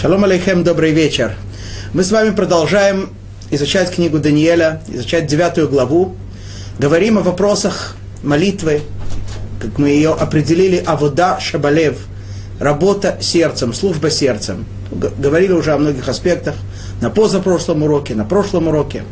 Шалом 0.00 0.24
алейхем, 0.24 0.64
добрый 0.64 0.92
вечер. 0.92 1.34
Мы 1.92 2.04
с 2.04 2.10
вами 2.10 2.30
продолжаем 2.30 3.10
изучать 3.50 3.94
книгу 3.94 4.18
Даниэля, 4.18 4.80
изучать 4.88 5.26
девятую 5.26 5.68
главу. 5.68 6.16
Говорим 6.78 7.18
о 7.18 7.20
вопросах 7.20 7.96
молитвы, 8.22 8.80
как 9.60 9.76
мы 9.76 9.90
ее 9.90 10.14
определили, 10.14 10.78
авода 10.78 11.38
шабалев, 11.38 11.98
работа 12.58 13.18
сердцем, 13.20 13.74
служба 13.74 14.08
сердцем. 14.08 14.64
Говорили 14.90 15.52
уже 15.52 15.72
о 15.72 15.76
многих 15.76 16.08
аспектах 16.08 16.54
на 17.02 17.10
позапрошлом 17.10 17.82
уроке, 17.82 18.14
на 18.14 18.24
прошлом 18.24 18.68
уроке. 18.68 19.02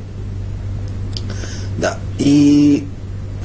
Да, 1.76 1.98
и 2.18 2.86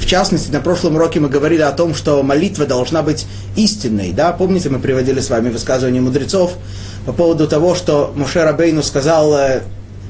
в 0.04 0.06
частности, 0.06 0.52
на 0.52 0.60
прошлом 0.60 0.96
уроке 0.96 1.22
мы 1.22 1.30
говорили 1.30 1.62
о 1.62 1.72
том, 1.72 1.96
что 1.96 2.22
молитва 2.24 2.66
должна 2.66 3.02
быть 3.02 3.26
истинной. 3.56 4.12
Да? 4.12 4.34
Помните, 4.34 4.70
мы 4.70 4.80
приводили 4.80 5.22
с 5.22 5.30
вами 5.30 5.50
высказывание 5.50 6.02
мудрецов 6.02 6.56
по 7.06 7.14
поводу 7.14 7.48
того, 7.48 7.74
что 7.74 8.12
Муше 8.14 8.44
Рабейну 8.44 8.84
сказал 8.84 9.34
э, 9.34 9.62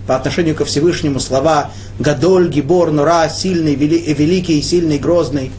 по 0.08 0.16
отношению 0.16 0.56
ко 0.56 0.66
Всевышнему 0.66 1.20
слова 1.20 1.70
«Гадоль, 2.00 2.50
Гибор, 2.50 2.90
Нура, 2.90 3.30
сильный, 3.30 3.76
вели, 3.76 4.00
великий, 4.16 4.60
сильный, 4.64 4.98
грозный». 4.98 5.52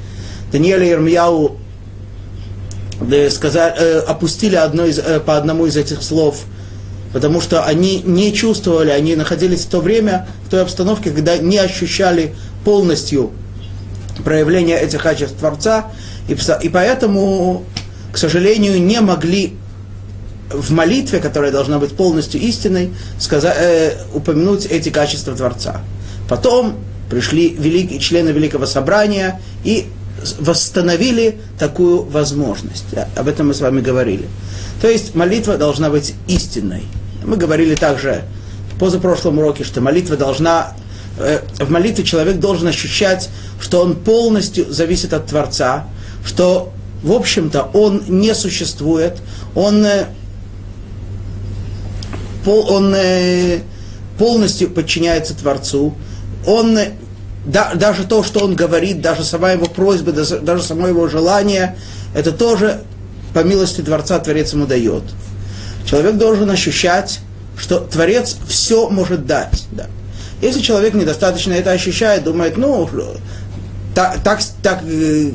Даниэль 0.51 0.83
и 0.83 0.91
Ирмияу 0.91 1.57
э, 3.09 3.31
сказали, 3.31 3.75
э, 3.79 3.99
опустили 4.01 4.57
одно 4.57 4.85
из, 4.85 4.99
по 5.25 5.37
одному 5.37 5.67
из 5.67 5.77
этих 5.77 6.03
слов, 6.03 6.41
потому 7.13 7.41
что 7.41 7.63
они 7.63 8.03
не 8.05 8.35
чувствовали, 8.35 8.91
они 8.91 9.15
находились 9.15 9.65
в 9.65 9.69
то 9.69 9.81
время, 9.81 10.27
в 10.45 10.51
той 10.51 10.63
обстановке, 10.63 11.13
когда 11.13 11.39
не 11.39 11.59
ощущали 11.59 12.35
полностью 12.65 13.31
проявления 14.23 14.79
этих 14.79 15.03
качеств 15.03 15.37
Творца, 15.37 15.87
и, 16.29 16.37
и 16.63 16.69
поэтому, 16.69 17.65
к 18.13 18.19
сожалению, 18.19 18.81
не 18.83 19.01
могли 19.01 19.57
в 20.51 20.71
молитве, 20.73 21.21
которая 21.21 21.51
должна 21.51 21.79
быть 21.79 21.97
полностью 21.97 22.41
истинной, 22.41 22.91
сказать, 23.19 23.57
э, 23.59 23.93
упомянуть 24.13 24.67
эти 24.67 24.91
качества 24.91 25.35
Творца. 25.35 25.81
Потом 26.29 26.77
пришли 27.11 27.49
великие, 27.49 27.99
члены 27.99 28.31
Великого 28.31 28.67
Собрания 28.67 29.41
и 29.65 29.87
восстановили 30.39 31.39
такую 31.59 32.03
возможность. 32.05 32.87
Об 33.17 33.29
этом 33.29 33.49
мы 33.49 33.55
с 33.55 33.61
вами 33.61 33.81
говорили. 33.81 34.27
То 34.81 34.89
есть 34.89 35.15
молитва 35.15 35.57
должна 35.57 35.91
быть 35.91 36.15
истинной. 36.29 36.85
Мы 37.25 37.37
говорили 37.37 37.75
также 37.75 38.23
в 38.75 38.79
позапрошлом 38.79 39.39
уроке, 39.39 39.65
что 39.65 39.81
молитва 39.81 40.17
должна 40.17 40.75
Э, 40.75 40.84
в 41.17 41.71
молитве 41.71 42.05
человек 42.05 42.39
должен 42.39 42.67
ощущать, 42.69 43.29
что 43.61 43.81
он 43.81 43.97
полностью 43.97 44.73
зависит 44.73 45.13
от 45.13 45.27
Творца, 45.27 45.87
что, 46.25 46.73
в 47.03 47.13
общем-то, 47.13 47.71
он 47.73 48.03
не 48.09 48.35
существует, 48.35 49.19
он, 49.55 49.85
э, 49.85 50.07
он 52.47 52.95
э, 52.97 53.61
полностью 54.19 54.71
подчиняется 54.71 55.35
Творцу, 55.35 55.95
он 56.47 56.79
да, 57.47 57.75
даже 57.75 58.05
то, 58.05 58.23
что 58.23 58.45
он 58.45 58.55
говорит, 58.55 59.01
даже 59.01 59.23
сама 59.23 59.53
его 59.53 59.67
просьба, 59.67 60.13
даже 60.13 60.63
само 60.63 60.89
его 60.89 61.09
желание, 61.09 61.77
это 62.15 62.33
тоже 62.33 62.81
по 63.35 63.41
милости 63.41 63.83
Творца 63.83 64.19
Творец 64.19 64.53
ему 64.53 64.67
дает. 64.67 65.03
Человек 65.85 66.17
должен 66.17 66.51
ощущать, 66.51 67.21
что 67.59 67.81
Творец 67.81 68.37
все 68.49 68.89
может 68.89 69.27
дать. 69.27 69.65
Да. 69.73 69.87
Если 70.45 70.61
человек 70.61 70.93
недостаточно 70.93 71.55
это 71.55 71.71
ощущает, 71.71 72.25
думает, 72.25 72.59
ну, 72.59 72.87
так, 73.95 74.19
так, 74.23 74.41
так, 74.63 74.83
э, 74.85 75.31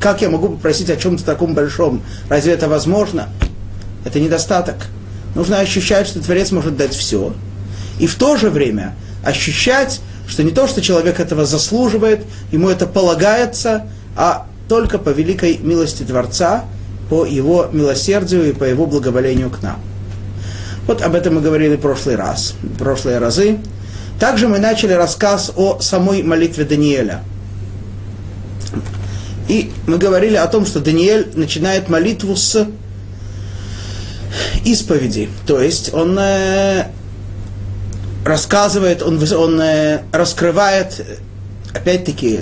как 0.00 0.22
я 0.22 0.30
могу 0.30 0.48
попросить 0.48 0.88
о 0.88 0.96
чем-то 0.96 1.22
таком 1.22 1.52
большом? 1.52 2.02
Разве 2.30 2.54
это 2.54 2.66
возможно? 2.66 3.28
Это 4.06 4.20
недостаток. 4.20 4.76
Нужно 5.34 5.60
ощущать, 5.60 6.06
что 6.06 6.20
Творец 6.20 6.50
может 6.50 6.78
дать 6.78 6.94
все. 6.94 7.34
И 7.98 8.06
в 8.06 8.14
то 8.14 8.38
же 8.38 8.48
время 8.48 8.96
ощущать, 9.22 10.00
что 10.26 10.42
не 10.42 10.50
то, 10.50 10.66
что 10.66 10.80
человек 10.80 11.20
этого 11.20 11.44
заслуживает, 11.44 12.22
ему 12.50 12.70
это 12.70 12.86
полагается, 12.86 13.86
а 14.16 14.46
только 14.66 14.96
по 14.98 15.10
великой 15.10 15.58
милости 15.58 16.04
Творца, 16.04 16.64
по 17.10 17.26
его 17.26 17.68
милосердию 17.70 18.48
и 18.48 18.52
по 18.52 18.64
его 18.64 18.86
благоволению 18.86 19.50
к 19.50 19.60
нам. 19.60 19.78
Вот 20.86 21.02
об 21.02 21.14
этом 21.14 21.34
мы 21.34 21.42
говорили 21.42 21.76
в 21.76 21.80
прошлый 21.80 22.16
раз, 22.16 22.54
в 22.62 22.78
прошлые 22.78 23.18
разы. 23.18 23.58
Также 24.18 24.48
мы 24.48 24.58
начали 24.58 24.92
рассказ 24.92 25.52
о 25.56 25.80
самой 25.80 26.22
молитве 26.22 26.64
Даниэля. 26.64 27.22
И 29.48 29.72
мы 29.86 29.98
говорили 29.98 30.36
о 30.36 30.46
том, 30.46 30.64
что 30.64 30.80
Даниэль 30.80 31.32
начинает 31.34 31.88
молитву 31.88 32.36
с 32.36 32.66
исповеди. 34.64 35.28
То 35.46 35.60
есть 35.60 35.92
он 35.92 36.16
э, 36.18 36.86
рассказывает, 38.24 39.02
он, 39.02 39.20
он 39.34 39.60
э, 39.60 40.02
раскрывает, 40.12 41.04
опять-таки, 41.74 42.40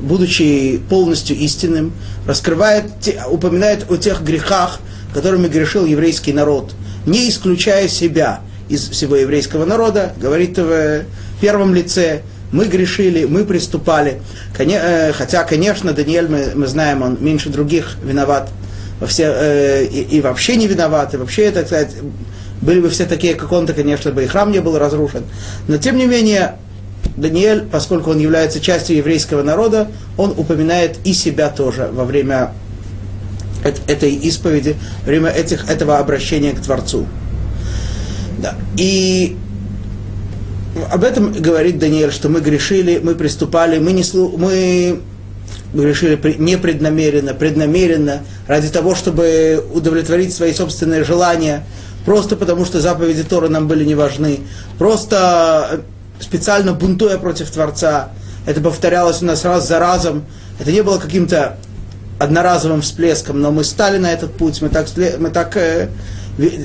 будучи 0.00 0.78
полностью 0.90 1.36
истинным, 1.36 1.92
раскрывает, 2.26 2.84
упоминает 3.30 3.90
о 3.90 3.96
тех 3.96 4.22
грехах, 4.22 4.80
которыми 5.14 5.48
грешил 5.48 5.86
еврейский 5.86 6.32
народ, 6.32 6.74
не 7.06 7.30
исключая 7.30 7.88
себя– 7.88 8.40
из 8.68 8.88
всего 8.88 9.16
еврейского 9.16 9.64
народа, 9.64 10.12
говорит 10.20 10.58
в 10.58 11.04
первом 11.40 11.74
лице, 11.74 12.22
мы 12.52 12.66
грешили, 12.66 13.24
мы 13.24 13.44
приступали. 13.44 14.20
Э, 14.58 15.12
хотя, 15.12 15.44
конечно, 15.44 15.92
Даниэль, 15.92 16.28
мы, 16.28 16.52
мы 16.54 16.66
знаем, 16.66 17.02
он 17.02 17.18
меньше 17.20 17.50
других 17.50 17.96
виноват 18.02 18.50
во 19.00 19.06
все, 19.06 19.24
э, 19.24 19.84
и, 19.84 20.16
и 20.16 20.20
вообще 20.20 20.56
не 20.56 20.66
виноват, 20.66 21.14
и 21.14 21.16
вообще, 21.16 21.50
так 21.50 21.66
сказать, 21.66 21.90
были 22.62 22.80
бы 22.80 22.88
все 22.88 23.04
такие, 23.04 23.34
как 23.34 23.52
он, 23.52 23.66
то, 23.66 23.74
конечно, 23.74 24.10
бы 24.12 24.24
и 24.24 24.26
храм 24.26 24.50
не 24.50 24.60
был 24.60 24.78
разрушен. 24.78 25.24
Но, 25.68 25.76
тем 25.76 25.96
не 25.96 26.06
менее, 26.06 26.56
Даниэль, 27.16 27.66
поскольку 27.70 28.10
он 28.10 28.18
является 28.18 28.60
частью 28.60 28.96
еврейского 28.96 29.42
народа, 29.42 29.88
он 30.16 30.32
упоминает 30.36 30.98
и 31.04 31.12
себя 31.12 31.50
тоже 31.50 31.90
во 31.92 32.04
время 32.04 32.52
этой 33.64 34.14
исповеди, 34.14 34.76
во 35.02 35.08
время 35.08 35.30
этих, 35.30 35.68
этого 35.68 35.98
обращения 35.98 36.52
к 36.52 36.60
Творцу. 36.60 37.06
Да. 38.38 38.54
И 38.76 39.36
об 40.90 41.04
этом 41.04 41.32
говорит 41.32 41.78
Даниэль, 41.78 42.12
что 42.12 42.28
мы 42.28 42.40
грешили, 42.40 43.00
мы 43.02 43.14
приступали, 43.14 43.78
мы, 43.78 43.92
не 43.92 44.02
слу... 44.02 44.36
мы 44.36 45.00
грешили 45.72 46.20
непреднамеренно, 46.38 47.34
преднамеренно, 47.34 48.22
ради 48.46 48.68
того, 48.68 48.94
чтобы 48.94 49.64
удовлетворить 49.72 50.34
свои 50.34 50.52
собственные 50.52 51.04
желания, 51.04 51.64
просто 52.04 52.36
потому 52.36 52.64
что 52.64 52.80
заповеди 52.80 53.24
Тора 53.24 53.48
нам 53.48 53.68
были 53.68 53.84
не 53.84 53.94
важны, 53.94 54.40
просто 54.78 55.82
специально 56.20 56.72
бунтуя 56.72 57.18
против 57.18 57.50
Творца. 57.50 58.10
Это 58.46 58.60
повторялось 58.60 59.22
у 59.22 59.26
нас 59.26 59.44
раз 59.44 59.66
за 59.66 59.78
разом. 59.78 60.24
Это 60.58 60.70
не 60.72 60.82
было 60.82 60.98
каким-то 60.98 61.56
одноразовым 62.18 62.80
всплеском, 62.80 63.40
но 63.40 63.50
мы 63.50 63.64
стали 63.64 63.98
на 63.98 64.12
этот 64.12 64.34
путь, 64.34 64.62
мы 64.62 64.68
так, 64.68 64.86
мы 65.18 65.30
так, 65.30 65.56
э, 65.56 65.88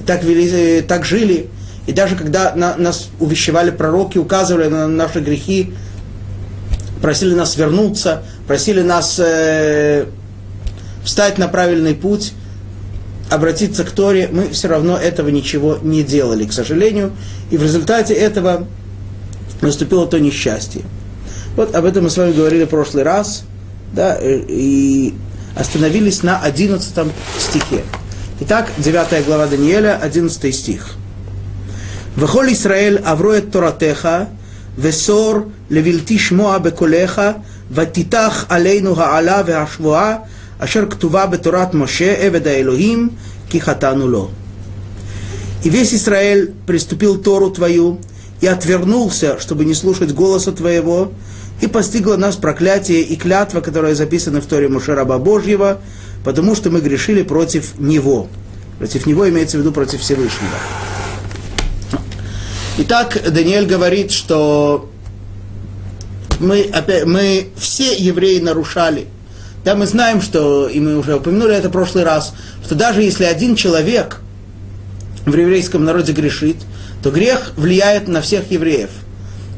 так, 0.05 0.23
вели, 0.23 0.79
э, 0.79 0.81
так 0.81 1.03
жили. 1.03 1.49
И 1.87 1.93
даже 1.93 2.15
когда 2.15 2.53
на, 2.55 2.75
нас 2.77 3.09
увещевали 3.19 3.71
пророки, 3.71 4.17
указывали 4.17 4.67
на 4.67 4.87
наши 4.87 5.19
грехи, 5.19 5.73
просили 7.01 7.33
нас 7.33 7.55
вернуться, 7.55 8.23
просили 8.47 8.81
нас 8.81 9.19
э, 9.19 10.05
встать 11.03 11.37
на 11.37 11.47
правильный 11.47 11.95
путь, 11.95 12.33
обратиться 13.29 13.83
к 13.83 13.91
Торе, 13.91 14.29
мы 14.31 14.49
все 14.49 14.67
равно 14.67 14.97
этого 14.97 15.29
ничего 15.29 15.79
не 15.81 16.03
делали, 16.03 16.45
к 16.45 16.53
сожалению. 16.53 17.11
И 17.49 17.57
в 17.57 17.63
результате 17.63 18.13
этого 18.13 18.67
наступило 19.61 20.05
то 20.05 20.19
несчастье. 20.19 20.81
Вот 21.55 21.73
об 21.73 21.85
этом 21.85 22.03
мы 22.03 22.09
с 22.09 22.17
вами 22.17 22.33
говорили 22.33 22.65
в 22.65 22.69
прошлый 22.69 23.03
раз, 23.03 23.43
да, 23.93 24.17
и 24.21 25.13
остановились 25.55 26.23
на 26.23 26.39
11 26.39 26.93
стихе. 27.39 27.83
Итак, 28.41 28.69
9 28.77 29.25
глава 29.25 29.47
Даниэля, 29.47 29.97
11 29.97 30.53
стих. 30.55 30.95
וכל 32.18 32.46
ישראל 32.48 32.98
עברו 33.02 33.34
את 33.34 33.44
תורתך, 33.50 34.08
וסור 34.78 35.34
לבלתי 35.70 36.18
שמוע 36.18 36.58
בקולך, 36.58 37.22
ותיתח 37.72 38.44
עלינו 38.48 39.00
העלה 39.00 39.42
והשבועה, 39.46 40.16
אשר 40.58 40.84
כתובה 40.90 41.26
בתורת 41.26 41.74
משה, 41.74 42.14
עבד 42.26 42.46
האלוהים, 42.46 43.08
כי 43.48 43.60
חטאנו 43.60 44.08
לו. 44.08 44.28
И 45.64 45.70
весь 45.70 45.94
Израиль 45.94 46.52
приступил 46.66 47.20
Тору 47.20 47.50
Твою 47.50 47.98
и 48.40 48.46
отвернулся, 48.46 49.38
чтобы 49.40 49.64
не 49.64 49.74
слушать 49.74 50.12
голоса 50.12 50.52
Твоего, 50.52 51.12
и 51.60 51.66
постигло 51.66 52.16
нас 52.16 52.36
проклятие 52.36 53.00
и 53.00 53.16
клятва, 53.16 53.60
которая 53.62 53.94
записана 53.94 54.40
в 54.40 54.46
Торе 54.46 54.68
Мушераба 54.68 55.18
Божьего, 55.18 55.80
потому 56.22 56.54
что 56.54 56.70
мы 56.70 56.80
грешили 56.80 57.22
против 57.22 57.78
Него. 57.78 58.28
Против 58.78 59.06
Него 59.06 59.28
имеется 59.28 59.56
в 59.56 59.60
виду 59.60 59.72
против 59.72 60.00
Всевышнего. 60.02 60.58
Итак, 62.83 63.15
Даниэль 63.31 63.67
говорит, 63.67 64.11
что 64.11 64.89
мы, 66.39 66.63
опять, 66.63 67.05
мы 67.05 67.49
все 67.55 67.95
евреи 67.95 68.39
нарушали. 68.39 69.05
Да, 69.63 69.75
мы 69.75 69.85
знаем, 69.85 70.19
что, 70.19 70.67
и 70.67 70.79
мы 70.79 70.97
уже 70.97 71.17
упомянули 71.17 71.53
это 71.53 71.69
в 71.69 71.71
прошлый 71.71 72.03
раз, 72.03 72.33
что 72.65 72.73
даже 72.73 73.03
если 73.03 73.25
один 73.25 73.55
человек 73.55 74.21
в 75.27 75.37
еврейском 75.37 75.85
народе 75.85 76.11
грешит, 76.11 76.55
то 77.03 77.11
грех 77.11 77.51
влияет 77.55 78.07
на 78.07 78.19
всех 78.19 78.49
евреев. 78.49 78.89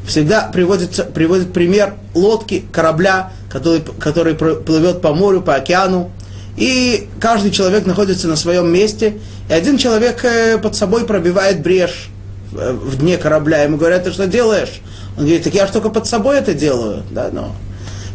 Всегда 0.06 0.42
приводится, 0.52 1.04
приводит 1.04 1.50
пример 1.50 1.94
лодки, 2.12 2.66
корабля, 2.72 3.32
который, 3.48 3.82
который 3.98 4.34
плывет 4.34 5.00
по 5.00 5.14
морю, 5.14 5.40
по 5.40 5.54
океану, 5.54 6.12
и 6.58 7.08
каждый 7.20 7.52
человек 7.52 7.86
находится 7.86 8.28
на 8.28 8.36
своем 8.36 8.70
месте, 8.70 9.18
и 9.48 9.52
один 9.54 9.78
человек 9.78 10.22
э, 10.26 10.58
под 10.58 10.76
собой 10.76 11.06
пробивает 11.06 11.62
брешь 11.62 12.10
в 12.54 12.96
дне 12.96 13.18
корабля. 13.18 13.62
Ему 13.62 13.76
говорят, 13.76 14.04
ты 14.04 14.12
что 14.12 14.26
делаешь? 14.26 14.80
Он 15.16 15.24
говорит, 15.24 15.44
так 15.44 15.54
я 15.54 15.66
же 15.66 15.72
только 15.72 15.90
под 15.90 16.06
собой 16.06 16.38
это 16.38 16.54
делаю. 16.54 17.02
Да, 17.10 17.28
но 17.32 17.54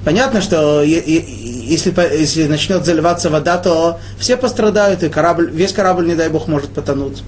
понятно, 0.04 0.42
что 0.42 0.82
если, 0.82 1.94
если 2.18 2.48
начнет 2.48 2.86
заливаться 2.86 3.30
вода, 3.30 3.58
то 3.58 4.00
все 4.18 4.38
пострадают, 4.38 5.04
и 5.04 5.10
корабль, 5.10 5.50
весь 5.52 5.74
корабль, 5.74 6.08
не 6.08 6.16
дай 6.16 6.30
бог, 6.30 6.48
может 6.48 6.70
потонуть. 6.70 7.24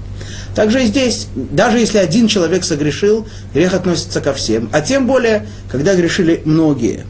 Также 0.56 0.84
и 0.84 0.88
здесь, 0.88 1.28
даже 1.36 1.80
если 1.80 1.98
один 1.98 2.28
человек 2.28 2.64
согрешил, 2.66 3.28
грех 3.54 3.74
относится 3.74 4.20
ко 4.20 4.34
всем. 4.34 4.70
А 4.74 4.82
тем 4.82 5.08
более, 5.08 5.48
когда 5.70 5.96
грешили 5.96 6.42
многие. 6.44 7.06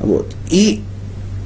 Вот. 0.00 0.26
И, 0.50 0.82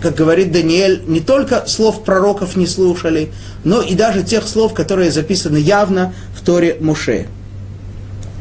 как 0.02 0.14
говорит 0.14 0.50
Даниэль, 0.52 1.02
не 1.06 1.20
только 1.20 1.64
слов 1.66 2.04
пророков 2.04 2.56
не 2.56 2.66
слушали, 2.66 3.30
но 3.64 3.82
и 3.82 3.94
даже 3.94 4.22
тех 4.22 4.48
слов, 4.48 4.72
которые 4.72 5.10
записаны 5.10 5.58
явно 5.58 6.14
в 6.34 6.42
Торе 6.42 6.78
Муше. 6.80 7.26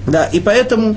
Да, 0.08 0.26
и 0.26 0.40
поэтому 0.40 0.96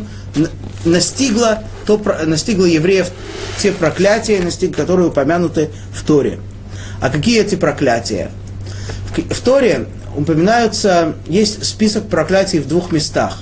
настигло, 0.84 1.62
то, 1.86 2.00
настигло 2.26 2.64
евреев 2.64 3.10
те 3.58 3.72
проклятия, 3.72 4.40
настиг, 4.40 4.76
которые 4.76 5.08
упомянуты 5.08 5.70
в 5.92 6.04
Торе. 6.04 6.38
А 7.00 7.10
какие 7.10 7.40
эти 7.40 7.54
проклятия? 7.54 8.30
В, 9.30 9.40
Торе 9.40 9.86
упоминаются, 10.16 11.14
есть 11.26 11.64
список 11.64 12.08
проклятий 12.08 12.58
в 12.60 12.68
двух 12.68 12.92
местах. 12.92 13.40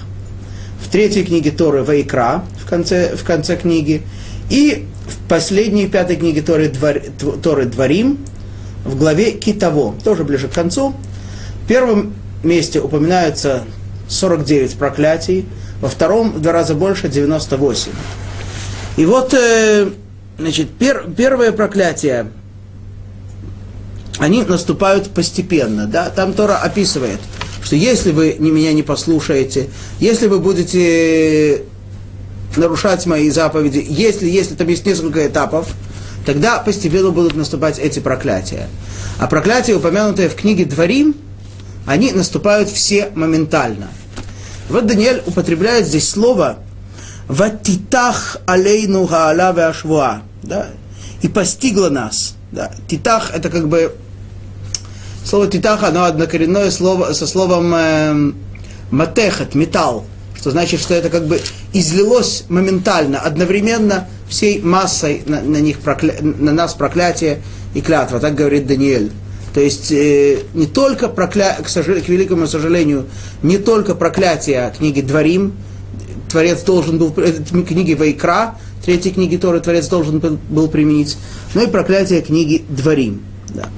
В 0.80 0.88
третьей 0.88 1.24
книге 1.24 1.50
Торы 1.50 1.82
Вайкра, 1.82 2.44
в 2.64 2.68
конце, 2.68 3.16
в 3.16 3.24
конце 3.24 3.56
книги, 3.56 4.02
и 4.48 4.86
в 5.08 5.28
последней 5.28 5.88
пятой 5.88 6.16
книге 6.16 6.42
Торы, 6.42 6.68
Двор, 6.68 7.00
Торы 7.42 7.64
Дворим, 7.66 8.18
в 8.84 8.96
главе 8.96 9.32
Китово, 9.32 9.94
тоже 10.04 10.24
ближе 10.24 10.48
к 10.48 10.52
концу. 10.52 10.94
В 11.64 11.68
первом 11.68 12.14
месте 12.42 12.80
упоминаются 12.80 13.64
49 14.08 14.74
проклятий, 14.76 15.46
во 15.80 15.88
втором 15.88 16.32
в 16.32 16.40
два 16.40 16.52
раза 16.52 16.74
больше 16.74 17.08
98. 17.08 17.92
И 18.96 19.04
вот, 19.04 19.34
э, 19.34 19.90
значит, 20.38 20.70
пер, 20.70 21.06
первое 21.16 21.52
проклятие, 21.52 22.30
они 24.18 24.42
наступают 24.42 25.10
постепенно, 25.10 25.86
да, 25.86 26.08
там 26.08 26.32
Тора 26.32 26.56
описывает, 26.56 27.20
что 27.62 27.76
если 27.76 28.12
вы 28.12 28.36
меня 28.38 28.72
не 28.72 28.82
послушаете, 28.82 29.68
если 30.00 30.28
вы 30.28 30.38
будете 30.38 31.62
нарушать 32.56 33.04
мои 33.06 33.28
заповеди, 33.28 33.84
если, 33.86 34.28
если 34.28 34.54
там 34.54 34.68
есть 34.68 34.86
несколько 34.86 35.26
этапов, 35.26 35.68
тогда 36.24 36.58
постепенно 36.58 37.10
будут 37.10 37.36
наступать 37.36 37.78
эти 37.78 37.98
проклятия. 37.98 38.68
А 39.18 39.26
проклятия, 39.26 39.74
упомянутые 39.74 40.28
в 40.28 40.34
книге 40.34 40.64
Дворим, 40.64 41.14
они 41.86 42.12
наступают 42.12 42.68
все 42.68 43.10
моментально– 43.14 43.88
вот 44.68 44.86
Даниэль 44.86 45.22
употребляет 45.26 45.86
здесь 45.86 46.08
слово 46.08 46.58
«Ватитах 47.28 48.38
алейну 48.46 49.06
гаала 49.06 49.50
ашвуа». 49.68 50.22
Да? 50.42 50.68
И 51.22 51.28
постигло 51.28 51.88
нас. 51.88 52.34
Да? 52.50 52.72
Титах 52.88 53.30
это 53.32 53.48
как 53.48 53.68
бы 53.68 53.94
слово 55.24 55.46
титах, 55.46 55.82
оно 55.82 56.04
однокоренное 56.04 56.70
слово 56.70 57.12
со 57.12 57.26
словом 57.26 57.72
э, 57.74 58.32
матехат, 58.90 59.54
металл, 59.54 60.04
что 60.36 60.50
значит, 60.50 60.80
что 60.80 60.94
это 60.94 61.10
как 61.10 61.26
бы 61.26 61.40
излилось 61.72 62.44
моментально, 62.48 63.20
одновременно 63.20 64.08
всей 64.28 64.60
массой 64.60 65.22
на, 65.26 65.40
на, 65.42 65.58
них 65.58 65.78
прокля... 65.80 66.14
на 66.20 66.52
нас 66.52 66.74
проклятие 66.74 67.42
и 67.74 67.80
клятва, 67.80 68.18
так 68.18 68.34
говорит 68.34 68.66
Даниэль. 68.66 69.12
То 69.56 69.62
есть 69.62 69.90
э, 69.90 70.40
не 70.52 70.66
только 70.66 71.08
прокля... 71.08 71.56
к, 71.62 71.70
сожал... 71.70 71.96
к 71.96 72.08
великому 72.10 72.46
сожалению, 72.46 73.06
не 73.42 73.56
только 73.56 73.94
проклятие 73.94 74.70
книги 74.76 75.00
Дворим, 75.00 75.54
Творец 76.28 76.60
должен 76.60 76.98
был, 76.98 77.14
э, 77.16 77.32
книги 77.66 77.94
Вайкра, 77.94 78.56
третьей 78.84 79.12
книги 79.12 79.38
Торы 79.38 79.60
Творец 79.60 79.88
должен 79.88 80.18
был, 80.18 80.68
применить, 80.68 81.16
но 81.54 81.62
и 81.62 81.68
проклятие 81.68 82.20
книги 82.20 82.66
Дворим. 82.68 83.22
Да. 83.48 83.70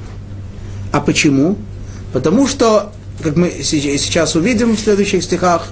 А 0.91 1.01
почему? 1.01 1.57
Потому 2.13 2.49
что, 2.49 2.91
как 3.23 3.37
мы 3.37 3.53
сейчас 3.63 4.35
увидим 4.35 4.75
в 4.75 4.81
следующих 4.81 5.23
стихах, 5.23 5.69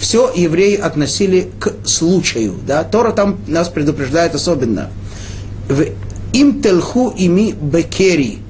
все 0.00 0.32
евреи 0.34 0.74
относили 0.74 1.52
к 1.60 1.74
случаю. 1.84 2.56
Да? 2.66 2.82
Тора 2.82 3.12
там 3.12 3.38
нас 3.46 3.68
предупреждает 3.68 4.34
особенно. 4.34 4.90
В 5.68 5.84
им 6.32 6.60
телху 6.60 7.10
ими 7.16 7.52
бекери 7.52 8.40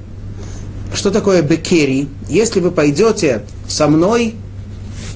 что 0.95 1.11
такое 1.11 1.41
бекери? 1.41 2.07
Если 2.27 2.59
вы 2.59 2.71
пойдете 2.71 3.43
со 3.67 3.87
мной 3.87 4.35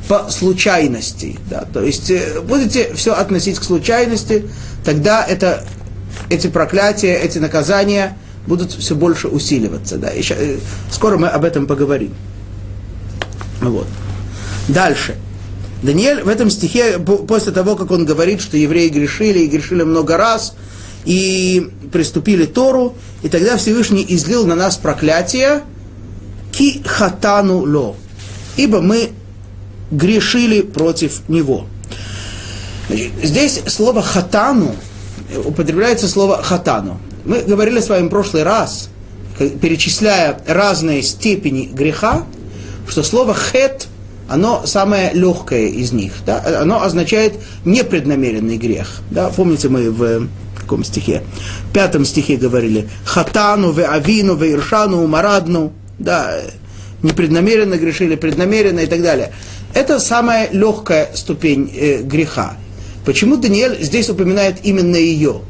по 0.08 0.30
случайности, 0.30 1.38
да, 1.50 1.66
то 1.72 1.84
есть 1.84 2.10
э, 2.10 2.42
будете 2.42 2.94
все 2.96 3.14
относить 3.14 3.60
к 3.60 3.64
случайности, 3.64 4.46
тогда 4.84 5.24
это, 5.24 5.64
эти 6.30 6.48
проклятия, 6.48 7.14
эти 7.14 7.38
наказания 7.38 8.18
будут 8.48 8.72
все 8.72 8.96
больше 8.96 9.28
усиливаться. 9.28 9.98
Да. 9.98 10.10
И 10.10 10.24
э, 10.28 10.58
скоро 10.92 11.18
мы 11.18 11.28
об 11.28 11.46
этом 11.46 11.68
поговорим. 11.68 12.14
Вот. 13.62 13.88
Дальше. 14.68 15.16
Даниэль 15.84 16.24
в 16.24 16.28
этом 16.28 16.50
стихе, 16.50 17.00
после 17.00 17.54
того, 17.54 17.76
как 17.76 17.92
он 17.92 18.06
говорит, 18.06 18.42
что 18.42 18.58
евреи 18.58 18.90
грешили 18.90 19.40
и 19.40 19.48
грешили 19.48 19.84
много 19.84 20.18
раз, 20.18 20.56
и 21.06 21.69
приступили 21.92 22.46
Тору, 22.46 22.96
и 23.24 23.30
тогда 23.30 23.57
Всевышний 23.57 24.06
излил 24.07 24.46
на 24.46 24.56
нас 24.56 24.78
проклятие, 24.78 25.63
ки 26.51 26.81
хатану 26.86 27.60
ло, 27.60 27.96
ибо 28.57 28.81
мы 28.81 29.12
грешили 29.92 30.62
против 30.62 31.28
него. 31.30 31.66
Здесь 33.24 33.62
слово 33.68 34.02
хатану, 34.02 34.76
употребляется 35.45 36.07
слово 36.07 36.42
хатану. 36.42 37.00
Мы 37.26 37.42
говорили 37.42 37.80
с 37.80 37.90
вами 37.90 38.07
в 38.07 38.09
прошлый 38.09 38.44
раз, 38.44 38.90
перечисляя 39.62 40.42
разные 40.47 41.04
степени 41.04 41.66
греха, 41.66 42.26
что 42.88 43.04
слово 43.04 43.35
хет, 43.35 43.88
оно 44.30 44.66
самое 44.66 45.12
легкое 45.14 45.68
из 45.68 45.92
них. 45.92 46.14
Да? 46.26 46.62
Оно 46.62 46.83
означает 46.83 47.33
непреднамеренный 47.66 48.57
грех. 48.57 49.02
Да? 49.12 49.30
Помните, 49.30 49.69
мы 49.69 49.90
в 49.90 50.30
каком 50.59 50.83
стихе? 50.83 51.24
В 51.69 51.74
пятом 51.74 52.06
стихе 52.06 52.38
говорили 52.38 52.88
«Хатану, 53.04 53.71
ве 53.71 53.86
авину, 53.86 54.36
ве 54.36 54.54
иршану, 54.54 55.06
марадну». 55.07 55.74
Да, 55.98 56.38
непреднамеренно 57.02 57.76
грешили, 57.76 58.16
преднамеренно 58.16 58.80
и 58.80 58.86
так 58.86 59.02
далее. 59.02 59.33
Это 59.74 60.00
самая 60.00 60.50
легкая 60.52 61.09
ступень 61.14 61.71
э, 61.76 62.02
греха. 62.02 62.56
Почему 63.06 63.38
Даниэль 63.38 63.81
здесь 63.81 64.09
упоминает 64.09 64.57
именно 64.64 64.95
ее? 64.95 65.42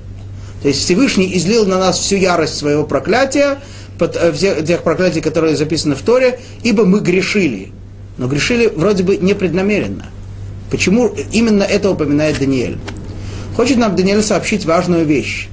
То 0.62 0.67
есть 0.67 0.81
Всевышний 0.83 1.36
излил 1.38 1.65
на 1.65 1.79
нас 1.79 2.00
всю 2.00 2.15
ярость 2.15 2.57
своего 2.57 2.83
проклятия, 2.83 3.59
э, 4.00 4.63
тех 4.65 4.83
проклятий, 4.83 5.21
которые 5.21 5.55
записаны 5.55 5.95
в 5.95 6.01
Торе, 6.01 6.39
ибо 6.63 6.86
мы 6.86 7.00
грешили. 7.00 7.71
Но 8.19 8.27
грешили 8.27 8.67
вроде 8.67 9.01
бы 9.03 9.15
непреднамеренно. 9.17 10.05
Почему 10.69 11.15
именно 11.31 11.63
это 11.63 11.89
упоминает 11.89 12.38
Даниэль? 12.38 12.77
Хочет 13.55 13.77
нам 13.77 13.95
Даниэль 13.95 14.21
сообщить 14.21 14.65
важную 14.65 15.05
вещь, 15.05 15.47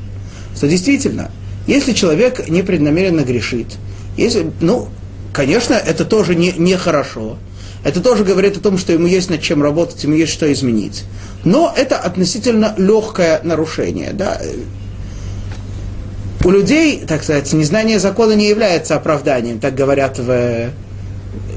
что 0.55 0.69
действительно, 0.69 1.31
если 1.69 1.93
человек 1.93 2.49
непреднамеренно 2.49 3.21
грешит, 3.21 3.69
если, 4.17 4.51
ну, 4.61 4.89
конечно, 5.33 5.75
это 5.75 6.05
тоже 6.05 6.35
не, 6.35 6.53
нехорошо. 6.53 7.39
Это 7.85 8.01
тоже 8.01 8.25
говорит 8.25 8.57
о 8.57 8.61
том, 8.61 8.79
что 8.79 8.93
ему 8.93 9.07
есть 9.07 9.31
над 9.31 9.41
чем 9.41 9.63
работать, 9.63 10.03
ему 10.03 10.15
есть 10.15 10.33
что 10.33 10.53
изменить. 10.53 11.05
Но 11.45 11.73
это 11.75 11.97
относительно 11.97 12.75
легкое 12.77 13.41
нарушение. 13.45 14.13
Да? 14.13 14.41
У 16.45 16.51
людей, 16.51 17.05
так 17.07 17.23
сказать, 17.23 17.53
незнание 17.53 18.01
закона 18.01 18.33
не 18.33 18.49
является 18.49 18.97
оправданием, 18.97 19.61
так 19.61 19.77
говорят 19.77 20.19
в, 20.19 20.71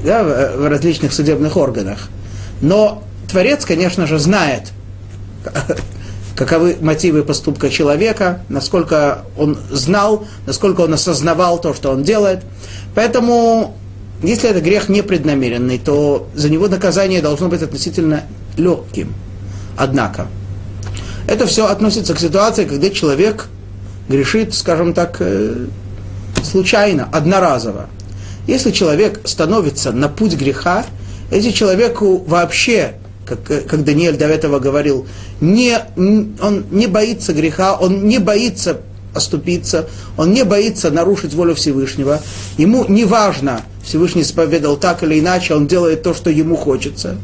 да, 0.04 0.22
в 0.56 0.68
различных 0.68 1.12
судебных 1.12 1.56
органах. 1.56 2.08
Но 2.60 3.02
Творец, 3.28 3.64
конечно 3.64 4.06
же, 4.06 4.18
знает, 4.18 4.72
каковы 6.36 6.76
мотивы 6.80 7.22
поступка 7.22 7.70
человека, 7.70 8.40
насколько 8.48 9.24
он 9.36 9.58
знал, 9.70 10.26
насколько 10.46 10.82
он 10.82 10.94
осознавал 10.94 11.60
то, 11.60 11.74
что 11.74 11.90
он 11.90 12.02
делает. 12.02 12.42
Поэтому, 12.94 13.76
если 14.22 14.50
это 14.50 14.60
грех 14.60 14.88
непреднамеренный, 14.88 15.78
то 15.78 16.28
за 16.34 16.50
него 16.50 16.68
наказание 16.68 17.20
должно 17.20 17.48
быть 17.48 17.62
относительно 17.62 18.24
легким. 18.56 19.14
Однако, 19.76 20.28
это 21.26 21.46
все 21.46 21.66
относится 21.66 22.14
к 22.14 22.18
ситуации, 22.18 22.64
когда 22.64 22.90
человек 22.90 23.48
грешит, 24.08 24.54
скажем 24.54 24.94
так, 24.94 25.16
э, 25.20 25.66
случайно, 26.42 27.08
одноразово. 27.12 27.86
Если 28.46 28.70
человек 28.70 29.20
становится 29.24 29.92
на 29.92 30.08
путь 30.08 30.34
греха, 30.34 30.84
Если 31.30 31.50
человеку 31.50 32.18
вообще, 32.26 32.94
как, 33.24 33.44
как 33.44 33.84
Даниэль 33.84 34.16
до 34.16 34.26
этого 34.26 34.58
говорил, 34.58 35.06
не, 35.40 35.78
он 35.96 36.64
не 36.70 36.86
боится 36.88 37.32
греха, 37.32 37.76
он 37.76 38.08
не 38.08 38.18
боится 38.18 38.80
оступиться, 39.14 39.88
он 40.16 40.32
не 40.32 40.44
боится 40.44 40.90
нарушить 40.90 41.34
волю 41.34 41.54
Всевышнего, 41.54 42.20
ему 42.58 42.84
не 42.88 43.04
важно, 43.04 43.62
Всевышний 43.84 44.22
исповедал 44.22 44.76
так 44.76 45.02
или 45.02 45.18
иначе, 45.18 45.54
он 45.54 45.66
делает 45.66 46.02
то, 46.02 46.14
что 46.14 46.30
ему 46.30 46.56
хочется, 46.56 47.16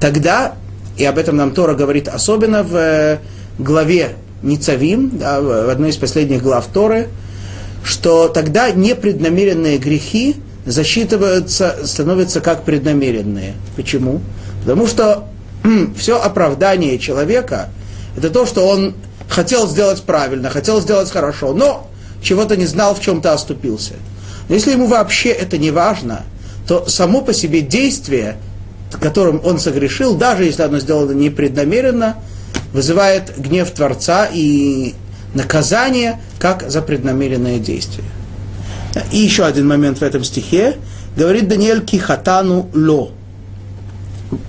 тогда, 0.00 0.54
и 0.96 1.04
об 1.04 1.18
этом 1.18 1.36
нам 1.36 1.52
Тора 1.52 1.74
говорит 1.74 2.08
особенно 2.08 2.62
в 2.62 2.74
э, 2.76 3.18
главе 3.58 4.16
Ницавим, 4.42 5.18
да, 5.18 5.40
в 5.40 5.70
одной 5.70 5.90
из 5.90 5.96
последних 5.96 6.42
глав 6.42 6.66
Торы, 6.72 7.08
что 7.82 8.28
тогда 8.28 8.70
непреднамеренные 8.70 9.78
грехи 9.78 10.36
засчитываются, 10.66 11.78
становятся 11.84 12.40
как 12.40 12.64
преднамеренные. 12.64 13.54
Почему? 13.76 14.20
Потому 14.60 14.86
что 14.86 15.28
все 15.96 16.20
оправдание 16.20 16.98
человека– 16.98 17.70
это 18.16 18.30
то, 18.30 18.46
что 18.46 18.66
он 18.66 18.94
хотел 19.28 19.68
сделать 19.68 20.02
правильно, 20.02 20.50
хотел 20.50 20.80
сделать 20.80 21.10
хорошо, 21.10 21.52
но 21.52 21.88
чего-то 22.22 22.56
не 22.56 22.66
знал, 22.66 22.94
в 22.94 23.00
чем-то 23.00 23.32
оступился. 23.32 23.94
Но 24.48 24.54
если 24.54 24.72
ему 24.72 24.86
вообще 24.86 25.30
это 25.30 25.58
не 25.58 25.70
важно, 25.70 26.22
то 26.66 26.86
само 26.88 27.20
по 27.20 27.32
себе 27.32 27.60
действие, 27.60 28.36
которым 29.00 29.40
он 29.44 29.58
согрешил, 29.58 30.16
даже 30.16 30.44
если 30.44 30.62
оно 30.62 30.78
сделано 30.78 31.12
непреднамеренно, 31.12 32.16
вызывает 32.72 33.38
гнев 33.38 33.70
Творца 33.70 34.28
и 34.32 34.94
наказание, 35.34 36.20
как 36.38 36.68
за 36.68 36.82
преднамеренное 36.82 37.58
действие. 37.58 38.06
И 39.12 39.18
еще 39.18 39.44
один 39.44 39.66
момент 39.68 39.98
в 39.98 40.02
этом 40.02 40.24
стихе. 40.24 40.76
Говорит 41.16 41.48
Даниэль 41.48 41.84
Кихатану 41.84 42.68
Ло. 42.74 43.10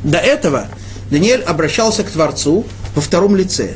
До 0.04 0.18
этого 0.18 0.68
Даниэль 1.12 1.42
обращался 1.42 2.04
к 2.04 2.10
Творцу 2.10 2.66
во 2.96 3.02
втором 3.02 3.36
лице. 3.36 3.76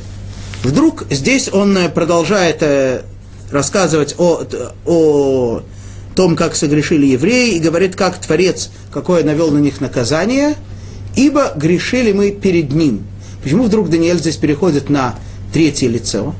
Вдруг 0.63 1.05
здесь 1.09 1.49
он 1.51 1.77
э, 1.77 1.89
продолжает 1.89 2.57
э, 2.61 3.01
рассказывать 3.51 4.15
о, 4.17 4.43
о 4.85 5.63
том, 6.15 6.35
как 6.35 6.55
согрешили 6.55 7.07
евреи, 7.07 7.55
и 7.55 7.59
говорит, 7.59 7.95
как 7.95 8.17
Творец, 8.17 8.69
какое 8.91 9.23
навел 9.23 9.51
на 9.51 9.59
них 9.59 9.81
наказание, 9.81 10.55
ибо 11.15 11.53
грешили 11.55 12.11
мы 12.11 12.31
перед 12.31 12.71
Ним. 12.73 13.05
Почему 13.43 13.63
вдруг 13.63 13.89
Даниэль 13.89 14.19
здесь 14.19 14.37
переходит 14.37 14.89
на 14.89 15.15
третье 15.53 15.87
лицо? 15.87 16.35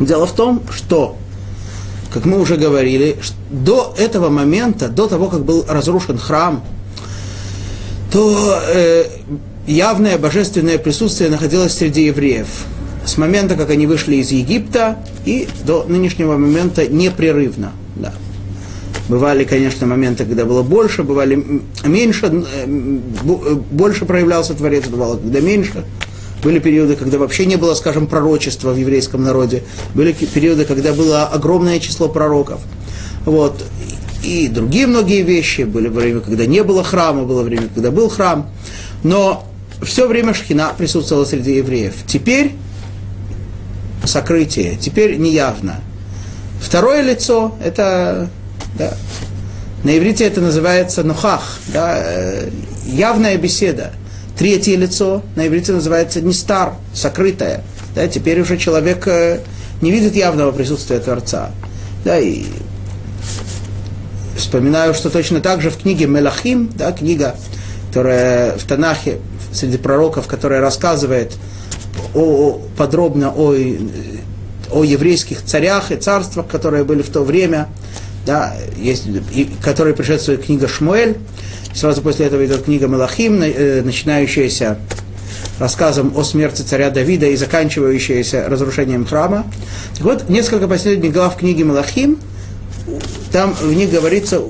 Дело 0.00 0.26
в 0.26 0.32
том, 0.32 0.62
что, 0.70 1.16
как 2.14 2.26
мы 2.26 2.40
уже 2.40 2.56
говорили, 2.56 3.16
до 3.50 3.92
этого 3.98 4.28
момента, 4.28 4.88
до 4.88 5.08
того, 5.08 5.26
как 5.26 5.44
был 5.44 5.64
разрушен 5.68 6.16
храм, 6.16 6.62
то 8.12 8.62
э, 8.72 9.06
явное 9.66 10.16
божественное 10.16 10.78
присутствие 10.78 11.28
находилось 11.28 11.76
среди 11.76 12.04
евреев. 12.04 12.46
С 13.04 13.18
момента, 13.18 13.56
как 13.56 13.70
они 13.70 13.88
вышли 13.88 14.14
из 14.16 14.30
Египта, 14.30 14.98
и 15.24 15.48
до 15.66 15.82
нынешнего 15.88 16.36
момента 16.38 16.86
непрерывно. 16.86 17.72
Да. 17.96 18.14
Бывали, 19.08 19.42
конечно, 19.42 19.84
моменты, 19.88 20.24
когда 20.24 20.44
было 20.44 20.62
больше, 20.62 21.02
бывали 21.02 21.62
меньше, 21.84 22.26
э, 22.26 22.64
э, 22.64 23.54
больше 23.72 24.04
проявлялся 24.04 24.54
Творец, 24.54 24.86
бывало, 24.86 25.16
когда 25.16 25.40
меньше. 25.40 25.84
Были 26.44 26.58
периоды, 26.58 26.94
когда 26.94 27.16
вообще 27.16 27.46
не 27.46 27.56
было, 27.56 27.74
скажем, 27.74 28.06
пророчества 28.06 28.72
в 28.72 28.76
еврейском 28.76 29.24
народе. 29.24 29.62
Были 29.94 30.12
периоды, 30.12 30.66
когда 30.66 30.92
было 30.92 31.24
огромное 31.24 31.80
число 31.80 32.06
пророков. 32.06 32.60
Вот. 33.24 33.64
И 34.22 34.48
другие 34.48 34.86
многие 34.86 35.22
вещи. 35.22 35.62
Были 35.62 35.88
время, 35.88 36.20
когда 36.20 36.44
не 36.44 36.62
было 36.62 36.84
храма, 36.84 37.24
было 37.24 37.42
время, 37.42 37.68
когда 37.74 37.90
был 37.90 38.10
храм. 38.10 38.50
Но 39.02 39.46
все 39.82 40.06
время 40.06 40.34
Шхина 40.34 40.72
присутствовала 40.76 41.24
среди 41.24 41.56
евреев. 41.56 41.94
Теперь 42.06 42.52
сокрытие, 44.04 44.76
теперь 44.76 45.16
неявно. 45.16 45.80
Второе 46.60 47.00
лицо– 47.00 47.54
это 47.64 48.28
да, 48.78 48.94
на 49.82 49.96
иврите 49.96 50.24
это 50.24 50.42
называется 50.42 51.04
нухах, 51.04 51.58
да, 51.72 51.94
э, 51.96 52.50
явная 52.84 53.38
беседа– 53.38 53.92
Третье 54.38 54.76
лицо 54.76 55.22
на 55.36 55.46
иврите 55.46 55.72
называется 55.72 56.20
нестар, 56.20 56.74
сокрытое. 56.92 57.62
Да, 57.94 58.08
теперь 58.08 58.40
уже 58.40 58.58
человек 58.58 59.06
э, 59.06 59.40
не 59.80 59.92
видит 59.92 60.16
явного 60.16 60.50
присутствия 60.50 60.98
Творца. 60.98 61.50
Да, 62.04 62.18
и 62.18 62.44
вспоминаю, 64.36 64.94
что 64.94 65.10
точно 65.10 65.40
так 65.40 65.62
же 65.62 65.70
в 65.70 65.78
книге 65.78 66.06
Мелахим, 66.06 66.70
да, 66.74 66.92
книга, 66.92 67.36
которая 67.88 68.58
в 68.58 68.64
Танахе, 68.64 69.20
среди 69.52 69.78
пророков, 69.78 70.26
которая 70.26 70.60
рассказывает 70.60 71.32
о, 72.14 72.60
подробно 72.76 73.32
о, 73.34 73.54
о 74.72 74.84
еврейских 74.84 75.42
царях 75.44 75.92
и 75.92 75.96
царствах, 75.96 76.48
которые 76.48 76.82
были 76.82 77.02
в 77.02 77.10
то 77.10 77.22
время, 77.22 77.68
да, 78.26 78.54
есть, 78.76 79.06
и, 79.32 79.50
которые 79.62 79.94
предшествует 79.94 80.44
книга 80.44 80.68
Шмуэль, 80.68 81.16
Сразу 81.74 82.02
после 82.02 82.26
этого 82.26 82.46
идет 82.46 82.64
книга 82.64 82.86
Малахим, 82.86 83.42
э, 83.42 83.82
начинающаяся 83.82 84.78
рассказом 85.58 86.16
о 86.16 86.22
смерти 86.22 86.62
царя 86.62 86.88
Давида 86.88 87.26
и 87.26 87.36
заканчивающаяся 87.36 88.48
разрушением 88.48 89.04
храма. 89.04 89.44
Так 89.94 90.02
вот, 90.02 90.28
несколько 90.28 90.68
последних 90.68 91.12
глав 91.12 91.36
книги 91.36 91.64
Малахим, 91.64 92.18
там 93.32 93.54
в 93.54 93.72
них 93.72 93.90
говорится, 93.90 94.40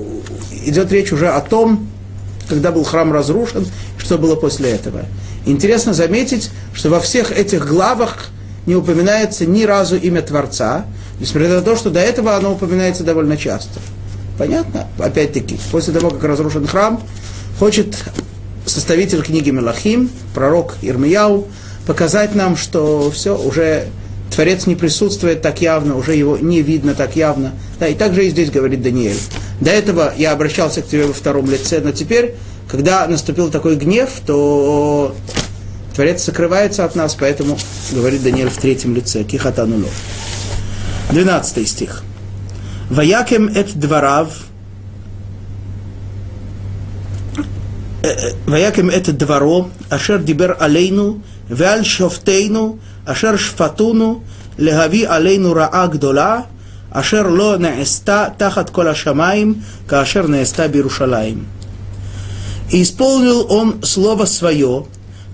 идет 0.65 0.91
речь 0.91 1.11
уже 1.11 1.29
о 1.29 1.41
том, 1.41 1.89
когда 2.47 2.71
был 2.71 2.83
храм 2.83 3.11
разрушен, 3.11 3.65
что 3.97 4.19
было 4.19 4.35
после 4.35 4.71
этого. 4.71 5.05
Интересно 5.47 5.93
заметить, 5.95 6.51
что 6.75 6.89
во 6.89 6.99
всех 6.99 7.31
этих 7.31 7.67
главах 7.67 8.27
не 8.67 8.75
упоминается 8.75 9.47
ни 9.47 9.63
разу 9.63 9.95
имя 9.95 10.21
Творца, 10.21 10.85
несмотря 11.19 11.49
на 11.49 11.61
то, 11.61 11.75
что 11.75 11.89
до 11.89 11.99
этого 11.99 12.35
оно 12.35 12.53
упоминается 12.53 13.03
довольно 13.03 13.37
часто. 13.37 13.79
Понятно? 14.37 14.87
Опять-таки, 14.99 15.57
после 15.71 15.93
того, 15.93 16.09
как 16.09 16.23
разрушен 16.23 16.67
храм, 16.67 17.01
хочет 17.59 17.95
составитель 18.65 19.21
книги 19.21 19.49
Мелахим, 19.49 20.09
пророк 20.33 20.75
Ирмияу, 20.81 21.47
показать 21.87 22.35
нам, 22.35 22.57
что 22.57 23.11
все, 23.11 23.37
уже 23.37 23.87
Творец 24.31 24.65
не 24.65 24.75
присутствует 24.75 25.41
так 25.41 25.61
явно, 25.61 25.95
уже 25.95 26.15
его 26.15 26.37
не 26.37 26.61
видно 26.61 26.93
так 26.93 27.15
явно. 27.15 27.53
Да, 27.79 27.87
и 27.87 27.95
также 27.95 28.25
и 28.25 28.29
здесь 28.29 28.51
говорит 28.51 28.81
Даниэль. 28.81 29.19
До 29.61 29.71
этого 29.71 30.13
я 30.17 30.31
обращался 30.33 30.81
к 30.81 30.87
тебе 30.87 31.05
во 31.05 31.13
втором 31.13 31.49
лице, 31.49 31.79
но 31.79 31.91
теперь, 31.91 32.35
когда 32.67 33.07
наступил 33.07 33.49
такой 33.49 33.77
гнев, 33.77 34.09
то 34.25 35.15
Творец 35.95 36.23
сокрывается 36.23 36.83
от 36.83 36.95
нас, 36.95 37.15
поэтому 37.17 37.57
говорит 37.93 38.23
Даниэль 38.23 38.49
в 38.49 38.57
третьем 38.57 38.93
лице. 38.93 39.23
Кихатануло. 39.23 39.87
12 41.11 41.67
стих. 41.67 42.03
Ваякем 42.89 43.47
эт 43.47 43.73
дворав. 43.75 44.29
Э, 48.03 48.07
э, 48.07 48.31
Ваякем 48.45 48.89
эт 48.89 49.15
дворо, 49.17 49.69
ашер 49.89 50.19
дибер 50.19 50.57
алейну, 50.59 51.21
веаль 51.49 51.85
шофтейну, 51.85 52.79
ашер 53.05 53.37
шфатуну, 53.39 54.23
легави 54.57 55.03
алейну 55.03 55.53
раа 55.53 55.87
гдола, 55.87 56.45
ашер 56.91 57.27
ло 57.27 57.57
неэста 57.57 58.33
тахат 58.37 58.71
кола 58.71 58.95
шамаим, 58.95 59.63
каашер 59.87 60.27
неэста 60.27 60.67
бирушалаим. 60.67 61.47
И 62.71 62.81
исполнил 62.81 63.45
он 63.51 63.83
слово 63.83 64.25
свое, 64.25 64.85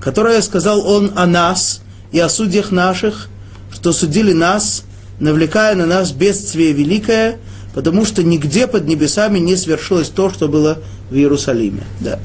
которое 0.01 0.42
сказал 0.42 0.86
он 0.88 1.13
о 1.16 1.25
нас 1.25 1.82
и 2.12 2.20
о 2.20 2.30
судьях 2.30 2.72
наших, 2.72 3.30
что 3.72 3.94
судили 3.94 4.34
нас 4.34 4.84
навлекая 5.22 5.75
на 5.75 5.86
нас 5.86 6.12
бедствие 6.12 6.74
великое, 6.74 7.38
потому 7.74 8.06
что 8.06 8.24
нигде 8.24 8.68
под 8.68 8.88
небесами 8.88 9.40
не 9.40 9.56
свершилось 9.56 10.10
то, 10.10 10.30
что 10.30 10.50
было 10.50 10.80
в 11.10 11.16
Иерусалиме. 11.16 11.84
Да. 12.01 12.20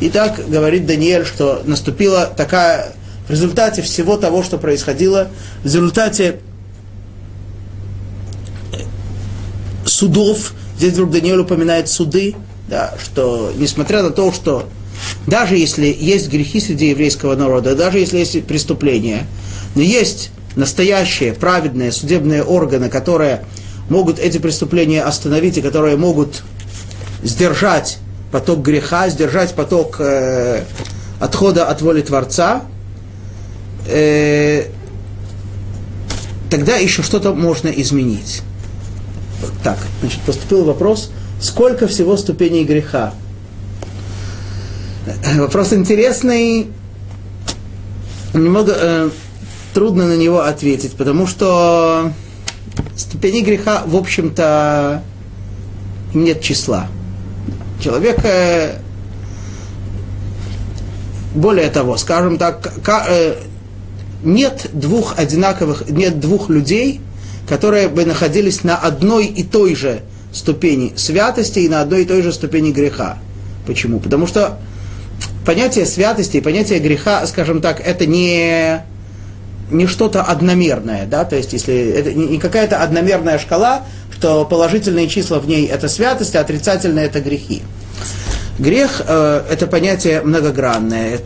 Итак, 0.00 0.40
говорит 0.46 0.86
Даниэль, 0.86 1.24
что 1.24 1.62
наступила 1.64 2.26
такая, 2.26 2.92
в 3.26 3.30
результате 3.30 3.82
всего 3.82 4.18
того, 4.18 4.42
что 4.42 4.58
происходило, 4.58 5.28
в 5.62 5.64
результате 5.64 6.40
судов, 9.86 10.52
здесь 10.76 10.92
вдруг 10.92 11.10
Даниэль 11.12 11.40
упоминает 11.40 11.88
суды, 11.88 12.36
да, 12.68 12.94
что 13.02 13.52
несмотря 13.56 14.02
на 14.02 14.10
то, 14.10 14.30
что 14.32 14.68
даже 15.26 15.56
если 15.56 15.86
есть 15.98 16.28
грехи 16.28 16.60
среди 16.60 16.90
еврейского 16.90 17.34
народа, 17.34 17.74
даже 17.74 17.98
если 17.98 18.18
есть 18.18 18.44
преступления, 18.44 19.26
но 19.74 19.80
есть 19.80 20.30
настоящие 20.56 21.34
праведные 21.34 21.92
судебные 21.92 22.42
органы, 22.42 22.88
которые 22.88 23.44
могут 23.88 24.18
эти 24.18 24.38
преступления 24.38 25.02
остановить 25.02 25.58
и 25.58 25.62
которые 25.62 25.96
могут 25.96 26.42
сдержать 27.22 27.98
поток 28.32 28.60
греха, 28.60 29.08
сдержать 29.08 29.54
поток 29.54 29.96
э, 30.00 30.64
отхода 31.20 31.66
от 31.66 31.82
воли 31.82 32.00
Творца, 32.00 32.62
э, 33.86 34.66
тогда 36.50 36.76
еще 36.76 37.02
что-то 37.02 37.34
можно 37.34 37.68
изменить. 37.68 38.42
Так, 39.62 39.78
значит, 40.00 40.20
поступил 40.22 40.64
вопрос, 40.64 41.10
сколько 41.40 41.86
всего 41.86 42.16
ступеней 42.16 42.64
греха? 42.64 43.14
Вопрос 45.36 45.72
интересный. 45.72 46.68
Немного 48.34 48.74
э, 48.76 49.10
трудно 49.76 50.06
на 50.06 50.16
него 50.16 50.40
ответить, 50.40 50.92
потому 50.92 51.26
что 51.26 52.10
ступени 52.96 53.42
греха, 53.42 53.82
в 53.84 53.94
общем-то, 53.94 55.02
нет 56.14 56.40
числа. 56.40 56.88
Человек, 57.78 58.16
более 61.34 61.68
того, 61.68 61.98
скажем 61.98 62.38
так, 62.38 62.72
э, 63.10 63.34
нет 64.24 64.70
двух 64.72 65.18
одинаковых, 65.18 65.90
нет 65.90 66.20
двух 66.20 66.48
людей, 66.48 67.02
которые 67.46 67.88
бы 67.88 68.06
находились 68.06 68.64
на 68.64 68.78
одной 68.78 69.26
и 69.26 69.42
той 69.42 69.74
же 69.74 70.00
ступени 70.32 70.94
святости 70.96 71.58
и 71.58 71.68
на 71.68 71.82
одной 71.82 72.04
и 72.04 72.06
той 72.06 72.22
же 72.22 72.32
ступени 72.32 72.72
греха. 72.72 73.18
Почему? 73.66 74.00
Потому 74.00 74.26
что 74.26 74.58
понятие 75.44 75.84
святости 75.84 76.38
и 76.38 76.40
понятие 76.40 76.78
греха, 76.78 77.26
скажем 77.26 77.60
так, 77.60 77.86
это 77.86 78.06
не, 78.06 78.80
не 79.70 79.86
что-то 79.86 80.22
одномерное, 80.22 81.06
да, 81.06 81.24
то 81.24 81.36
есть 81.36 81.52
если 81.52 81.74
это 81.90 82.12
не 82.12 82.38
какая-то 82.38 82.82
одномерная 82.82 83.38
шкала, 83.38 83.84
что 84.12 84.44
положительные 84.44 85.08
числа 85.08 85.38
в 85.38 85.46
ней 85.46 85.66
это 85.66 85.88
святость, 85.88 86.36
а 86.36 86.40
отрицательные 86.40 87.06
это 87.06 87.20
грехи. 87.20 87.62
Грех 88.58 89.02
э, 89.06 89.42
это 89.50 89.66
понятие 89.66 90.22
многогранное, 90.22 91.18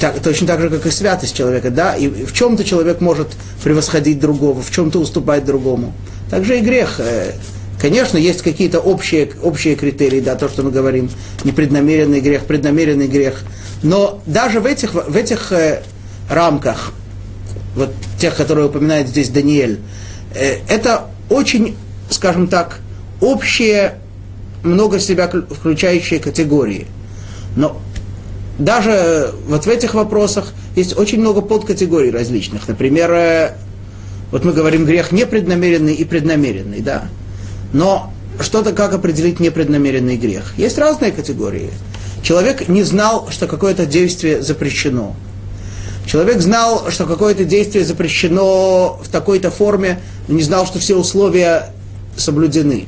так, 0.00 0.20
точно 0.20 0.46
так 0.46 0.60
же, 0.60 0.70
как 0.70 0.86
и 0.86 0.90
святость 0.90 1.36
человека, 1.36 1.70
да, 1.70 1.94
и 1.94 2.08
в 2.08 2.32
чем-то 2.32 2.64
человек 2.64 3.02
может 3.02 3.28
превосходить 3.62 4.18
другого, 4.18 4.62
в 4.62 4.70
чем-то 4.70 4.98
уступать 4.98 5.44
другому. 5.44 5.92
Также 6.30 6.58
и 6.58 6.62
грех. 6.62 6.98
Э, 6.98 7.32
конечно, 7.78 8.16
есть 8.16 8.40
какие-то 8.40 8.80
общие, 8.80 9.30
общие 9.42 9.74
критерии, 9.74 10.20
да, 10.20 10.36
то, 10.36 10.48
что 10.48 10.62
мы 10.62 10.70
говорим, 10.70 11.10
непреднамеренный 11.44 12.20
грех, 12.20 12.44
преднамеренный 12.44 13.08
грех. 13.08 13.42
Но 13.82 14.22
даже 14.24 14.60
в 14.60 14.66
этих, 14.66 14.94
в 14.94 15.16
этих 15.16 15.52
э, 15.52 15.82
рамках, 16.30 16.94
вот 17.74 17.92
тех, 18.18 18.36
которые 18.36 18.66
упоминает 18.66 19.08
здесь 19.08 19.28
Даниэль, 19.28 19.80
э, 20.34 20.58
это 20.68 21.06
очень, 21.28 21.76
скажем 22.10 22.48
так, 22.48 22.80
общие 23.20 23.98
много 24.62 24.98
себя 24.98 25.28
включающие 25.28 26.20
категории. 26.20 26.86
Но 27.56 27.80
даже 28.58 29.32
вот 29.46 29.64
в 29.64 29.68
этих 29.68 29.94
вопросах 29.94 30.52
есть 30.76 30.96
очень 30.96 31.20
много 31.20 31.40
подкатегорий 31.40 32.10
различных. 32.10 32.68
Например, 32.68 33.10
э, 33.12 33.56
вот 34.30 34.44
мы 34.44 34.52
говорим 34.52 34.84
грех 34.84 35.12
непреднамеренный 35.12 35.94
и 35.94 36.04
преднамеренный, 36.04 36.80
да. 36.80 37.08
Но 37.72 38.12
что-то 38.40 38.72
как 38.72 38.92
определить 38.94 39.40
непреднамеренный 39.40 40.16
грех? 40.16 40.54
Есть 40.56 40.78
разные 40.78 41.12
категории. 41.12 41.70
Человек 42.22 42.68
не 42.68 42.82
знал, 42.82 43.28
что 43.30 43.46
какое-то 43.46 43.86
действие 43.86 44.42
запрещено. 44.42 45.16
Человек 46.10 46.40
знал, 46.40 46.90
что 46.90 47.06
какое-то 47.06 47.44
действие 47.44 47.84
запрещено 47.84 48.98
в 49.00 49.08
такой-то 49.08 49.52
форме, 49.52 50.00
но 50.26 50.34
не 50.34 50.42
знал, 50.42 50.66
что 50.66 50.80
все 50.80 50.96
условия 50.96 51.70
соблюдены 52.16 52.86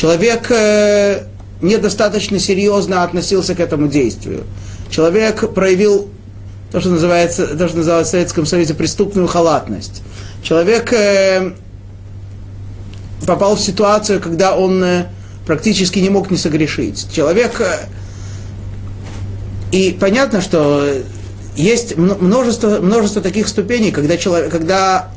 человек 0.00 0.50
э, 0.50 1.24
недостаточно 1.60 2.38
серьезно 2.38 3.02
относился 3.02 3.54
к 3.54 3.60
этому 3.60 3.86
действию. 3.86 4.44
Человек 4.88 5.52
проявил 5.52 6.08
то, 6.72 6.80
что 6.80 6.88
называется, 6.88 7.46
то, 7.46 7.68
что 7.68 7.78
называется 7.78 8.08
в 8.08 8.12
Советском 8.12 8.46
Союзе 8.46 8.74
преступную 8.74 9.26
халатность. 9.26 10.02
Человек 10.42 10.92
э, 10.94 11.52
попал 13.26 13.56
в 13.56 13.60
ситуацию, 13.60 14.20
когда 14.20 14.56
он 14.56 14.82
э, 14.82 15.06
практически 15.46 15.98
не 15.98 16.08
мог 16.08 16.30
не 16.30 16.36
согрешить. 16.36 17.12
Человек... 17.12 17.62
И 19.72 19.96
понятно, 20.00 20.40
что 20.40 20.94
есть 21.56 21.96
множество, 21.96 22.80
множество 22.80 23.22
таких 23.22 23.48
ступеней, 23.48 23.90
когда, 23.90 24.16
человек, 24.16 24.50
когда 24.50 25.10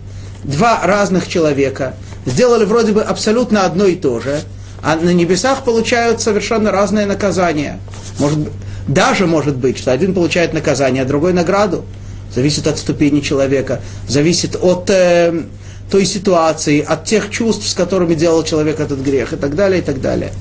два 0.43 0.81
разных 0.83 1.27
человека 1.27 1.95
сделали 2.25 2.65
вроде 2.65 2.91
бы 2.91 3.01
абсолютно 3.01 3.65
одно 3.65 3.85
и 3.85 3.95
то 3.95 4.19
же, 4.19 4.41
а 4.81 4.95
на 4.95 5.13
небесах 5.13 5.63
получают 5.63 6.21
совершенно 6.21 6.71
разные 6.71 7.05
наказания. 7.05 7.79
Может, 8.19 8.39
даже 8.87 9.27
может 9.27 9.55
быть, 9.55 9.77
что 9.77 9.91
один 9.91 10.13
получает 10.13 10.53
наказание, 10.53 11.03
а 11.03 11.05
другой 11.05 11.33
награду. 11.33 11.85
Зависит 12.33 12.67
от 12.67 12.77
ступени 12.79 13.21
человека, 13.21 13.81
зависит 14.07 14.57
от 14.59 14.89
э, 14.89 15.43
той 15.89 16.05
ситуации, 16.05 16.81
от 16.81 17.05
тех 17.05 17.29
чувств, 17.29 17.69
с 17.69 17.75
которыми 17.75 18.15
делал 18.15 18.43
человек 18.43 18.79
этот 18.79 18.99
грех 18.99 19.33
и 19.33 19.35
так 19.35 19.55
далее, 19.55 19.79
и 19.79 19.83
так 19.83 20.01
далее. 20.01 20.31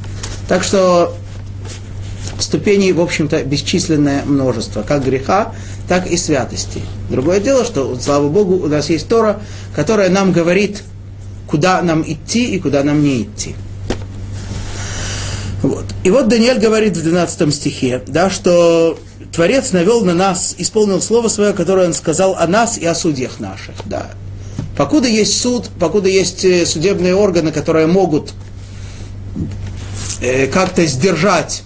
Так 0.48 0.64
что 0.64 1.14
ступеней, 2.52 2.92
в 2.92 3.00
общем-то, 3.00 3.44
бесчисленное 3.44 4.26
множество, 4.26 4.82
как 4.82 5.02
греха, 5.02 5.54
так 5.88 6.06
и 6.06 6.18
святости. 6.18 6.82
Другое 7.08 7.40
дело, 7.40 7.64
что, 7.64 7.98
слава 7.98 8.28
Богу, 8.28 8.56
у 8.56 8.66
нас 8.66 8.90
есть 8.90 9.08
Тора, 9.08 9.40
которая 9.74 10.10
нам 10.10 10.32
говорит, 10.32 10.82
куда 11.46 11.80
нам 11.80 12.04
идти 12.06 12.54
и 12.54 12.58
куда 12.58 12.84
нам 12.84 13.02
не 13.02 13.22
идти. 13.22 13.54
Вот. 15.62 15.86
И 16.04 16.10
вот 16.10 16.28
Даниэль 16.28 16.58
говорит 16.58 16.94
в 16.94 17.02
12 17.02 17.54
стихе, 17.54 18.02
да, 18.06 18.28
что 18.28 18.98
Творец 19.32 19.72
навел 19.72 20.04
на 20.04 20.12
нас, 20.12 20.54
исполнил 20.58 21.00
слово 21.00 21.28
свое, 21.28 21.54
которое 21.54 21.86
он 21.86 21.94
сказал 21.94 22.36
о 22.38 22.46
нас 22.46 22.76
и 22.76 22.84
о 22.84 22.94
судьях 22.94 23.40
наших. 23.40 23.76
Да. 23.86 24.10
Покуда 24.76 25.08
есть 25.08 25.40
суд, 25.40 25.70
покуда 25.80 26.10
есть 26.10 26.44
э, 26.44 26.66
судебные 26.66 27.14
органы, 27.14 27.50
которые 27.50 27.86
могут 27.86 28.34
э, 30.20 30.48
как-то 30.48 30.84
сдержать 30.84 31.62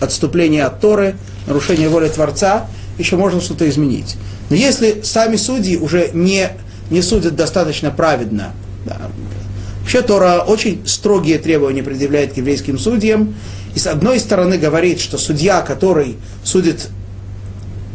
отступление 0.00 0.64
от 0.64 0.80
Торы, 0.80 1.16
нарушение 1.46 1.88
воли 1.88 2.08
Творца, 2.08 2.66
еще 2.98 3.16
можно 3.16 3.40
что-то 3.40 3.68
изменить. 3.68 4.16
Но 4.50 4.56
если 4.56 5.02
сами 5.02 5.36
судьи 5.36 5.76
уже 5.76 6.10
не, 6.12 6.50
не 6.90 7.02
судят 7.02 7.36
достаточно 7.36 7.90
праведно, 7.90 8.52
да, 8.84 8.96
Вообще 9.88 10.02
Тора 10.02 10.44
очень 10.46 10.86
строгие 10.86 11.38
требования 11.38 11.82
предъявляет 11.82 12.34
к 12.34 12.36
еврейским 12.36 12.78
судьям. 12.78 13.34
И 13.74 13.78
с 13.78 13.86
одной 13.86 14.20
стороны 14.20 14.58
говорит, 14.58 15.00
что 15.00 15.16
судья, 15.16 15.62
который 15.62 16.18
судит 16.44 16.90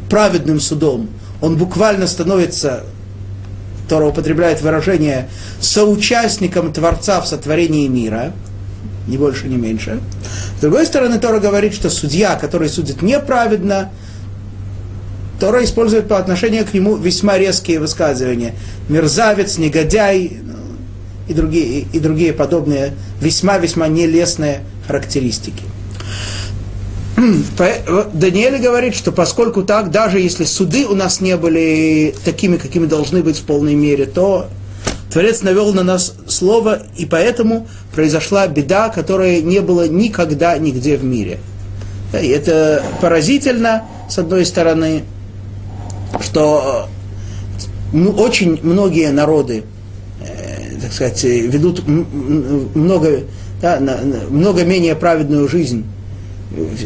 праведным 0.09 0.59
судом, 0.59 1.07
он 1.39 1.55
буквально 1.55 2.07
становится, 2.07 2.81
Тора 3.87 4.07
употребляет 4.07 4.63
выражение, 4.63 5.29
соучастником 5.61 6.73
Творца 6.73 7.21
в 7.21 7.27
сотворении 7.27 7.87
мира, 7.87 8.33
ни 9.07 9.17
больше, 9.17 9.47
ни 9.47 9.55
меньше. 9.55 9.99
С 10.57 10.61
другой 10.61 10.85
стороны, 10.85 11.19
Тора 11.19 11.39
говорит, 11.39 11.73
что 11.73 11.89
судья, 11.89 12.35
который 12.35 12.69
судит 12.69 13.01
неправедно, 13.01 13.91
Тора 15.39 15.63
использует 15.63 16.07
по 16.07 16.17
отношению 16.17 16.65
к 16.65 16.73
нему 16.73 16.95
весьма 16.95 17.37
резкие 17.37 17.79
высказывания. 17.79 18.53
Мерзавец, 18.87 19.57
негодяй, 19.57 20.39
и 21.27 21.33
другие, 21.33 21.85
и 21.91 21.99
другие 21.99 22.33
подобные 22.33 22.93
весьма-весьма 23.21 23.87
нелестные 23.87 24.61
характеристики. 24.87 25.63
Даниэль 28.13 28.61
говорит, 28.61 28.95
что 28.95 29.11
поскольку 29.11 29.63
так, 29.63 29.91
даже 29.91 30.19
если 30.19 30.45
суды 30.45 30.85
у 30.85 30.95
нас 30.95 31.21
не 31.21 31.37
были 31.37 32.15
такими, 32.25 32.57
какими 32.57 32.85
должны 32.85 33.23
быть 33.23 33.37
в 33.37 33.43
полной 33.43 33.75
мере, 33.75 34.05
то 34.05 34.47
Творец 35.13 35.43
навел 35.43 35.73
на 35.73 35.83
нас 35.83 36.15
слово, 36.27 36.81
и 36.97 37.05
поэтому 37.05 37.67
произошла 37.93 38.47
беда, 38.47 38.89
которая 38.89 39.41
не 39.41 39.61
было 39.61 39.87
никогда 39.87 40.57
нигде 40.57 40.97
в 40.97 41.03
мире. 41.03 41.39
И 42.19 42.27
это 42.27 42.83
поразительно, 42.99 43.83
с 44.09 44.17
одной 44.17 44.45
стороны, 44.45 45.03
что 46.19 46.87
ну, 47.93 48.09
очень 48.11 48.59
многие 48.63 49.11
народы 49.11 49.63
так 50.83 50.91
сказать, 50.91 51.23
ведут 51.23 51.87
много, 51.87 53.21
да, 53.61 53.79
много 54.29 54.63
менее 54.63 54.95
праведную 54.95 55.47
жизнь. 55.47 55.85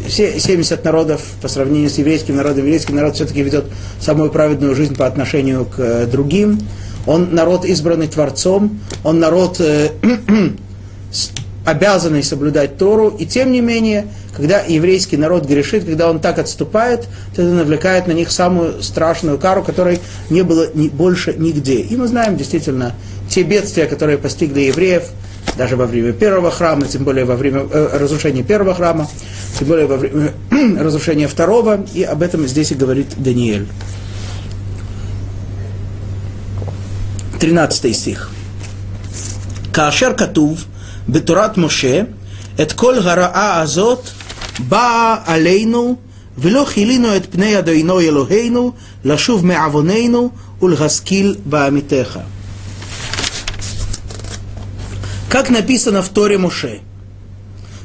Все 0.08 0.40
70 0.40 0.84
народов 0.86 1.22
по 1.42 1.48
сравнению 1.48 1.90
с 1.90 1.98
еврейским 1.98 2.36
народом, 2.36 2.60
еврейский 2.60 2.94
народ 2.94 3.16
все-таки 3.16 3.42
ведет 3.42 3.66
самую 4.00 4.30
праведную 4.30 4.76
жизнь 4.76 4.96
по 4.96 5.08
отношению 5.08 5.66
к 5.66 5.80
э, 5.80 6.06
другим. 6.06 6.60
Он 7.08 7.34
народ, 7.34 7.66
избранный 7.66 8.08
Творцом, 8.08 8.80
он 9.04 9.20
народ, 9.20 9.60
э, 9.60 9.92
обязанный 11.66 12.22
соблюдать 12.22 12.78
Тору, 12.78 13.10
и 13.10 13.26
тем 13.26 13.52
не 13.52 13.62
менее, 13.62 14.08
когда 14.36 14.60
еврейский 14.60 15.18
народ 15.18 15.46
грешит, 15.46 15.86
когда 15.86 16.10
он 16.10 16.20
так 16.20 16.38
отступает, 16.38 17.08
то 17.36 17.42
это 17.42 17.52
навлекает 17.52 18.08
на 18.08 18.12
них 18.12 18.32
самую 18.32 18.84
страшную 18.84 19.38
кару, 19.38 19.64
которой 19.64 20.00
не 20.30 20.44
было 20.44 20.68
ни, 20.74 20.90
больше 20.90 21.34
нигде. 21.34 21.80
И 21.80 21.96
мы 21.96 22.08
знаем 22.08 22.38
действительно 22.38 22.94
те 23.30 23.44
бедствия, 23.44 23.88
которые 23.88 24.18
постигли 24.18 24.62
евреев, 24.62 25.04
даже 25.58 25.76
во 25.76 25.88
время 25.88 26.14
первого 26.14 26.52
храма, 26.52 26.86
тем 26.86 27.04
более 27.04 27.26
во 27.26 27.36
время 27.36 27.68
э, 27.72 27.98
разрушения 27.98 28.44
первого 28.44 28.76
храма, 28.76 29.10
тем 29.58 29.68
более 29.68 29.88
во 29.88 29.98
время 29.98 30.34
э, 30.52 30.78
разрушения 30.80 31.28
второго, 31.28 31.86
и 31.94 32.04
об 32.04 32.22
этом 32.22 32.46
здесь 32.48 32.72
и 32.72 32.76
говорит 32.76 33.08
Даниэль. 33.18 33.66
13 37.41 37.95
стих. 37.95 38.31
Кашер 39.73 40.13
Катув, 40.13 40.65
בתורת 41.09 41.57
משה, 41.59 42.03
את 42.61 42.73
כל 42.73 42.99
הרעה 42.99 43.61
הזאת 43.61 44.09
באה 44.59 45.17
עלינו 45.25 45.97
ולא 46.39 46.65
חילינו 46.65 47.17
את 47.17 47.27
פני 47.31 47.59
אדונו 47.59 48.01
אלוהינו, 48.01 48.73
לשוב 49.05 49.47
מעווננו 49.47 50.31
ולהשכיל 50.63 51.37
בעמיתך. 51.45 52.19
Как 55.31 55.49
написано 55.49 56.03
в 56.03 56.11
Торе 56.11 56.37
Моше. 56.37 56.81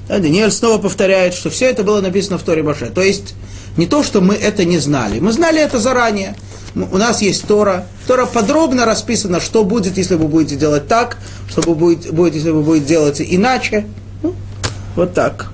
Да, 0.09 0.19
Даниэль 0.19 0.51
снова 0.51 0.79
повторяет, 0.79 1.33
что 1.33 1.49
все 1.49 1.69
это 1.69 1.83
было 1.83 2.01
написано 2.01 2.37
в 2.37 2.43
Торе 2.43 2.61
Моше. 2.61 2.87
То 2.87 3.01
есть 3.01 3.35
не 3.76 3.86
то, 3.86 4.02
что 4.02 4.20
мы 4.20 4.34
это 4.34 4.64
не 4.64 4.78
знали. 4.78 5.18
Мы 5.20 5.32
знали 5.32 5.60
это 5.60 5.78
заранее. 5.78 6.36
У 6.74 6.96
нас 6.96 7.22
есть 7.22 7.46
Тора. 7.46 7.86
Тора 8.06 8.26
подробно 8.26 8.84
расписано, 8.84 9.40
что 9.40 9.64
будет, 9.64 9.98
если 9.98 10.14
вы 10.14 10.28
будете 10.28 10.56
делать 10.56 10.88
так, 10.88 11.18
что 11.48 11.62
будет, 11.74 12.12
будет 12.12 12.34
если 12.34 12.50
вы 12.50 12.62
будете 12.62 12.86
делать 12.86 13.20
иначе. 13.20 13.86
Ну, 14.22 14.34
вот 14.96 15.14
так. 15.14 15.50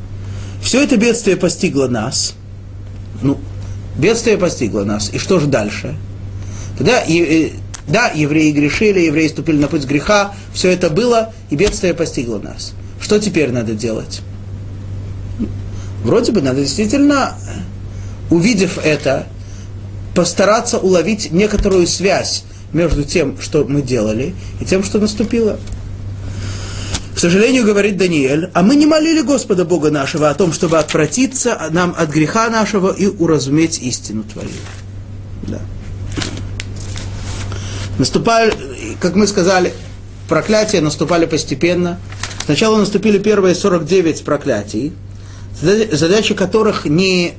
Все 0.63 0.83
это 0.83 0.97
бедствие 0.97 1.37
постигло 1.37 1.89
нас. 1.89 2.35
Ну, 3.23 3.39
бедствие 3.97 4.39
постигло 4.39 4.85
нас. 4.85 5.11
И 5.13 5.19
что 5.19 5.41
же 5.41 5.47
дальше? 5.47 5.97
Тогда, 6.77 7.03
э, 7.09 7.51
да, 7.89 8.09
евреи 8.15 8.53
грешили, 8.53 9.01
евреи 9.01 9.29
ступили 9.29 9.59
на 9.59 9.69
путь 9.69 9.85
греха, 9.85 10.35
все 10.53 10.71
это 10.71 10.91
было, 10.91 11.33
и 11.51 11.57
бедствие 11.57 11.95
постигло 11.95 12.39
нас. 12.39 12.75
Что 13.01 13.19
теперь 13.19 13.51
надо 13.51 13.73
делать? 13.73 14.21
Вроде 16.05 16.33
бы 16.33 16.43
надо 16.43 16.61
действительно, 16.61 17.35
увидев 18.31 18.79
это, 18.79 19.27
постараться 20.15 20.79
уловить 20.79 21.31
некоторую 21.33 21.87
связь 21.87 22.45
между 22.73 23.05
тем, 23.05 23.41
что 23.41 23.65
мы 23.65 23.83
делали, 23.83 24.35
и 24.61 24.65
тем, 24.65 24.83
что 24.83 24.99
наступило. 24.99 25.59
К 27.15 27.19
сожалению, 27.19 27.65
говорит 27.65 27.97
Даниэль, 27.97 28.51
а 28.53 28.63
мы 28.63 28.77
не 28.77 28.87
молили 28.87 29.23
Господа 29.23 29.65
Бога 29.65 29.91
нашего 29.91 30.31
о 30.31 30.35
том, 30.35 30.53
чтобы 30.53 30.79
отвратиться 30.79 31.59
нам 31.71 31.95
от 31.99 32.11
греха 32.11 32.49
нашего 32.49 32.93
и 32.93 33.07
уразуметь 33.07 33.81
истину 33.81 34.23
Твою. 34.23 34.49
Да. 35.49 35.59
Наступали, 37.99 38.53
как 39.01 39.17
мы 39.17 39.27
сказали, 39.27 39.73
проклятия 40.29 40.81
наступали 40.81 41.27
постепенно. 41.27 41.99
Сначала 42.45 42.79
наступили 42.79 43.19
первые 43.19 43.57
49 43.57 44.23
проклятий, 44.23 44.93
задача 45.61 46.35
которых 46.35 46.85
не 46.85 47.35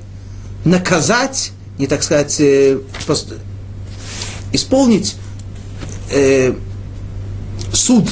наказать, 0.66 1.52
не, 1.78 1.88
так 1.88 2.04
сказать, 2.04 2.40
э, 2.40 2.80
исполнить 4.52 5.16
э, 6.12 6.54
суд 7.74 8.08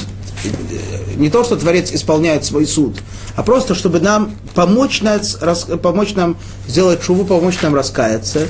не 1.16 1.30
то, 1.30 1.42
что 1.44 1.56
Творец 1.56 1.90
исполняет 1.92 2.44
свой 2.44 2.66
суд, 2.66 2.96
а 3.34 3.42
просто, 3.42 3.74
чтобы 3.74 4.00
нам 4.00 4.36
помочь, 4.54 5.02
нас, 5.02 5.38
рас, 5.40 5.66
помочь 5.82 6.14
нам 6.14 6.36
сделать 6.66 7.02
шуву, 7.02 7.24
помочь 7.24 7.60
нам 7.62 7.74
раскаяться. 7.74 8.46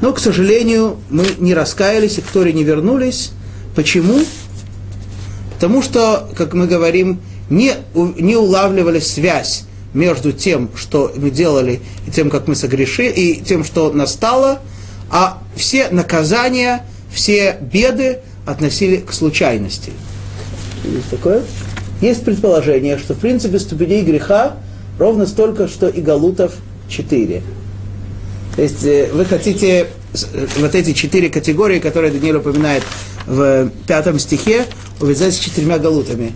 Но, 0.00 0.12
к 0.12 0.18
сожалению, 0.18 0.98
мы 1.10 1.26
не 1.38 1.54
раскаялись 1.54 2.18
и 2.18 2.20
к 2.20 2.26
Торе 2.26 2.52
не 2.52 2.64
вернулись. 2.64 3.32
Почему? 3.74 4.20
Потому 5.54 5.82
что, 5.82 6.28
как 6.36 6.54
мы 6.54 6.66
говорим, 6.66 7.20
не, 7.50 7.74
не 7.94 8.36
улавливали 8.36 9.00
связь 9.00 9.64
между 9.94 10.32
тем, 10.32 10.70
что 10.76 11.12
мы 11.16 11.30
делали, 11.30 11.80
и 12.06 12.10
тем, 12.10 12.30
как 12.30 12.46
мы 12.48 12.54
согрешили, 12.54 13.10
и 13.10 13.40
тем, 13.40 13.64
что 13.64 13.92
настало, 13.92 14.60
а 15.10 15.42
все 15.56 15.88
наказания, 15.90 16.84
все 17.12 17.58
беды 17.60 18.20
относили 18.46 18.96
к 18.96 19.12
случайности. 19.12 19.92
Есть 20.84 21.10
такое? 21.10 21.42
Есть 22.00 22.24
предположение, 22.24 22.98
что 22.98 23.14
в 23.14 23.18
принципе 23.18 23.58
ступеней 23.58 24.02
греха 24.02 24.56
ровно 24.98 25.26
столько, 25.26 25.68
что 25.68 25.88
и 25.88 26.00
галутов 26.00 26.54
четыре. 26.88 27.42
То 28.56 28.62
есть 28.62 28.84
э, 28.84 29.10
вы 29.12 29.24
хотите 29.24 29.88
э, 30.12 30.46
вот 30.58 30.74
эти 30.74 30.92
четыре 30.92 31.28
категории, 31.28 31.78
которые 31.78 32.12
Даниил 32.12 32.38
упоминает 32.38 32.82
в 33.26 33.70
пятом 33.86 34.18
стихе, 34.18 34.66
увязать 35.00 35.34
с 35.34 35.38
четырьмя 35.38 35.78
галутами. 35.78 36.32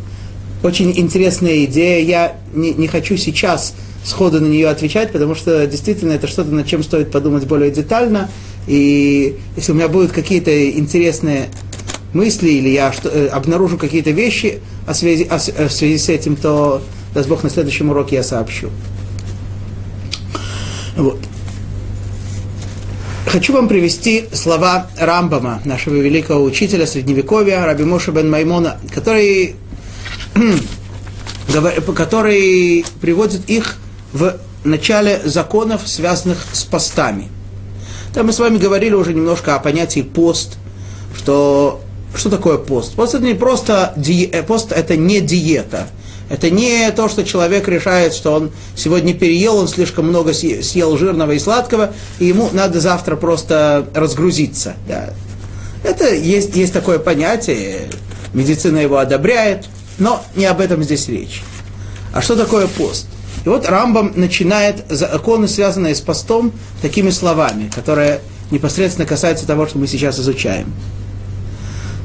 Очень 0.64 0.98
интересная 0.98 1.66
идея. 1.66 2.03
Я 2.03 2.37
не, 2.55 2.72
не 2.72 2.88
хочу 2.88 3.18
сейчас 3.18 3.74
сходу 4.03 4.40
на 4.40 4.46
нее 4.46 4.68
отвечать, 4.68 5.12
потому 5.12 5.35
что 5.35 5.66
действительно 5.66 6.12
это 6.12 6.27
что-то, 6.27 6.50
над 6.53 6.66
чем 6.66 6.83
стоит 6.83 7.11
подумать 7.11 7.44
более 7.46 7.70
детально. 7.70 8.31
И 8.66 9.37
если 9.57 9.72
у 9.72 9.74
меня 9.74 9.88
будут 9.88 10.12
какие-то 10.12 10.70
интересные 10.70 11.50
мысли, 12.14 12.48
или 12.48 12.70
я 12.70 12.94
что, 12.94 13.11
э, 13.11 13.27
обнаружу 13.27 13.77
какие-то 13.77 14.12
вещи 14.12 14.61
о 14.87 14.94
связи, 14.94 15.24
о, 15.24 15.37
в 15.37 15.70
связи 15.70 15.98
с 15.98 16.09
этим, 16.09 16.35
то, 16.35 16.83
даст 17.12 17.29
Бог, 17.29 17.42
на 17.42 17.50
следующем 17.50 17.90
уроке 17.90 18.16
я 18.16 18.22
сообщу. 18.22 18.70
Вот. 20.96 21.18
Хочу 23.27 23.53
вам 23.53 23.68
привести 23.68 24.27
слова 24.33 24.87
Рамбама, 24.96 25.61
нашего 25.64 25.96
великого 25.96 26.44
учителя 26.44 26.87
Средневековья, 26.87 27.66
Раби 27.66 27.83
Моша 27.83 28.12
бен 28.12 28.31
Маймона, 28.31 28.79
который, 28.94 29.57
который 31.94 32.84
приводит 33.00 33.48
их 33.48 33.76
в 34.12 34.36
начале 34.64 35.20
законов, 35.24 35.82
связанных 35.86 36.38
с 36.52 36.64
постами. 36.64 37.28
Там 38.14 38.26
мы 38.26 38.32
с 38.32 38.38
вами 38.38 38.58
говорили 38.58 38.94
уже 38.94 39.12
немножко 39.12 39.54
о 39.54 39.58
понятии 39.58 40.00
пост, 40.00 40.56
что 41.16 41.80
что 42.14 42.30
такое 42.30 42.58
пост? 42.58 42.94
Пост 42.94 43.14
это 43.14 43.24
не 43.24 43.34
просто 43.34 43.92
ди... 43.96 44.28
Э, 44.32 44.42
пост 44.44 44.70
это 44.70 44.96
не 44.96 45.20
диета. 45.20 45.88
Это 46.30 46.48
не 46.48 46.90
то, 46.92 47.08
что 47.08 47.24
человек 47.24 47.68
решает, 47.68 48.14
что 48.14 48.32
он 48.32 48.52
сегодня 48.76 49.14
переел, 49.14 49.56
он 49.56 49.68
слишком 49.68 50.06
много 50.06 50.32
съел 50.32 50.96
жирного 50.96 51.32
и 51.32 51.38
сладкого, 51.38 51.92
и 52.18 52.26
ему 52.26 52.48
надо 52.52 52.80
завтра 52.80 53.16
просто 53.16 53.88
разгрузиться. 53.94 54.74
Да. 54.88 55.10
Это 55.82 56.14
есть, 56.14 56.56
есть 56.56 56.72
такое 56.72 56.98
понятие, 56.98 57.88
медицина 58.32 58.78
его 58.78 58.96
одобряет, 58.98 59.66
но 59.98 60.24
не 60.35 60.46
об 60.46 60.61
этом 60.61 60.83
здесь 60.83 61.09
речь. 61.09 61.42
А 62.12 62.22
что 62.22 62.37
такое 62.37 62.66
пост? 62.66 63.07
И 63.44 63.48
вот 63.48 63.68
Рамбам 63.68 64.12
начинает 64.14 64.85
законы, 64.88 65.48
связанные 65.48 65.94
с 65.94 66.00
постом, 66.00 66.52
такими 66.80 67.11
словами, 67.11 67.70
которые 67.74 68.20
непосредственно 68.50 69.07
касаются 69.07 69.46
того, 69.46 69.66
что 69.66 69.78
мы 69.78 69.87
сейчас 69.87 70.18
изучаем. 70.18 70.72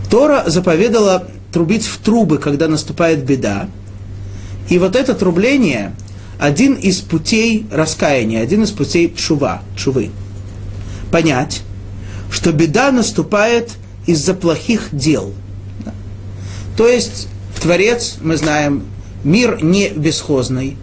Тора 0.09 0.43
заповедала 0.47 1.27
трубить 1.51 1.85
в 1.85 1.97
трубы, 1.99 2.39
когда 2.39 2.67
наступает 2.67 3.23
беда. 3.23 3.69
И 4.69 4.77
вот 4.77 4.95
это 4.95 5.13
трубление 5.13 5.95
один 6.39 6.73
из 6.73 6.99
путей 7.01 7.67
раскаяния, 7.71 8.41
один 8.41 8.63
из 8.63 8.71
путей 8.71 9.13
чува, 9.15 9.61
чувы. 9.75 10.11
Понять, 11.11 11.61
что 12.31 12.51
беда 12.51 12.91
наступает 12.91 13.71
из-за 14.05 14.33
плохих 14.33 14.89
дел. 14.91 15.33
То 16.77 16.87
есть 16.87 17.27
Творец, 17.59 18.17
мы 18.21 18.37
знаем, 18.37 18.85
мир 19.23 19.63
не 19.63 19.89
бесхозный, 19.89 20.77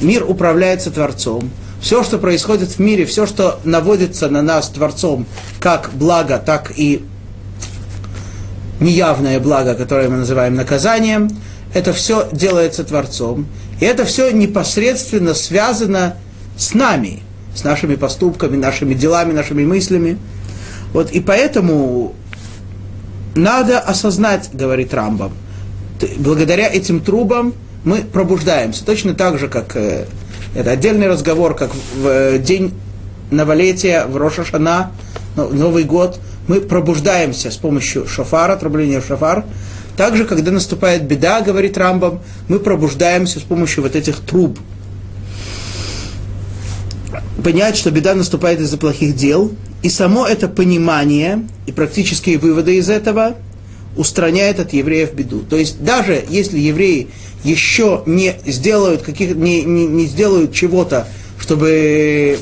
мир 0.00 0.24
управляется 0.28 0.90
Творцом. 0.90 1.50
Все, 1.80 2.04
что 2.04 2.18
происходит 2.18 2.70
в 2.70 2.78
мире, 2.78 3.04
все, 3.06 3.26
что 3.26 3.58
наводится 3.64 4.28
на 4.28 4.40
нас 4.40 4.68
Творцом, 4.68 5.26
как 5.58 5.90
благо, 5.94 6.38
так 6.38 6.72
и 6.76 7.04
неявное 8.78 9.40
благо, 9.40 9.74
которое 9.74 10.08
мы 10.08 10.18
называем 10.18 10.54
наказанием, 10.54 11.28
это 11.74 11.92
все 11.92 12.28
делается 12.30 12.84
Творцом. 12.84 13.46
И 13.80 13.84
это 13.84 14.04
все 14.04 14.30
непосредственно 14.30 15.34
связано 15.34 16.16
с 16.56 16.74
нами, 16.74 17.22
с 17.54 17.64
нашими 17.64 17.96
поступками, 17.96 18.56
нашими 18.56 18.94
делами, 18.94 19.32
нашими 19.32 19.64
мыслями. 19.64 20.18
Вот, 20.92 21.10
и 21.10 21.20
поэтому 21.20 22.14
надо 23.34 23.80
осознать, 23.80 24.50
говорит 24.52 24.94
Рамбам, 24.94 25.32
благодаря 26.18 26.68
этим 26.68 27.00
трубам 27.00 27.54
мы 27.84 27.98
пробуждаемся. 27.98 28.84
Точно 28.84 29.14
так 29.14 29.38
же, 29.38 29.48
как 29.48 29.76
э, 29.76 30.06
это 30.54 30.70
отдельный 30.70 31.08
разговор, 31.08 31.54
как 31.54 31.70
в 31.74 32.06
э, 32.06 32.38
день 32.38 32.72
новолетия, 33.30 34.06
в 34.06 34.16
Рошашана, 34.16 34.92
Новый 35.36 35.84
год– 35.84 36.20
мы 36.46 36.60
пробуждаемся 36.60 37.50
с 37.50 37.56
помощью 37.56 38.06
шофара, 38.06 38.56
трубления 38.56 39.00
шофар. 39.00 39.44
Также, 39.96 40.24
когда 40.24 40.50
наступает 40.50 41.04
беда, 41.04 41.40
говорит 41.40 41.76
Рамбам, 41.78 42.20
мы 42.48 42.58
пробуждаемся 42.58 43.38
с 43.40 43.42
помощью 43.42 43.82
вот 43.82 43.94
этих 43.94 44.20
труб. 44.20 44.58
Понять, 47.44 47.76
что 47.76 47.90
беда 47.90 48.14
наступает 48.14 48.60
из-за 48.60 48.78
плохих 48.78 49.14
дел, 49.14 49.52
и 49.82 49.88
само 49.88 50.26
это 50.26 50.48
понимание 50.48 51.46
и 51.66 51.72
практические 51.72 52.38
выводы 52.38 52.76
из 52.76 52.88
этого 52.88 53.34
устраняет 53.96 54.60
от 54.60 54.72
евреев 54.72 55.14
беду. 55.14 55.40
То 55.40 55.56
есть 55.56 55.82
даже 55.82 56.24
если 56.28 56.58
евреи 56.58 57.08
еще 57.44 58.02
не 58.06 58.36
сделают, 58.46 59.02
каких, 59.02 59.34
не, 59.34 59.62
не, 59.62 59.86
не 59.86 60.06
сделают 60.06 60.52
чего-то, 60.54 61.06
чтобы 61.38 62.38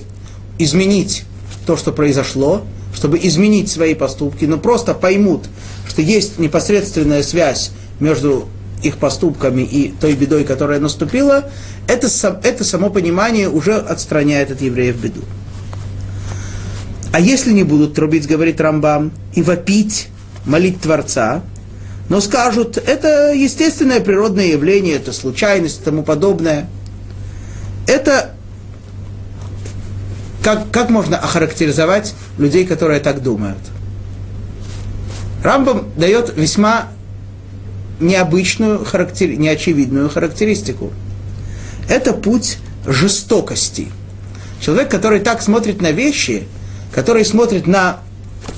изменить 0.59 1.25
то, 1.67 1.77
что 1.77 1.93
произошло, 1.93 2.63
чтобы 2.95 3.19
изменить 3.23 3.71
свои 3.71 3.95
поступки, 3.95 4.45
но 4.45 4.59
просто 4.59 4.95
поймут, 4.95 5.47
что 5.89 6.03
есть 6.03 6.39
непосредственная 6.39 7.23
связь 7.23 7.71
между 7.99 8.49
их 8.83 8.97
поступками 8.97 9.63
и 9.63 9.93
той 10.01 10.15
бедой, 10.15 10.45
которая 10.45 10.81
наступила, 10.81 11.51
это, 11.87 12.09
это 12.43 12.65
само 12.65 12.91
понимание 12.91 13.49
уже 13.49 13.75
отстраняет 13.75 14.51
от 14.51 14.63
евреев 14.63 14.97
беду. 14.97 15.21
А 17.13 17.21
если 17.21 17.53
не 17.53 17.65
будут 17.65 17.95
трубить, 17.95 18.27
говорит 18.27 18.61
Рамбам, 18.61 19.13
и 19.35 19.43
вопить, 19.43 20.09
молить 20.45 20.81
Творца, 20.81 21.43
но 22.09 22.21
скажут, 22.21 22.77
это 22.77 23.33
естественное 23.33 24.01
природное 24.01 24.47
явление, 24.47 24.97
это 24.97 25.13
случайность 25.13 25.81
и 25.81 25.85
тому 25.85 26.03
подобное. 26.03 26.69
Это 27.87 28.33
как, 30.43 30.71
как 30.71 30.91
можно 30.91 31.19
охарактеризовать 31.19 32.15
людей, 32.39 32.67
которые 32.67 33.01
так 33.01 33.23
думают? 33.23 33.59
Рамбам 35.45 35.89
дает 35.97 36.37
весьма 36.37 36.89
необычную, 38.01 38.85
характер... 38.85 39.29
неочевидную 39.39 40.09
характеристику. 40.09 40.93
Это 41.89 42.13
путь 42.13 42.59
жестокости. 42.87 43.89
Человек, 44.61 44.91
который 44.91 45.21
так 45.21 45.43
смотрит 45.43 45.81
на 45.81 45.93
вещи, 45.93 46.49
который 46.93 47.25
смотрит 47.25 47.67
на 47.67 48.01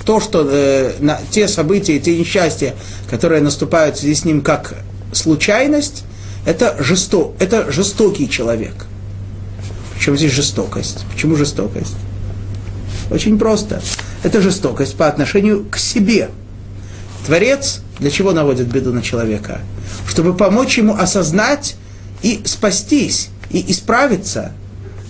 то, 0.05 0.21
что 0.21 0.47
э, 0.49 0.95
на 1.01 1.21
те 1.31 1.49
события, 1.49 1.99
те 1.99 2.19
несчастья, 2.19 2.75
которые 3.11 3.41
наступают 3.41 3.97
в 3.97 4.01
связи 4.01 4.15
с 4.15 4.25
ним 4.25 4.41
как 4.41 4.75
случайность, 5.13 6.05
это, 6.45 6.77
жесто, 6.81 7.33
это 7.39 7.71
жестокий 7.71 8.29
человек. 8.29 8.87
Причем 9.95 10.17
здесь 10.17 10.33
жестокость? 10.33 11.05
Почему 11.13 11.37
жестокость? 11.37 11.95
Очень 13.11 13.39
просто. 13.39 13.83
Это 14.23 14.41
жестокость 14.41 14.97
по 14.97 15.07
отношению 15.07 15.65
к 15.71 15.77
себе. 15.77 16.31
Творец 17.27 17.83
для 17.99 18.11
чего 18.11 18.33
наводит 18.33 18.67
беду 18.67 18.93
на 18.93 19.03
человека? 19.03 19.61
Чтобы 20.09 20.35
помочь 20.35 20.79
ему 20.79 20.95
осознать 20.95 21.77
и 22.23 22.41
спастись, 22.45 23.29
и 23.51 23.71
исправиться. 23.71 24.53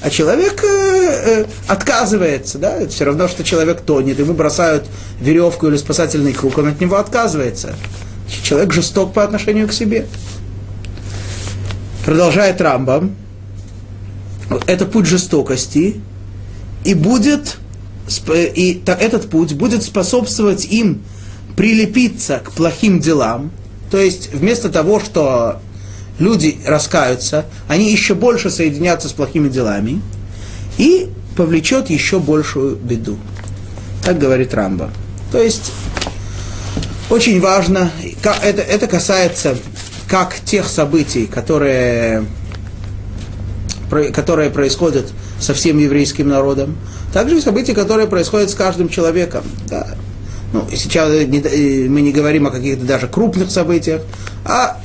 А 0.02 0.10
человек 0.10 0.64
э, 0.64 0.66
э, 0.66 1.44
отказывается, 1.68 2.58
да, 2.58 2.76
это 2.76 2.90
все 2.90 3.04
равно, 3.04 3.28
что 3.28 3.44
человек 3.44 3.82
тонет, 3.82 4.18
ему 4.18 4.34
бросают 4.34 4.84
веревку 5.20 5.68
или 5.68 5.76
спасательный 5.76 6.32
круг, 6.32 6.58
он 6.58 6.68
от 6.68 6.80
него 6.80 6.96
отказывается. 6.96 7.76
Человек 8.42 8.72
жесток 8.72 9.12
по 9.12 9.22
отношению 9.22 9.68
к 9.68 9.72
себе. 9.72 10.06
Продолжает 12.04 12.60
Рамбам. 12.60 13.14
Это 14.66 14.86
путь 14.86 15.06
жестокости, 15.06 16.00
и 16.84 16.94
будет, 16.94 17.58
и 18.26 18.82
этот 18.84 19.30
путь 19.30 19.54
будет 19.54 19.82
способствовать 19.82 20.64
им 20.66 21.02
прилепиться 21.56 22.40
к 22.44 22.52
плохим 22.52 23.00
делам, 23.00 23.50
то 23.90 23.98
есть 23.98 24.34
вместо 24.34 24.68
того, 24.68 25.00
что 25.00 25.60
люди 26.22 26.58
раскаются, 26.66 27.44
они 27.68 27.90
еще 27.90 28.14
больше 28.14 28.50
соединятся 28.50 29.08
с 29.08 29.12
плохими 29.12 29.48
делами 29.48 30.00
и 30.78 31.10
повлечет 31.36 31.90
еще 31.90 32.18
большую 32.18 32.76
беду. 32.76 33.18
Так 34.04 34.18
говорит 34.18 34.54
Рамба. 34.54 34.90
То 35.30 35.42
есть 35.42 35.72
очень 37.10 37.40
важно, 37.40 37.90
это, 38.42 38.62
это 38.62 38.86
касается 38.86 39.56
как 40.08 40.36
тех 40.44 40.66
событий, 40.66 41.26
которые, 41.26 42.24
которые 44.12 44.50
происходят 44.50 45.12
со 45.40 45.54
всем 45.54 45.78
еврейским 45.78 46.28
народом, 46.28 46.76
так 47.12 47.28
же 47.28 47.38
и 47.38 47.40
события, 47.40 47.74
которые 47.74 48.06
происходят 48.06 48.50
с 48.50 48.54
каждым 48.54 48.88
человеком. 48.88 49.44
Да. 49.68 49.88
Ну, 50.52 50.68
сейчас 50.74 51.08
мы 51.08 52.00
не 52.00 52.12
говорим 52.12 52.46
о 52.46 52.50
каких-то 52.50 52.84
даже 52.84 53.08
крупных 53.08 53.50
событиях, 53.50 54.02
а 54.44 54.78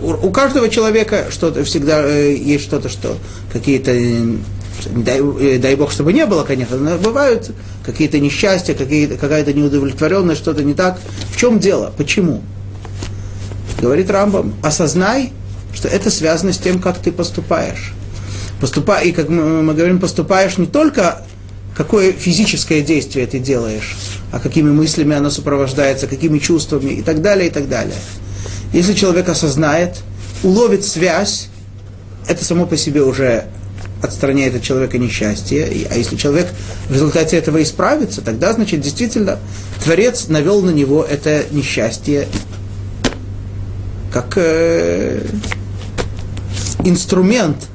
у, 0.00 0.12
у 0.12 0.30
каждого 0.30 0.68
человека 0.68 1.26
что-то 1.30 1.64
всегда 1.64 2.02
э, 2.02 2.34
есть 2.34 2.64
что-то, 2.64 2.88
что 2.88 3.16
какие-то 3.52 3.92
дай, 4.86 5.20
э, 5.20 5.58
дай 5.58 5.74
бог, 5.76 5.92
чтобы 5.92 6.12
не 6.12 6.26
было, 6.26 6.44
конечно, 6.44 6.76
но 6.76 6.98
бывают 6.98 7.50
какие-то 7.84 8.18
несчастья, 8.18 8.74
какие 8.74 9.06
какая-то 9.06 9.52
неудовлетворенность, 9.52 10.40
что-то 10.40 10.62
не 10.62 10.74
так. 10.74 11.00
В 11.30 11.36
чем 11.36 11.58
дело? 11.58 11.92
Почему? 11.96 12.42
Говорит 13.80 14.10
Рамбам, 14.10 14.54
осознай, 14.62 15.32
что 15.72 15.88
это 15.88 16.10
связано 16.10 16.52
с 16.52 16.58
тем, 16.58 16.80
как 16.80 16.98
ты 16.98 17.12
поступаешь. 17.12 17.92
Поступай, 18.60 19.08
и 19.08 19.12
как 19.12 19.28
мы, 19.28 19.62
мы 19.62 19.74
говорим, 19.74 20.00
поступаешь 20.00 20.58
не 20.58 20.66
только 20.66 21.24
какое 21.76 22.10
физическое 22.12 22.80
действие 22.80 23.26
ты 23.28 23.38
делаешь, 23.38 23.96
а 24.32 24.40
какими 24.40 24.70
мыслями 24.70 25.14
оно 25.14 25.30
сопровождается, 25.30 26.08
какими 26.08 26.38
чувствами 26.38 26.90
и 26.90 27.02
так 27.02 27.22
далее, 27.22 27.48
и 27.48 27.50
так 27.50 27.68
далее. 27.68 27.94
Если 28.72 28.94
человек 28.94 29.28
осознает, 29.28 29.96
уловит 30.42 30.84
связь, 30.84 31.48
это 32.28 32.44
само 32.44 32.66
по 32.66 32.76
себе 32.76 33.02
уже 33.02 33.46
отстраняет 34.02 34.54
от 34.54 34.62
человека 34.62 34.98
несчастье. 34.98 35.86
А 35.90 35.94
если 35.94 36.16
человек 36.16 36.48
в 36.88 36.92
результате 36.92 37.36
этого 37.36 37.62
исправится, 37.62 38.20
тогда, 38.20 38.52
значит, 38.52 38.80
действительно, 38.80 39.38
Творец 39.82 40.28
навел 40.28 40.62
на 40.62 40.70
него 40.70 41.04
это 41.04 41.44
несчастье 41.50 42.28
как 44.12 44.34
э, 44.36 45.20
инструмент 46.84 47.66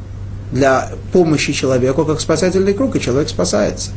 для 0.52 0.92
помощи 1.12 1.54
человеку, 1.54 2.06
как 2.06 2.22
спасательный 2.22 2.74
круг, 2.74 2.96
и 2.96 3.02
человек 3.02 3.30
спасается. 3.30 3.92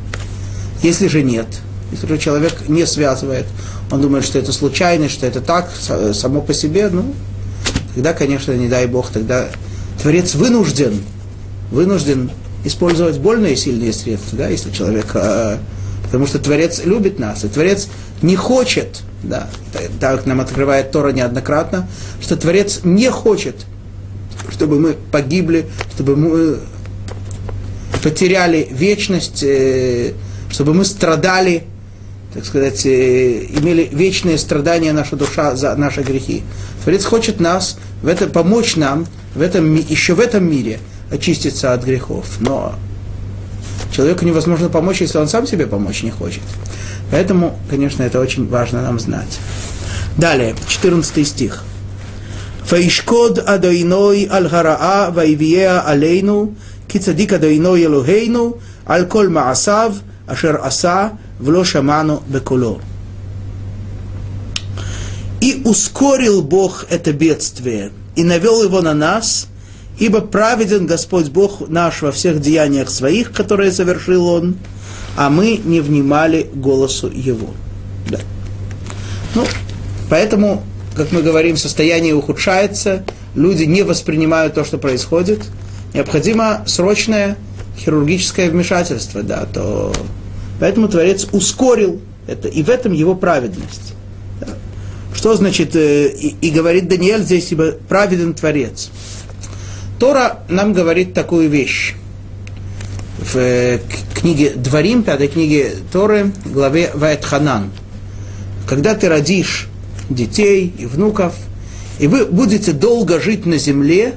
Если 0.82 1.09
же 1.09 1.22
нет, 1.22 1.46
если 1.92 2.16
человек 2.16 2.68
не 2.68 2.87
связывает, 2.87 3.46
он 3.90 4.01
думает, 4.01 4.25
что 4.25 4.38
это 4.38 4.53
случайность, 4.53 5.14
что 5.14 5.27
это 5.27 5.40
так, 5.40 5.70
само 6.12 6.40
по 6.40 6.53
себе, 6.53 6.88
ну, 6.88 7.14
тогда, 7.94 8.12
конечно, 8.12 8.53
не 8.53 8.68
дай 8.68 8.87
Бог, 8.87 9.11
тогда 9.11 9.49
Творец 10.03 10.35
вынужден, 10.35 11.01
вынужден 11.70 12.31
использовать 12.64 13.18
больные 13.18 13.57
сильные 13.57 13.92
средства, 13.92 14.38
да, 14.38 14.49
если 14.49 14.72
человек, 14.72 15.07
э, 15.14 15.59
потому 16.05 16.27
что 16.27 16.38
Творец 16.38 16.85
любит 16.85 17.18
нас, 17.18 17.44
и 17.44 17.49
Творец 17.49 17.88
не 18.22 18.35
хочет, 18.35 19.03
да, 19.22 19.49
так 20.01 20.27
нам 20.27 20.40
открывает 20.40 20.90
Тора 20.90 21.12
неоднократно, 21.12 21.88
что 22.20 22.37
Творец 22.37 22.81
не 22.83 23.11
хочет, 23.11 23.55
чтобы 24.51 24.81
мы 24.81 24.94
погибли, 25.12 25.66
чтобы 25.94 26.16
мы 26.16 26.59
потеряли 28.03 28.68
вечность, 28.70 29.42
э, 29.42 30.12
чтобы 30.51 30.75
мы 30.75 30.85
страдали, 30.85 31.64
так 32.37 32.44
сказать, 32.44 32.85
э, 32.85 33.46
имели 33.46 33.88
вечные 33.90 34.37
страдания 34.37 34.92
наша 34.92 35.16
душа 35.16 35.57
за 35.57 35.75
наши 35.75 36.03
грехи. 36.03 36.42
Творец 36.85 37.07
хочет 37.07 37.40
нас 37.40 37.79
в 38.03 38.09
это, 38.09 38.27
помочь 38.27 38.77
нам 38.77 39.07
в 39.35 39.40
этом, 39.40 39.75
еще 39.75 40.12
в 40.12 40.20
этом 40.20 40.44
мире 40.44 40.79
очиститься 41.11 41.72
от 41.72 41.83
грехов. 41.83 42.27
Но 42.40 42.75
человеку 43.90 44.27
невозможно 44.27 44.68
помочь, 44.68 45.01
если 45.01 45.16
он 45.16 45.29
сам 45.29 45.46
себе 45.46 45.66
помочь 45.66 46.03
не 46.03 46.11
хочет. 46.11 46.42
Поэтому, 47.11 47.59
конечно, 47.70 48.03
это 48.03 48.20
очень 48.20 48.46
важно 48.46 48.83
нам 48.83 49.01
знать. 49.01 49.38
Далее, 50.18 50.55
14 50.68 51.27
стих. 51.27 51.64
«Фаишкод 52.66 53.38
адойной 53.38 54.29
аль-хараа 54.31 55.07
алейну, 55.07 56.55
кицадик 56.87 57.33
адойной 57.33 57.85
элухейну, 57.85 58.59
аль-коль 58.87 59.31
маасав, 59.31 59.94
ашер 60.27 60.61
аса, 60.62 61.12
вло 61.38 61.64
шаману 61.64 62.22
бекуло. 62.27 62.81
И 65.40 65.62
ускорил 65.64 66.42
Бог 66.42 66.87
это 66.90 67.12
бедствие, 67.12 67.92
и 68.16 68.25
навел 68.25 68.62
его 68.62 68.81
на 68.81 68.94
нас, 68.94 69.49
ибо 69.99 70.20
праведен 70.20 70.87
Господь 70.87 71.29
Бог 71.29 71.68
наш 71.68 72.03
во 72.03 72.11
всех 72.11 72.40
деяниях 72.40 72.90
своих, 72.90 73.33
которые 73.33 73.70
совершил 73.70 74.27
Он, 74.27 74.57
а 75.16 75.31
мы 75.31 75.61
не 75.62 75.81
внимали 75.81 76.51
голосу 76.55 77.11
Его. 77.11 77.51
Да. 78.09 78.18
Ну, 79.35 79.44
поэтому, 80.09 80.62
как 80.96 81.12
мы 81.12 81.22
говорим, 81.22 81.57
состояние 81.57 82.14
ухудшается, 82.14 83.05
люди 83.35 83.64
не 83.64 83.83
воспринимают 83.83 84.55
то, 84.55 84.64
что 84.64 84.79
происходит. 84.79 85.44
Необходимо 85.94 86.62
срочное 86.66 87.37
хирургическое 87.79 88.51
вмешательство, 88.51 89.22
да, 89.22 89.46
то 89.46 89.92
поэтому 90.60 90.88
Творец 90.88 91.26
ускорил 91.32 92.00
это, 92.26 92.48
и 92.48 92.62
в 92.62 92.70
этом 92.70 92.92
его 92.92 93.14
праведность. 93.14 93.94
Что 95.14 95.34
значит, 95.34 95.74
э, 95.74 96.08
и, 96.08 96.36
и 96.40 96.50
говорит 96.50 96.88
Даниэль 96.88 97.22
здесь, 97.22 97.50
ибо 97.50 97.72
праведен 97.88 98.34
Творец. 98.34 98.90
Тора 99.98 100.40
нам 100.48 100.74
говорит 100.74 101.14
такую 101.14 101.48
вещь. 101.48 101.94
В 103.18 103.36
э, 103.36 103.80
книге 104.14 104.50
Дворим, 104.50 105.02
пятой 105.02 105.28
книге 105.28 105.72
Торы, 105.90 106.32
главе 106.44 106.90
Вайтханан. 106.94 107.70
Когда 108.68 108.94
ты 108.94 109.08
родишь 109.08 109.68
детей 110.10 110.72
и 110.78 110.84
внуков, 110.84 111.34
и 111.98 112.08
вы 112.08 112.26
будете 112.26 112.72
долго 112.72 113.20
жить 113.20 113.46
на 113.46 113.56
земле, 113.56 114.16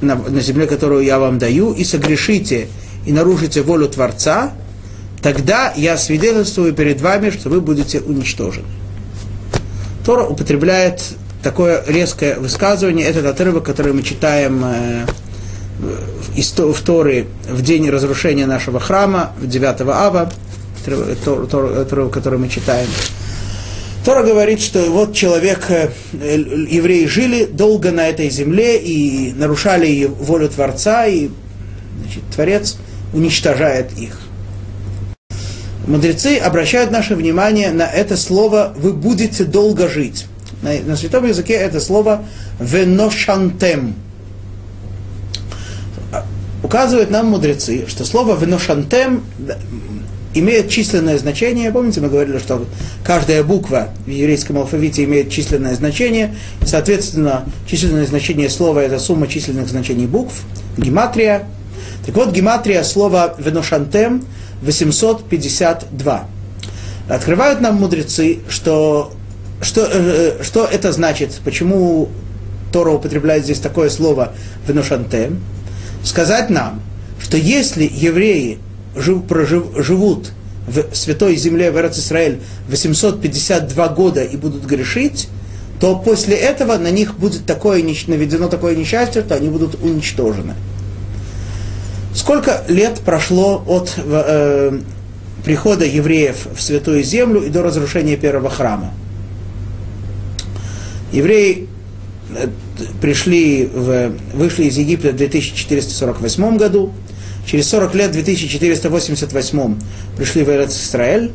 на, 0.00 0.16
на 0.16 0.40
земле, 0.40 0.66
которую 0.66 1.04
я 1.04 1.18
вам 1.20 1.38
даю, 1.38 1.72
и 1.72 1.84
согрешите, 1.84 2.66
и 3.06 3.12
нарушите 3.12 3.62
волю 3.62 3.88
Творца, 3.88 4.52
тогда 5.22 5.72
я 5.76 5.96
свидетельствую 5.96 6.74
перед 6.74 7.00
вами, 7.00 7.30
что 7.30 7.48
вы 7.48 7.60
будете 7.60 8.00
уничтожены. 8.00 8.66
Тора 10.04 10.24
употребляет 10.24 11.02
такое 11.42 11.84
резкое 11.86 12.36
высказывание, 12.36 13.06
этот 13.06 13.26
отрывок, 13.26 13.64
который 13.64 13.92
мы 13.92 14.02
читаем 14.02 14.64
э, 14.64 15.06
в 16.36 16.80
Торы 16.82 17.26
в 17.48 17.62
день 17.62 17.88
разрушения 17.88 18.46
нашего 18.46 18.80
храма, 18.80 19.32
в 19.40 19.46
9 19.46 19.80
ава, 19.88 20.32
который 20.84 22.38
мы 22.38 22.48
читаем. 22.48 22.88
Тора 24.04 24.24
говорит, 24.24 24.60
что 24.60 24.90
вот 24.90 25.14
человек, 25.14 25.66
э, 25.68 25.90
евреи 26.12 27.06
жили 27.06 27.44
долго 27.44 27.92
на 27.92 28.08
этой 28.08 28.28
земле 28.30 28.78
и 28.78 29.32
нарушали 29.32 30.06
волю 30.06 30.48
Творца, 30.48 31.06
и 31.06 31.28
значит, 32.02 32.22
Творец 32.34 32.76
уничтожает 33.12 33.92
их. 33.96 34.18
Мудрецы 35.86 36.38
обращают 36.38 36.90
наше 36.90 37.16
внимание 37.16 37.72
на 37.72 37.86
это 37.86 38.16
слово 38.16 38.72
«вы 38.76 38.92
будете 38.92 39.44
долго 39.44 39.88
жить». 39.88 40.26
На, 40.62 40.72
на 40.80 40.96
святом 40.96 41.26
языке 41.26 41.54
это 41.54 41.80
слово 41.80 42.24
«веношантем». 42.60 43.94
Указывают 46.62 47.10
нам 47.10 47.26
мудрецы, 47.26 47.86
что 47.88 48.04
слово 48.04 48.36
«веношантем» 48.38 49.24
имеет 50.34 50.70
численное 50.70 51.18
значение. 51.18 51.72
Помните, 51.72 52.00
мы 52.00 52.08
говорили, 52.08 52.38
что 52.38 52.64
каждая 53.04 53.42
буква 53.42 53.88
в 54.06 54.10
еврейском 54.10 54.58
алфавите 54.58 55.02
имеет 55.04 55.30
численное 55.30 55.74
значение. 55.74 56.34
Соответственно, 56.64 57.44
численное 57.66 58.06
значение 58.06 58.48
слова– 58.48 58.78
это 58.80 59.00
сумма 59.00 59.26
численных 59.26 59.68
значений 59.68 60.06
букв, 60.06 60.42
гематрия. 60.78 61.48
Так 62.06 62.14
вот, 62.14 62.32
гематрия 62.32 62.84
слова 62.84 63.34
«веношантем» 63.38 64.24
852. 64.62 66.28
Открывают 67.08 67.60
нам 67.60 67.76
мудрецы, 67.76 68.38
что, 68.48 69.12
что, 69.60 69.88
э, 69.92 70.42
что 70.42 70.64
это 70.64 70.92
значит, 70.92 71.40
почему 71.44 72.08
Тора 72.72 72.90
употребляет 72.90 73.44
здесь 73.44 73.58
такое 73.58 73.90
слово 73.90 74.32
«веношантем». 74.66 75.40
Сказать 76.04 76.50
нам, 76.50 76.80
что 77.20 77.36
если 77.36 77.88
евреи 77.92 78.58
жив, 78.96 79.24
прожив, 79.24 79.64
живут 79.76 80.32
в 80.66 80.94
святой 80.94 81.36
земле 81.36 81.70
в 81.70 81.76
Израиль 81.76 82.40
852 82.68 83.88
года 83.88 84.22
и 84.22 84.36
будут 84.36 84.64
грешить, 84.64 85.28
то 85.80 85.96
после 85.96 86.36
этого 86.36 86.78
на 86.78 86.90
них 86.90 87.18
будет 87.18 87.44
такое, 87.44 87.82
наведено 87.82 88.48
такое 88.48 88.76
несчастье, 88.76 89.22
что 89.22 89.34
они 89.34 89.48
будут 89.48 89.74
уничтожены. 89.82 90.54
Сколько 92.14 92.62
лет 92.68 93.00
прошло 93.00 93.62
от 93.66 93.94
э, 93.96 94.80
прихода 95.44 95.84
евреев 95.84 96.46
в 96.54 96.60
Святую 96.60 97.02
Землю 97.02 97.42
и 97.42 97.48
до 97.48 97.62
разрушения 97.62 98.16
первого 98.16 98.50
храма? 98.50 98.92
Евреи 101.10 101.68
э, 102.36 102.48
пришли 103.00 103.66
в, 103.66 104.12
вышли 104.34 104.64
из 104.64 104.76
Египта 104.76 105.10
в 105.10 105.16
2448 105.16 106.56
году, 106.56 106.92
Через 107.46 107.68
40 107.70 107.94
лет, 107.94 108.10
в 108.10 108.12
2488 108.12 109.76
пришли 110.16 110.44
в 110.44 110.48
Израиль. 110.48 111.32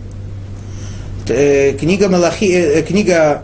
Э, 1.28 1.74
книга, 1.74 2.08
Мелахи, 2.08 2.46
э, 2.46 2.82
книга 2.84 3.44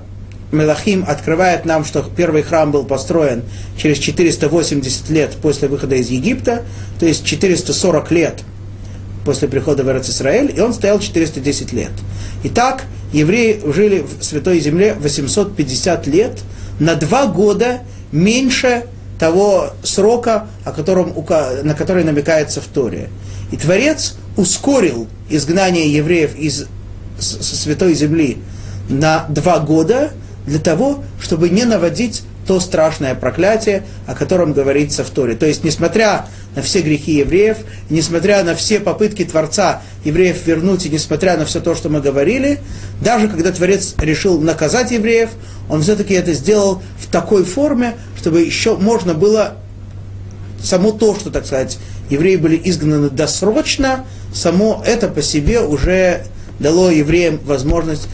Мелахим 0.54 1.04
открывает 1.08 1.66
нам, 1.66 1.84
что 1.84 2.04
первый 2.16 2.44
храм 2.44 2.72
был 2.72 2.86
построен 2.86 3.44
через 3.78 3.98
480 3.98 5.10
лет 5.10 5.32
после 5.42 5.68
выхода 5.68 5.96
из 5.96 6.10
Египта, 6.10 6.63
то 7.00 7.06
есть 7.06 7.26
440 7.26 8.12
лет 8.12 8.44
после 9.26 9.48
прихода 9.48 9.84
в 9.84 9.98
Израиль, 10.00 10.54
и 10.56 10.60
он 10.62 10.74
стоял 10.74 11.00
410 11.00 11.74
лет. 11.74 11.92
Итак, 12.44 12.84
евреи 13.12 13.62
жили 13.66 14.02
в 14.02 14.24
Святой 14.24 14.60
Земле 14.60 14.96
850 15.00 16.08
лет, 16.08 16.39
на 16.80 16.96
два 16.96 17.28
года 17.28 17.80
меньше 18.12 18.86
того 19.20 19.72
срока, 19.84 20.48
о 20.66 20.72
котором, 20.72 21.13
на 21.63 21.74
который 21.74 22.04
намекается 22.04 22.62
в 22.62 22.66
Торе. 22.66 23.10
И 23.52 23.58
Творец 23.58 24.16
ускорил 24.36 25.08
изгнание 25.30 25.92
евреев 25.92 26.36
из 26.36 26.66
святой 27.20 27.94
земли 27.94 28.39
на 28.89 29.26
два 29.30 29.60
года 29.60 30.12
для 30.45 30.60
того, 30.60 31.03
чтобы 31.21 31.49
не 31.49 31.65
наводить 31.65 32.23
то 32.45 32.60
страшное 32.60 33.15
проклятие, 33.15 33.84
о 34.06 34.15
котором 34.15 34.53
говорится 34.53 35.03
в 35.03 35.10
Торе. 35.10 35.36
То 35.36 35.45
есть, 35.45 35.63
несмотря 35.63 36.25
на 36.56 36.62
все 36.62 36.82
грехи 36.82 37.13
евреев, 37.13 37.58
несмотря 37.89 38.43
на 38.43 38.53
все 38.56 38.79
попытки 38.79 39.23
Творца 39.23 39.82
евреев 40.03 40.45
вернуть, 40.45 40.86
и 40.86 40.89
несмотря 40.89 41.38
на 41.38 41.45
все 41.45 41.62
то, 41.62 41.73
что 41.73 41.89
мы 41.89 42.01
говорили, 42.01 42.60
даже 43.01 43.27
когда 43.27 43.51
Творец 43.51 43.95
решил 43.97 44.39
наказать 44.41 44.91
евреев, 44.91 45.29
он 45.69 45.82
все-таки 45.82 46.13
это 46.13 46.34
сделал 46.34 46.82
в 46.99 47.08
такой 47.08 47.45
форме, 47.45 47.95
чтобы 48.17 48.41
еще 48.41 48.75
можно 48.75 49.13
было 49.13 49.56
само 50.62 50.91
то, 50.91 51.15
что, 51.15 51.29
так 51.29 51.45
сказать, 51.45 51.77
евреи 52.10 52.36
были 52.36 52.60
изгнаны 52.63 53.10
досрочно, 53.10 54.06
само 54.34 54.84
это 54.86 55.08
по 55.08 55.21
себе 55.21 55.62
уже 55.62 56.25
дало 56.60 56.89
евреям 56.89 57.39
возможность, 57.45 58.08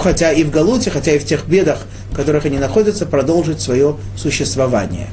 хотя 0.00 0.32
и 0.32 0.42
в 0.44 0.50
Галуте, 0.50 0.90
хотя 0.90 1.12
и 1.12 1.18
в 1.18 1.24
тех 1.24 1.46
бедах, 1.46 1.78
в 2.10 2.16
которых 2.16 2.46
они 2.46 2.58
находятся, 2.58 3.06
продолжить 3.06 3.60
свое 3.60 3.96
существование. 4.16 5.08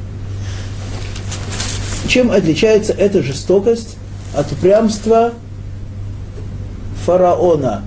Чем 2.08 2.32
отличается 2.32 2.94
эта 2.94 3.22
жестокость 3.22 3.98
от 4.34 4.52
упрямства 4.52 5.34
фараона? 7.06 7.84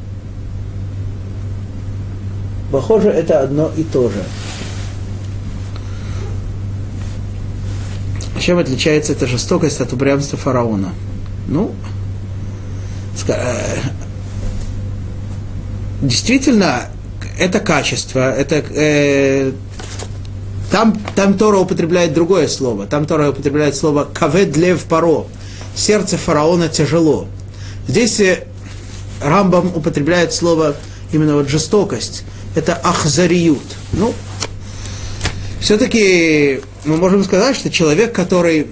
Похоже, 2.70 3.08
это 3.08 3.40
одно 3.40 3.70
и 3.76 3.82
то 3.82 4.08
же. 4.10 4.22
Чем 8.38 8.58
отличается 8.58 9.12
эта 9.12 9.26
жестокость 9.26 9.80
от 9.80 9.92
упрямства 9.92 10.38
фараона? 10.38 10.92
Ну, 11.48 11.72
э, 13.28 13.78
действительно, 16.00 16.86
это 17.38 17.60
качество, 17.60 18.32
это 18.32 18.56
э, 18.56 19.52
там, 20.70 20.96
там 21.16 21.36
Тора 21.36 21.58
употребляет 21.58 22.12
другое 22.14 22.46
слово. 22.48 22.86
Там 22.86 23.06
Тора 23.06 23.30
употребляет 23.30 23.74
слово 23.74 24.08
«кавед 24.12 24.56
лев 24.56 24.84
паро». 24.84 25.26
Сердце 25.74 26.16
фараона 26.16 26.68
тяжело. 26.68 27.26
Здесь 27.88 28.20
э, 28.20 28.44
Рамбам 29.22 29.72
употребляет 29.74 30.32
слово 30.32 30.76
именно 31.12 31.34
вот 31.34 31.48
жестокость. 31.48 32.24
Это 32.54 32.74
ахзариют. 32.74 33.62
Ну, 33.92 34.14
все-таки 35.60 36.60
мы 36.84 36.96
можем 36.96 37.24
сказать, 37.24 37.56
что 37.56 37.70
человек, 37.70 38.14
который 38.14 38.68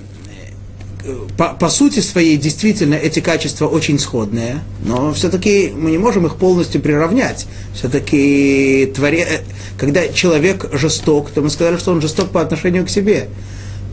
по, 1.36 1.48
по 1.48 1.68
сути 1.68 2.00
своей 2.00 2.36
действительно 2.36 2.94
эти 2.94 3.20
качества 3.20 3.66
очень 3.66 3.98
сходные, 3.98 4.60
но 4.84 5.12
все-таки 5.12 5.72
мы 5.74 5.90
не 5.90 5.98
можем 5.98 6.26
их 6.26 6.36
полностью 6.36 6.80
приравнять. 6.80 7.46
Все-таки 7.74 8.92
творе... 8.94 9.42
когда 9.78 10.08
человек 10.08 10.68
жесток, 10.72 11.30
то 11.30 11.40
мы 11.40 11.50
сказали, 11.50 11.76
что 11.76 11.92
он 11.92 12.00
жесток 12.00 12.30
по 12.30 12.40
отношению 12.40 12.86
к 12.86 12.90
себе. 12.90 13.28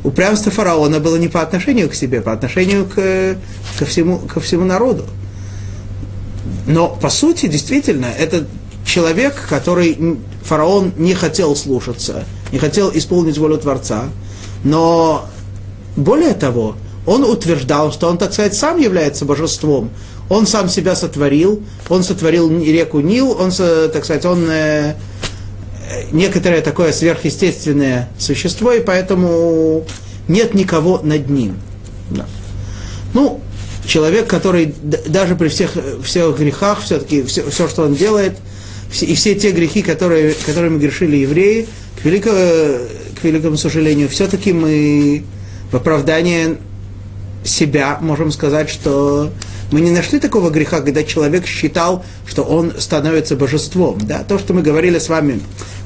Упрямство 0.04 0.52
фараона 0.52 1.00
было 1.00 1.16
не 1.16 1.28
по 1.28 1.42
отношению 1.42 1.90
к 1.90 1.96
себе, 1.96 2.22
по 2.22 2.32
отношению 2.32 2.86
к, 2.86 3.38
ко, 3.80 3.86
всему, 3.86 4.20
ко 4.20 4.40
всему 4.40 4.66
народу. 4.66 5.06
Но 6.68 6.90
по 6.90 7.10
сути, 7.10 7.48
действительно, 7.48 8.06
это 8.06 8.48
человек, 8.86 9.48
который 9.50 10.18
фараон 10.44 10.94
не 10.98 11.14
хотел 11.14 11.56
слушаться, 11.56 12.26
не 12.52 12.60
хотел 12.60 12.92
исполнить 12.94 13.38
волю 13.38 13.58
Творца, 13.58 14.06
но 14.64 15.28
более 15.96 16.34
того, 16.34 16.76
он 17.06 17.24
утверждал, 17.24 17.92
что 17.92 18.08
он, 18.08 18.18
так 18.18 18.34
сказать, 18.34 18.56
сам 18.56 18.80
является 18.80 19.26
божеством. 19.26 19.92
Он 20.30 20.48
сам 20.48 20.70
себя 20.70 20.96
сотворил, 20.96 21.62
он 21.88 22.04
сотворил 22.04 22.50
реку 22.60 23.00
Нил, 23.00 23.32
он, 23.40 23.52
так 23.52 24.04
сказать, 24.04 24.26
он 24.26 24.50
э, 24.50 24.96
некоторое 26.12 26.62
такое 26.62 26.92
сверхъестественное 26.92 28.10
существо, 28.18 28.72
и 28.72 28.80
поэтому 28.80 29.86
нет 30.28 30.56
никого 30.56 31.00
над 31.04 31.30
ним. 31.30 31.58
Да. 32.10 32.26
Ну, 33.14 33.40
человек, 33.86 34.28
который 34.28 34.74
даже 35.08 35.36
при 35.36 35.48
всех, 35.48 35.72
всех 36.04 36.38
грехах, 36.38 36.82
все-таки 36.82 37.22
все, 37.24 37.48
все, 37.50 37.68
что 37.68 37.84
он 37.84 37.94
делает, 37.96 38.34
все, 38.90 39.06
и 39.06 39.14
все 39.14 39.36
те 39.36 39.52
грехи, 39.52 39.84
которые, 39.84 40.34
которыми 40.46 40.80
грешили 40.80 41.18
евреи, 41.18 41.68
к 42.02 42.06
великому, 42.06 42.38
к 43.20 43.24
великому 43.24 43.58
сожалению, 43.58 44.10
все-таки 44.10 44.54
мы 44.54 45.24
в 45.72 45.76
оправдание 45.76 46.58
себя 47.46 48.00
можем 48.02 48.32
сказать, 48.32 48.70
что 48.70 49.32
мы 49.72 49.82
не 49.82 49.92
нашли 49.92 50.20
такого 50.20 50.50
греха, 50.50 50.82
когда 50.82 51.04
человек 51.04 51.46
считал, 51.48 52.04
что 52.26 52.44
он 52.44 52.74
становится 52.78 53.36
божеством. 53.36 54.00
Да? 54.02 54.24
То, 54.24 54.38
что 54.38 54.54
мы 54.54 54.62
говорили 54.62 55.00
с 55.00 55.10
вами, 55.10 55.40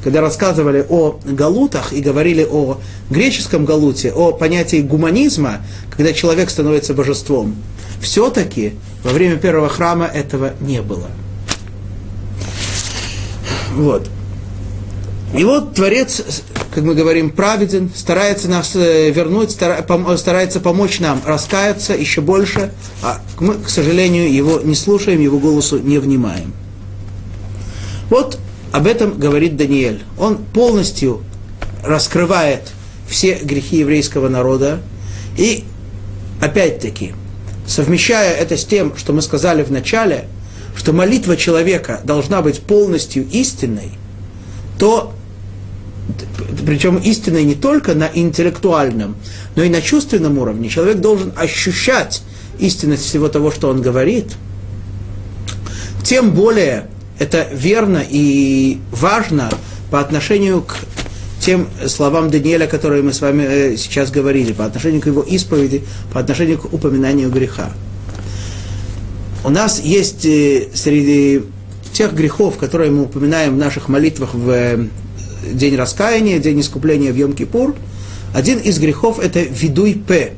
когда 0.04 0.22
рассказывали 0.22 0.86
о 0.90 1.20
галутах 1.24 1.94
и 1.94 2.02
говорили 2.02 2.48
о 2.50 2.80
греческом 3.10 3.66
галуте, 3.66 4.12
о 4.12 4.32
понятии 4.32 4.82
гуманизма, 4.82 5.58
когда 5.96 6.14
человек 6.14 6.50
становится 6.50 6.94
божеством, 6.94 7.56
все-таки 8.02 8.74
во 9.04 9.12
время 9.12 9.38
первого 9.38 9.70
храма 9.70 10.06
этого 10.06 10.54
не 10.62 10.82
было. 10.82 11.08
Вот. 13.74 14.10
И 15.38 15.44
вот 15.44 15.76
Творец 15.76 16.22
как 16.74 16.84
мы 16.84 16.94
говорим, 16.94 17.32
праведен, 17.32 17.90
старается 17.96 18.48
нас 18.48 18.76
э, 18.76 19.10
вернуть, 19.12 19.52
старается 19.52 20.60
помочь 20.60 21.00
нам 21.00 21.22
раскаяться 21.26 21.94
еще 21.94 22.22
больше, 22.22 22.72
а 23.02 23.22
мы, 23.40 23.56
к 23.56 23.70
сожалению, 23.70 24.32
его 24.32 24.60
не 24.62 24.76
слушаем, 24.76 25.20
его 25.20 25.40
голосу 25.40 25.80
не 25.80 25.98
внимаем. 25.98 26.54
Вот 28.10 28.38
об 28.72 28.86
этом 28.86 29.18
говорит 29.18 29.58
Даниэль. 29.58 30.04
Он 30.18 30.38
полностью 30.38 31.24
раскрывает 31.84 32.72
все 33.08 33.36
грехи 33.36 33.78
еврейского 33.78 34.30
народа 34.30 34.80
и, 35.38 35.64
опять-таки, 36.42 37.14
совмещая 37.66 38.36
это 38.36 38.58
с 38.58 38.66
тем, 38.66 38.96
что 38.98 39.14
мы 39.14 39.22
сказали 39.22 39.64
в 39.64 39.72
начале, 39.72 40.26
что 40.76 40.94
молитва 40.94 41.36
человека 41.36 42.02
должна 42.04 42.42
быть 42.42 42.62
полностью 42.62 43.28
истинной, 43.28 43.92
то 44.78 45.14
причем 46.66 46.98
истинной 46.98 47.44
не 47.44 47.56
только 47.56 47.96
на 47.96 48.10
интеллектуальном, 48.14 49.16
но 49.56 49.64
и 49.64 49.70
на 49.70 49.82
чувственном 49.82 50.38
уровне. 50.38 50.70
Человек 50.70 50.98
должен 50.98 51.34
ощущать 51.36 52.22
истинность 52.60 53.06
всего 53.06 53.28
того, 53.30 53.52
что 53.52 53.70
он 53.70 53.82
говорит. 53.82 54.28
Тем 56.04 56.32
более 56.32 56.88
это 57.20 57.48
верно 57.52 58.04
и 58.08 58.80
важно 58.92 59.50
по 59.92 60.00
отношению 60.00 60.62
к 60.62 60.76
тем 61.40 61.68
словам 61.88 62.30
Даниэля, 62.30 62.68
которые 62.68 63.02
мы 63.02 63.14
с 63.14 63.22
вами 63.22 63.44
э, 63.44 63.78
сейчас 63.78 64.12
говорили, 64.12 64.52
по 64.52 64.66
отношению 64.66 65.02
к 65.02 65.08
его 65.08 65.22
исповеди, 65.22 65.84
по 66.14 66.20
отношению 66.20 66.60
к 66.60 66.74
упоминанию 66.74 67.30
греха. 67.30 67.72
У 69.44 69.50
нас 69.50 69.80
есть 69.80 70.26
э, 70.26 70.68
среди 70.74 71.44
тех 71.94 72.14
грехов, 72.14 72.58
которые 72.58 72.92
мы 72.92 73.04
упоминаем 73.04 73.56
в 73.56 73.58
наших 73.58 73.88
молитвах 73.88 74.34
в 74.34 74.88
день 75.54 75.76
раскаяния, 75.76 76.40
день 76.40 76.62
искупления 76.62 77.12
в 77.12 77.16
Йом-Кипур, 77.16 77.76
один 78.34 78.60
из 78.60 78.80
грехов 78.80 79.20
это 79.20 79.40
видуй 79.40 79.96
п, 79.96 80.34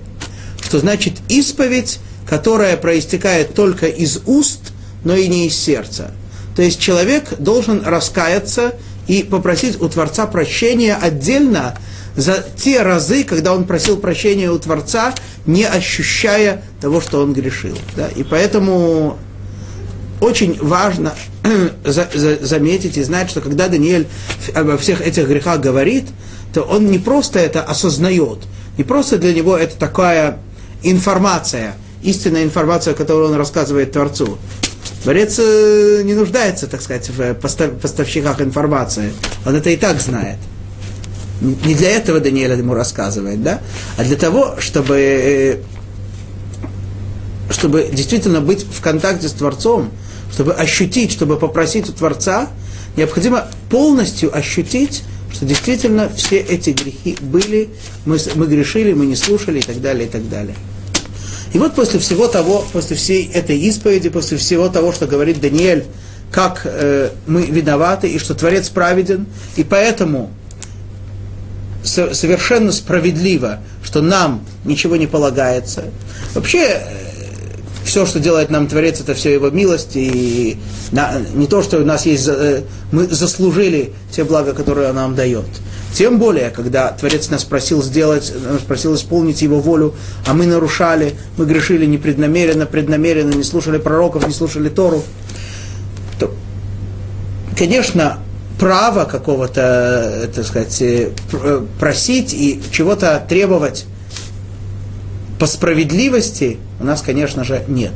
что 0.62 0.80
значит 0.80 1.16
исповедь, 1.30 2.00
которая 2.28 2.78
проистекает 2.78 3.54
только 3.54 3.88
из 3.88 4.22
уст, 4.26 4.72
но 5.04 5.16
и 5.16 5.28
не 5.28 5.48
из 5.48 5.58
сердца. 5.58 6.12
То 6.56 6.62
есть 6.62 6.80
человек 6.80 7.38
должен 7.40 7.84
раскаяться 7.84 8.76
и 9.08 9.24
попросить 9.24 9.82
у 9.82 9.90
Творца 9.90 10.28
прощения 10.28 10.96
отдельно 10.96 11.78
за 12.16 12.46
те 12.56 12.82
разы, 12.82 13.24
когда 13.24 13.54
он 13.54 13.66
просил 13.66 13.98
прощения 13.98 14.52
у 14.52 14.60
Творца, 14.60 15.14
не 15.46 15.64
ощущая 15.64 16.64
того, 16.80 17.02
что 17.02 17.22
он 17.22 17.34
грешил. 17.34 17.78
Да? 17.96 18.08
И 18.10 18.24
поэтому 18.24 19.18
очень 20.20 20.58
важно 20.62 21.14
за, 21.86 22.08
за, 22.14 22.46
заметить 22.46 22.98
и 22.98 23.04
знать, 23.04 23.30
что 23.30 23.42
когда 23.42 23.68
Даниэль 23.68 24.08
обо 24.54 24.78
всех 24.78 25.02
этих 25.02 25.28
грехах 25.28 25.60
говорит, 25.60 26.06
то 26.54 26.62
он 26.62 26.88
не 26.88 27.00
просто 27.00 27.40
это 27.40 27.62
осознает, 27.62 28.40
не 28.78 28.84
просто 28.84 29.18
для 29.18 29.34
него 29.34 29.58
это 29.58 29.76
такая 29.78 30.40
информация, 30.84 31.76
истинная 32.04 32.44
информация, 32.44 32.94
которую 32.94 33.30
он 33.30 33.36
рассказывает 33.36 33.92
Творцу. 33.92 34.38
Борец 35.06 35.40
э, 35.40 36.02
не 36.04 36.14
нуждается, 36.14 36.68
так 36.68 36.82
сказать, 36.82 37.10
в 37.10 37.34
поставщиках 37.34 38.40
информации. 38.42 39.14
Он 39.46 39.56
это 39.56 39.70
и 39.72 39.78
так 39.78 40.00
знает. 40.00 40.38
Не 41.42 41.74
для 41.74 41.90
этого 41.90 42.20
Даниэль 42.20 42.52
ему 42.58 42.76
рассказывает, 42.76 43.42
да? 43.42 43.62
А 43.98 44.04
для 44.04 44.16
того, 44.16 44.56
чтобы, 44.60 44.98
э, 44.98 45.58
чтобы 47.50 47.90
действительно 47.92 48.42
быть 48.42 48.64
в 48.64 48.80
контакте 48.82 49.28
с 49.28 49.32
Творцом, 49.32 49.90
чтобы 50.32 50.54
ощутить, 50.54 51.12
чтобы 51.12 51.38
попросить 51.38 51.90
у 51.90 51.94
Творца, 51.94 52.50
необходимо 52.96 53.48
полностью 53.70 54.36
ощутить, 54.36 55.04
что 55.34 55.46
действительно 55.46 56.10
все 56.16 56.38
эти 56.38 56.72
грехи 56.72 57.18
были, 57.22 57.70
мы, 58.06 58.18
мы 58.36 58.48
грешили, 58.48 58.94
мы 58.94 59.06
не 59.06 59.16
слушали 59.16 59.60
и 59.60 59.64
так 59.64 59.82
далее, 59.82 60.08
и 60.08 60.10
так 60.10 60.28
далее. 60.30 60.56
И 61.54 61.60
вот 61.60 61.76
после 61.76 62.00
всего 62.00 62.28
того, 62.28 62.66
после 62.72 62.96
всей 62.96 63.30
этой 63.34 63.58
исповеди, 63.58 64.10
после 64.10 64.38
всего 64.38 64.70
того, 64.70 64.94
что 64.94 65.06
говорит 65.06 65.42
Даниэль, 65.42 65.86
как 66.32 66.62
э, 66.64 67.10
мы 67.28 67.44
виноваты 67.44 68.08
и 68.08 68.18
что 68.18 68.34
Творец 68.34 68.70
праведен, 68.70 69.26
и 69.58 69.64
поэтому 69.64 70.32
со, 71.84 72.14
совершенно 72.14 72.72
справедливо, 72.72 73.60
что 73.84 74.02
нам 74.02 74.46
ничего 74.64 74.96
не 74.96 75.08
полагается. 75.08 75.86
Вообще, 76.34 76.82
все, 77.92 78.06
что 78.06 78.22
делает 78.22 78.50
нам 78.50 78.68
Творец, 78.68 79.02
это 79.02 79.14
все 79.14 79.34
его 79.34 79.50
милость, 79.50 79.98
и 79.98 80.58
на, 80.94 81.12
не 81.34 81.46
то, 81.46 81.62
что 81.62 81.78
у 81.78 81.84
нас 81.84 82.06
есть, 82.06 82.26
э, 82.26 82.64
мы 82.94 83.06
заслужили 83.06 83.92
те 84.12 84.24
блага, 84.24 84.54
которые 84.54 84.92
он 84.92 84.96
нам 84.96 85.14
дает. 85.14 85.44
Тем 85.94 86.18
более, 86.18 86.52
когда 86.52 86.92
Творец 86.92 87.30
нас 87.30 87.44
просил 87.44 87.84
сделать, 87.84 88.32
нас 88.50 88.62
просил 88.62 88.96
исполнить 88.96 89.42
его 89.42 89.60
волю, 89.60 89.94
а 90.26 90.34
мы 90.34 90.46
нарушали, 90.46 91.16
мы 91.36 91.46
грешили 91.46 91.86
непреднамеренно, 91.86 92.66
преднамеренно, 92.66 93.34
не 93.34 93.44
слушали 93.44 93.78
пророков, 93.78 94.26
не 94.26 94.34
слушали 94.34 94.70
Тору, 94.70 95.04
то, 96.18 96.34
конечно, 97.58 98.20
право 98.58 99.04
какого-то, 99.04 99.62
э, 99.62 100.28
так 100.34 100.46
сказать, 100.46 100.82
э, 100.82 101.12
просить 101.78 102.34
и 102.34 102.62
чего-то 102.72 103.22
требовать 103.28 103.86
по 105.42 105.48
справедливости 105.48 106.60
у 106.80 106.84
нас, 106.84 107.02
конечно 107.02 107.44
же, 107.44 107.64
нет. 107.68 107.94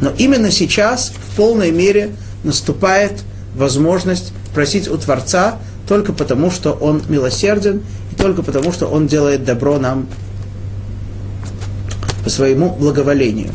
Но 0.00 0.10
именно 0.10 0.50
сейчас 0.50 1.10
в 1.10 1.36
полной 1.36 1.70
мере 1.70 2.10
наступает 2.42 3.22
возможность 3.54 4.32
просить 4.52 4.88
у 4.88 4.98
Творца 4.98 5.58
только 5.86 6.12
потому, 6.12 6.50
что 6.50 6.72
Он 6.72 7.00
милосерден, 7.08 7.80
и 8.10 8.16
только 8.16 8.42
потому, 8.42 8.72
что 8.72 8.88
Он 8.88 9.06
делает 9.06 9.44
добро 9.44 9.78
нам 9.78 10.08
по 12.24 12.30
своему 12.30 12.74
благоволению. 12.74 13.52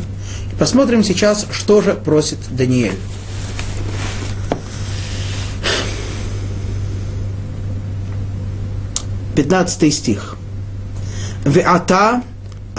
И 0.50 0.56
посмотрим 0.56 1.04
сейчас, 1.04 1.46
что 1.52 1.82
же 1.82 1.92
просит 1.92 2.38
Даниэль. 2.50 2.96
Пятнадцатый 9.36 9.90
стих. 9.90 10.36
Веата 11.44 12.22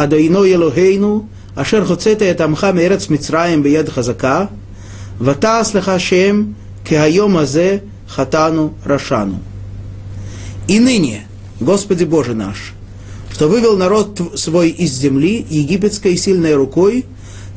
אדוני 0.00 0.54
אלוהינו, 0.54 1.24
אשר 1.54 1.82
הוצאת 1.88 2.22
את 2.22 2.40
עמך 2.40 2.66
מארץ 2.74 3.10
מצרים 3.10 3.62
ביד 3.62 3.88
חזקה, 3.88 4.44
ותעש 5.20 5.76
לך 5.76 5.92
שם 5.98 6.44
כהיום 6.84 7.36
הזה 7.36 7.78
хатану 8.08 8.74
рашану. 8.86 9.40
И 10.68 10.78
ныне, 10.80 11.26
Господи 11.60 12.04
Боже 12.04 12.34
наш, 12.34 12.72
что 13.32 13.48
вывел 13.48 13.76
народ 13.76 14.20
свой 14.34 14.70
из 14.70 14.92
земли 14.92 15.46
египетской 15.48 16.16
сильной 16.16 16.54
рукой 16.54 17.04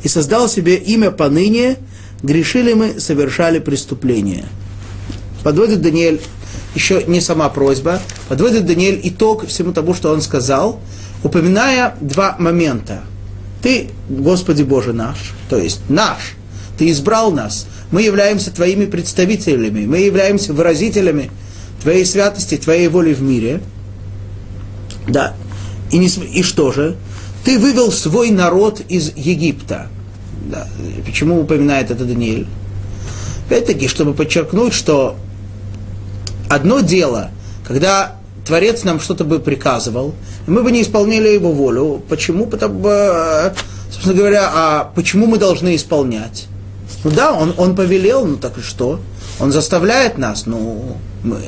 и 0.04 0.08
создал 0.08 0.48
себе 0.48 0.76
имя 0.76 1.12
поныне, 1.12 1.78
грешили 2.24 2.74
мы, 2.74 3.00
совершали 3.00 3.60
преступления. 3.60 4.46
Подводит 5.44 5.82
Даниэль, 5.82 6.22
еще 6.76 7.04
не 7.08 7.20
сама 7.20 7.50
просьба, 7.50 8.00
подводит 8.28 8.66
Даниэль 8.66 9.02
итог 9.04 9.48
всему 9.48 9.72
тому, 9.72 9.94
что 9.94 10.12
он 10.12 10.22
сказал – 10.22 10.90
упоминая 11.25 11.95
два 12.01 12.37
момента. 12.39 13.01
Ты, 13.63 13.89
Господи 14.09 14.63
Боже 14.63 14.93
наш, 14.93 15.33
то 15.49 15.57
есть 15.59 15.81
наш, 15.89 16.35
Ты 16.79 16.91
избрал 16.91 17.33
нас, 17.33 17.67
мы 17.91 18.03
являемся 18.03 18.51
Твоими 18.51 18.85
представителями, 18.85 19.87
мы 19.87 19.99
являемся 19.99 20.53
выразителями 20.53 21.31
Твоей 21.83 22.05
святости, 22.05 22.57
Твоей 22.57 22.89
воли 22.89 23.15
в 23.15 23.23
мире. 23.23 23.61
Да. 25.09 25.35
И, 25.91 25.99
не, 25.99 26.09
и 26.09 26.43
что 26.43 26.73
же? 26.73 26.97
Ты 27.45 27.59
вывел 27.59 27.91
свой 27.91 28.31
народ 28.31 28.81
из 28.89 29.13
Египта. 29.17 29.89
Да. 30.47 30.69
Почему 31.07 31.41
упоминает 31.41 31.91
это 31.91 32.05
Даниэль? 32.05 32.47
Опять-таки, 33.47 33.89
чтобы 33.89 34.15
подчеркнуть, 34.15 34.75
что 34.75 35.17
одно 36.49 36.81
дело, 36.81 37.31
когда 37.67 38.17
Творец 38.45 38.85
нам 38.85 39.01
что-то 39.01 39.25
бы 39.25 39.41
приказывал, 39.41 40.15
мы 40.47 40.63
бы 40.63 40.71
не 40.71 40.83
исполняли 40.83 41.29
его 41.29 41.53
волю. 41.53 42.03
Почему? 42.09 42.47
Потому, 42.47 42.87
э, 42.87 43.55
собственно 43.91 44.15
говоря, 44.15 44.51
а 44.53 44.93
почему 44.95 45.27
мы 45.27 45.39
должны 45.39 45.75
исполнять? 45.77 46.47
Ну 47.05 47.11
да, 47.11 47.33
он, 47.33 47.55
он 47.57 47.75
повелел, 47.75 48.27
ну 48.27 48.37
так 48.37 48.59
и 48.59 48.61
что? 48.61 49.01
Он 49.41 49.51
заставляет 49.51 50.19
нас, 50.19 50.47
ну, 50.47 50.97
мы, 51.23 51.41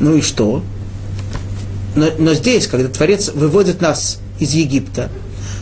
ну 0.00 0.16
и 0.16 0.22
что? 0.22 0.62
Но, 1.94 2.06
но 2.18 2.34
здесь, 2.34 2.66
когда 2.66 2.88
Творец 2.88 3.28
выводит 3.28 3.80
нас 3.80 4.18
из 4.40 4.52
Египта, 4.52 5.10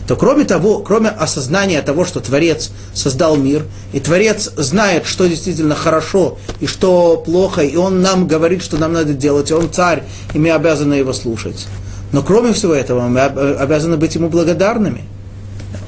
то 0.07 0.15
кроме 0.15 0.43
того, 0.43 0.79
кроме 0.79 1.09
осознания 1.09 1.81
того, 1.81 2.05
что 2.05 2.19
Творец 2.19 2.71
создал 2.93 3.37
мир, 3.37 3.63
и 3.93 3.99
Творец 3.99 4.51
знает, 4.57 5.05
что 5.05 5.27
действительно 5.27 5.75
хорошо 5.75 6.37
и 6.59 6.67
что 6.67 7.17
плохо, 7.17 7.61
и 7.61 7.75
Он 7.77 8.01
нам 8.01 8.27
говорит, 8.27 8.63
что 8.63 8.77
нам 8.77 8.93
надо 8.93 9.13
делать, 9.13 9.51
и 9.51 9.53
Он 9.53 9.71
царь, 9.71 10.03
и 10.33 10.39
мы 10.39 10.51
обязаны 10.51 10.95
его 10.95 11.13
слушать. 11.13 11.67
Но 12.11 12.21
кроме 12.21 12.53
всего 12.53 12.73
этого, 12.73 13.07
мы 13.07 13.21
обязаны 13.21 13.97
быть 13.97 14.15
ему 14.15 14.29
благодарными. 14.29 15.03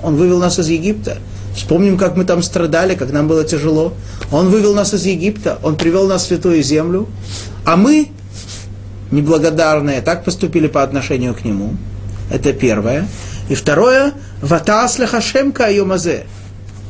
Он 0.02 0.16
вывел 0.16 0.40
нас 0.40 0.60
из 0.60 0.68
Египта. 0.70 1.18
Вспомним, 1.56 1.98
как 1.98 2.18
мы 2.18 2.26
там 2.26 2.42
страдали, 2.42 2.96
как 2.96 3.12
нам 3.12 3.28
было 3.28 3.44
тяжело. 3.44 3.94
Он 4.32 4.50
вывел 4.50 4.74
нас 4.74 4.94
из 4.94 5.06
Египта, 5.06 5.60
Он 5.62 5.76
привел 5.76 6.08
нас 6.08 6.24
в 6.24 6.28
святую 6.28 6.64
землю. 6.64 7.08
А 7.64 7.78
мы 7.78 8.10
неблагодарные 9.12 10.02
так 10.02 10.24
поступили 10.24 10.68
по 10.68 10.84
отношению 10.84 11.34
к 11.34 11.46
нему. 11.46 11.76
Это 12.32 12.54
первое. 12.54 13.08
И 13.50 13.56
второе, 13.56 14.14
ватасле 14.42 15.06
хашемка 15.06 15.66
айомазе. 15.66 16.26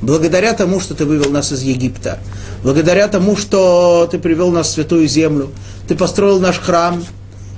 Благодаря 0.01 0.53
тому, 0.53 0.79
что 0.79 0.93
ты 0.93 1.05
вывел 1.05 1.31
нас 1.31 1.51
из 1.51 1.61
Египта, 1.63 2.19
благодаря 2.63 3.07
тому, 3.07 3.35
что 3.37 4.07
ты 4.09 4.19
привел 4.19 4.51
нас 4.51 4.67
в 4.67 4.71
святую 4.71 5.07
землю, 5.07 5.51
ты 5.87 5.95
построил 5.95 6.39
наш 6.39 6.59
храм, 6.59 7.03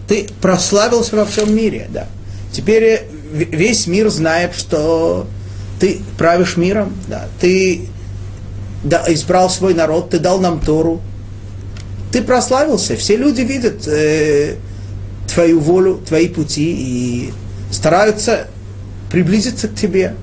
ты 0.07 0.27
прославился 0.41 1.15
во 1.15 1.25
всем 1.25 1.55
мире, 1.55 1.87
да. 1.91 2.07
Теперь 2.51 3.03
весь 3.31 3.87
мир 3.87 4.09
знает, 4.09 4.55
что 4.55 5.27
ты 5.79 5.99
правишь 6.17 6.57
миром, 6.57 6.93
да. 7.07 7.27
Ты 7.39 7.89
избрал 9.07 9.49
свой 9.49 9.73
народ, 9.73 10.11
ты 10.11 10.19
дал 10.19 10.39
нам 10.39 10.59
Тору, 10.59 11.01
ты 12.11 12.21
прославился, 12.21 12.95
все 12.95 13.17
люди 13.17 13.41
видят 13.41 13.87
э, 13.87 14.55
твою 15.33 15.59
волю, 15.59 15.99
твои 16.07 16.27
пути 16.29 16.73
и 16.77 17.33
стараются 17.71 18.47
приблизиться 19.09 19.67
к 19.67 19.75
тебе, 19.75 20.15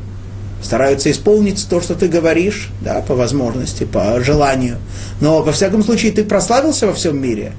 стараются 0.62 1.10
исполнить 1.10 1.66
то, 1.68 1.80
что 1.80 1.94
ты 1.94 2.08
говоришь, 2.08 2.70
да, 2.80 3.00
по 3.00 3.14
возможности, 3.14 3.84
по 3.84 4.20
желанию. 4.20 4.78
Но, 5.20 5.42
во 5.42 5.52
всяком 5.52 5.82
случае, 5.82 6.12
ты 6.12 6.24
прославился 6.24 6.86
во 6.86 6.94
всем 6.94 7.20
мире, 7.20 7.52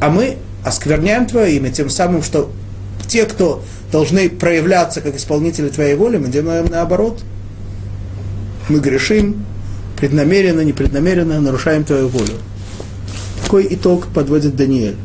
а 0.00 0.10
мы 0.10 0.36
оскверняем 0.64 1.26
твое 1.26 1.56
имя 1.56 1.70
тем 1.70 1.88
самым, 1.88 2.22
что 2.22 2.50
те, 3.06 3.24
кто 3.24 3.62
должны 3.92 4.28
проявляться 4.28 5.00
как 5.00 5.16
исполнители 5.16 5.68
твоей 5.68 5.94
воли, 5.94 6.18
мы 6.18 6.28
делаем 6.28 6.66
наоборот. 6.66 7.20
Мы 8.68 8.80
грешим, 8.80 9.46
преднамеренно, 9.96 10.62
непреднамеренно 10.62 11.40
нарушаем 11.40 11.84
твою 11.84 12.08
волю. 12.08 12.34
Какой 13.44 13.68
итог 13.70 14.08
подводит 14.08 14.56
Даниэль? 14.56 14.96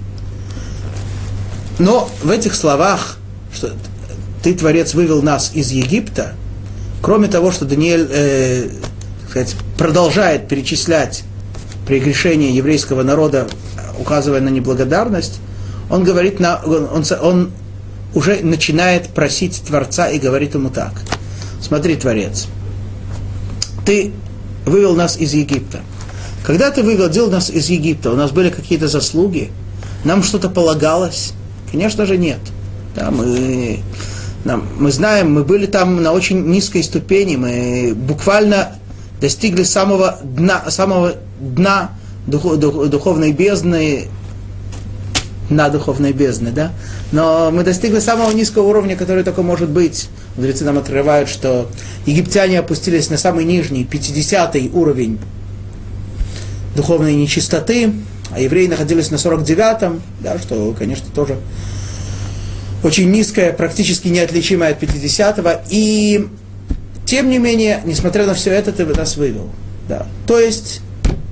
Но 1.78 2.10
в 2.24 2.32
этих 2.32 2.56
словах, 2.56 3.18
что 3.54 3.72
ты, 4.44 4.54
Творец, 4.54 4.94
вывел 4.94 5.22
нас 5.22 5.52
из 5.54 5.72
Египта, 5.72 6.34
кроме 7.02 7.28
того, 7.28 7.52
что 7.52 7.66
Даниэль 7.66 8.08
э, 8.10 8.70
сказать, 9.30 9.56
продолжает 9.78 10.48
перечислять 10.48 11.24
прегрешения 11.88 12.52
еврейского 12.52 13.04
народа, 13.04 13.48
указывая 14.00 14.42
на 14.42 14.50
неблагодарность, 14.50 15.40
он 15.90 16.04
говорит, 16.04 16.40
на, 16.40 16.62
он, 16.64 17.04
он 17.22 17.52
уже 18.14 18.40
начинает 18.44 19.10
просить 19.10 19.62
Творца 19.66 20.10
и 20.10 20.20
говорит 20.20 20.54
ему 20.54 20.70
так. 20.70 20.94
Смотри, 21.62 21.96
Творец, 21.96 22.48
ты 23.86 24.12
вывел 24.66 24.96
нас 24.96 25.18
из 25.18 25.34
Египта. 25.34 25.80
Когда 26.44 26.72
ты 26.72 26.84
вывел 26.84 27.30
нас 27.30 27.50
из 27.50 27.70
Египта, 27.70 28.12
у 28.12 28.16
нас 28.16 28.32
были 28.32 28.50
какие-то 28.50 28.88
заслуги, 28.88 29.52
нам 30.04 30.24
что-то 30.24 30.50
полагалось? 30.50 31.34
Конечно 31.72 32.06
же 32.06 32.18
нет. 32.18 32.40
Да, 32.96 33.12
мы, 33.12 33.80
нам, 34.44 34.68
мы 34.80 34.92
знаем, 34.92 35.34
мы 35.34 35.44
были 35.44 35.66
там 35.66 36.02
на 36.02 36.14
очень 36.14 36.46
низкой 36.48 36.84
ступени, 36.84 37.36
мы 37.36 37.94
буквально 37.96 38.76
достигли 39.20 39.64
самого 39.64 40.18
дна, 40.24 40.70
самого 40.70 41.14
дна 41.40 41.92
дух, 42.26 42.58
дух, 42.58 42.88
духовной 42.88 43.32
бездны, 43.32 44.08
на 45.50 45.70
духовной 45.70 46.14
бездны, 46.14 46.52
да? 46.52 46.72
Но 47.12 47.52
мы 47.52 47.64
достигли 47.64 48.00
самого 48.00 48.32
низкого 48.32 48.68
уровня, 48.68 48.96
который 48.96 49.24
только 49.24 49.44
может 49.44 49.70
быть. 49.70 50.10
Мудрецы 50.38 50.64
нам 50.64 50.78
открывают, 50.78 51.30
что 51.30 51.70
египтяне 52.06 52.60
опустились 52.60 53.10
на 53.10 53.18
самый 53.18 53.46
нижний, 53.46 53.84
50 53.84 54.56
уровень 54.74 55.20
духовной 56.76 57.16
нечистоты, 57.16 57.94
а 58.32 58.40
евреи 58.40 58.68
находились 58.68 59.12
на 59.12 59.16
49-м, 59.16 60.02
да, 60.22 60.40
что, 60.40 60.74
конечно, 60.78 61.08
тоже 61.14 61.38
очень 62.84 63.12
низкое, 63.12 63.54
практически 63.54 64.08
неотличимое 64.08 64.72
от 64.72 64.82
50-го. 64.82 65.62
И, 65.70 66.28
тем 67.06 67.30
не 67.30 67.38
менее, 67.38 67.82
несмотря 67.86 68.26
на 68.26 68.34
все 68.34 68.52
это, 68.52 68.72
ты 68.72 68.86
нас 68.86 69.18
вывел. 69.18 69.50
Да. 69.88 70.08
То 70.26 70.40
есть, 70.40 70.82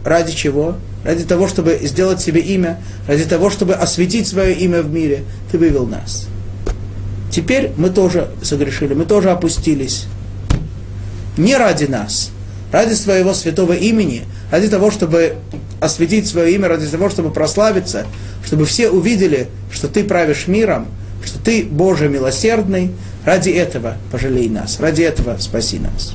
ради 0.04 0.34
чего? 0.34 0.76
Ради 1.04 1.24
того, 1.24 1.48
чтобы 1.48 1.80
сделать 1.84 2.20
себе 2.20 2.42
имя, 2.42 2.80
ради 3.08 3.26
того, 3.26 3.50
чтобы 3.50 3.74
осветить 3.74 4.28
свое 4.28 4.54
имя 4.54 4.82
в 4.82 4.92
мире, 4.92 5.24
ты 5.52 5.58
вывел 5.58 5.88
нас. 5.88 6.28
Теперь 7.32 7.72
мы 7.78 7.90
тоже 7.90 8.30
согрешили, 8.42 8.94
мы 8.94 9.06
тоже 9.06 9.32
опустились. 9.32 10.06
Не 11.38 11.56
ради 11.56 11.86
нас, 11.86 12.32
ради 12.72 12.94
своего 12.94 13.34
святого 13.34 13.74
имени, 13.74 14.24
ради 14.52 14.68
того, 14.68 14.92
чтобы 14.92 15.36
осветить 15.80 16.28
свое 16.28 16.54
имя, 16.56 16.68
ради 16.68 16.88
того, 16.88 17.10
чтобы 17.10 17.32
прославиться, 17.32 18.06
чтобы 18.46 18.66
все 18.66 18.90
увидели, 18.90 19.48
что 19.72 19.88
ты 19.88 20.04
правишь 20.04 20.48
миром, 20.48 20.88
что 21.25 21.39
ты 21.39 21.65
Боже 21.65 22.09
милосердный, 22.09 22.93
ради 23.25 23.51
этого 23.51 23.97
пожалей 24.11 24.49
нас, 24.49 24.81
ради 24.81 25.03
этого 25.03 25.37
спаси 25.39 25.79
нас. 25.79 26.15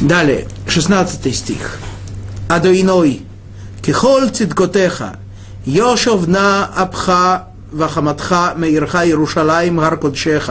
Далее, 0.00 0.46
16 0.66 1.34
стих. 1.34 1.78
Адоиной, 2.48 3.22
кихол 3.82 4.28
цидкотеха, 4.32 5.16
יושב 5.66 6.20
נא 6.26 6.64
אפך 6.74 7.12
וחמתך 7.72 8.36
מעירך 8.56 8.96
ירושלים 9.04 9.78
הר 9.78 9.96
קודשך, 9.96 10.50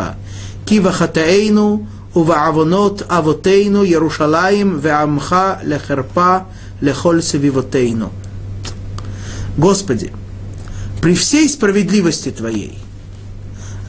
כי 0.66 0.80
בחטאינו 0.80 1.86
ובעוונות 2.16 3.02
אבותינו 3.08 3.86
ירושלים 3.86 4.78
ועמך 4.82 5.36
לחרפה 5.64 6.38
лехоль 6.82 7.22
севивотейну. 7.22 8.10
Господи, 9.58 10.10
при 11.05 11.15
всей 11.15 11.51
справедливости 11.51 12.31
Твоей, 12.31 12.79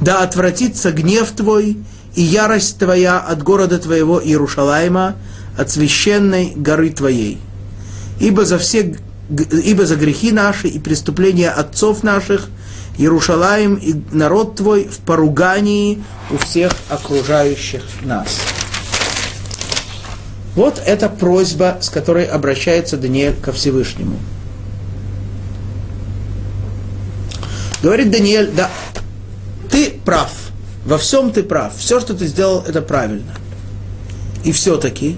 да 0.01 0.21
отвратится 0.21 0.91
гнев 0.91 1.31
Твой 1.31 1.77
и 2.13 2.21
ярость 2.21 2.77
Твоя 2.77 3.21
от 3.21 3.41
города 3.41 3.79
Твоего 3.79 4.21
Иерушалайма, 4.21 5.15
от 5.57 5.71
священной 5.71 6.51
горы 6.57 6.89
Твоей. 6.89 7.37
Ибо 8.19 8.43
за, 8.43 8.57
все, 8.57 8.97
ибо 9.29 9.85
за 9.85 9.95
грехи 9.95 10.33
наши 10.33 10.67
и 10.67 10.77
преступления 10.77 11.51
отцов 11.51 12.03
наших 12.03 12.49
Иерушалаем 12.97 13.75
и 13.75 13.95
народ 14.11 14.57
Твой 14.57 14.83
в 14.83 14.97
поругании 14.97 16.03
у 16.31 16.37
всех 16.37 16.73
окружающих 16.89 17.83
нас. 18.01 18.27
Вот 20.53 20.83
эта 20.85 21.07
просьба, 21.07 21.77
с 21.79 21.89
которой 21.89 22.25
обращается 22.25 22.97
Даниэль 22.97 23.37
ко 23.41 23.53
Всевышнему. 23.53 24.19
Говорит 27.85 28.09
Даниэль, 28.09 28.49
да, 28.49 28.71
ты 29.69 29.91
прав, 30.03 30.31
во 30.87 30.97
всем 30.97 31.31
ты 31.31 31.43
прав, 31.43 31.71
все, 31.77 31.99
что 31.99 32.15
ты 32.15 32.25
сделал, 32.25 32.63
это 32.67 32.81
правильно. 32.81 33.35
И 34.43 34.51
все-таки, 34.51 35.17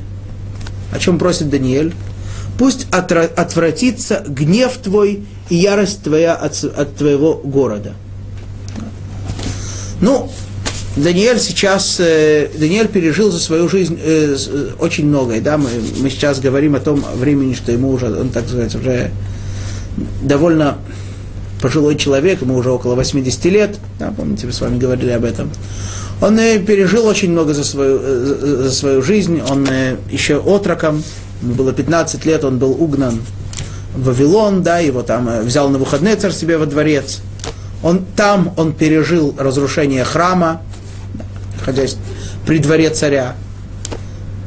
о 0.92 1.00
чем 1.00 1.18
просит 1.18 1.50
Даниэль, 1.50 1.94
пусть 2.60 2.86
отвратится 2.92 4.22
гнев 4.28 4.74
твой 4.84 5.24
и 5.48 5.56
ярость 5.56 6.04
твоя 6.04 6.36
от, 6.36 6.62
от 6.62 6.94
твоего 6.98 7.36
города. 7.36 7.94
Ну, 10.02 10.30
Даниэль 10.98 11.40
сейчас, 11.40 12.02
э, 12.02 12.50
Даниэль 12.54 12.90
пережил 12.90 13.32
за 13.32 13.40
свою 13.40 13.70
жизнь 13.70 13.98
э, 13.98 14.36
э, 14.36 14.70
очень 14.80 15.06
многое, 15.06 15.40
да, 15.40 15.58
мы, 15.58 15.70
мы 16.00 16.10
сейчас 16.10 16.42
говорим 16.42 16.76
о 16.76 16.82
том 16.82 17.02
времени, 17.16 17.54
что 17.54 17.72
ему 17.72 17.92
уже, 17.92 18.14
он, 18.14 18.28
так 18.28 18.46
сказать, 18.46 18.76
уже 18.76 19.12
довольно 20.22 20.80
пожилой 21.62 21.96
человек, 21.96 22.42
ему 22.42 22.56
уже 22.56 22.72
около 22.72 22.96
80 22.96 23.46
лет, 23.46 23.80
да, 24.00 24.14
помните, 24.16 24.46
мы 24.46 24.54
с 24.54 24.62
вами 24.62 24.78
говорили 24.78 25.12
об 25.12 25.24
этом. 25.24 25.52
Он 26.22 26.38
э, 26.40 26.60
пережил 26.60 27.06
очень 27.06 27.32
много 27.32 27.54
за 27.54 27.64
свою, 27.64 28.00
э, 28.02 28.64
за 28.64 28.72
свою 28.72 29.02
жизнь, 29.02 29.42
он 29.48 29.68
э, 29.70 29.98
еще 30.10 30.38
отроком, 30.38 31.04
ему 31.42 31.54
было 31.54 31.74
15 31.74 32.26
лет, 32.26 32.44
он 32.44 32.58
был 32.58 32.72
угнан 32.72 33.20
в 33.96 34.06
Вавилон, 34.06 34.64
да, 34.64 34.80
его 34.80 35.02
там 35.02 35.30
взял 35.42 35.70
на 35.70 35.78
выходные 35.78 36.16
царь 36.16 36.32
себе 36.32 36.58
во 36.58 36.66
дворец. 36.66 37.22
Он, 37.84 38.06
там 38.16 38.54
он 38.58 38.74
пережил 38.74 39.36
разрушение 39.38 40.04
храма, 40.04 40.62
находясь 41.60 41.98
при 42.46 42.60
дворе 42.60 42.90
царя. 42.90 43.36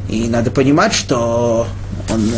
И 0.08 0.28
надо 0.28 0.50
понимать, 0.50 0.92
что 0.92 1.66
он 2.08 2.30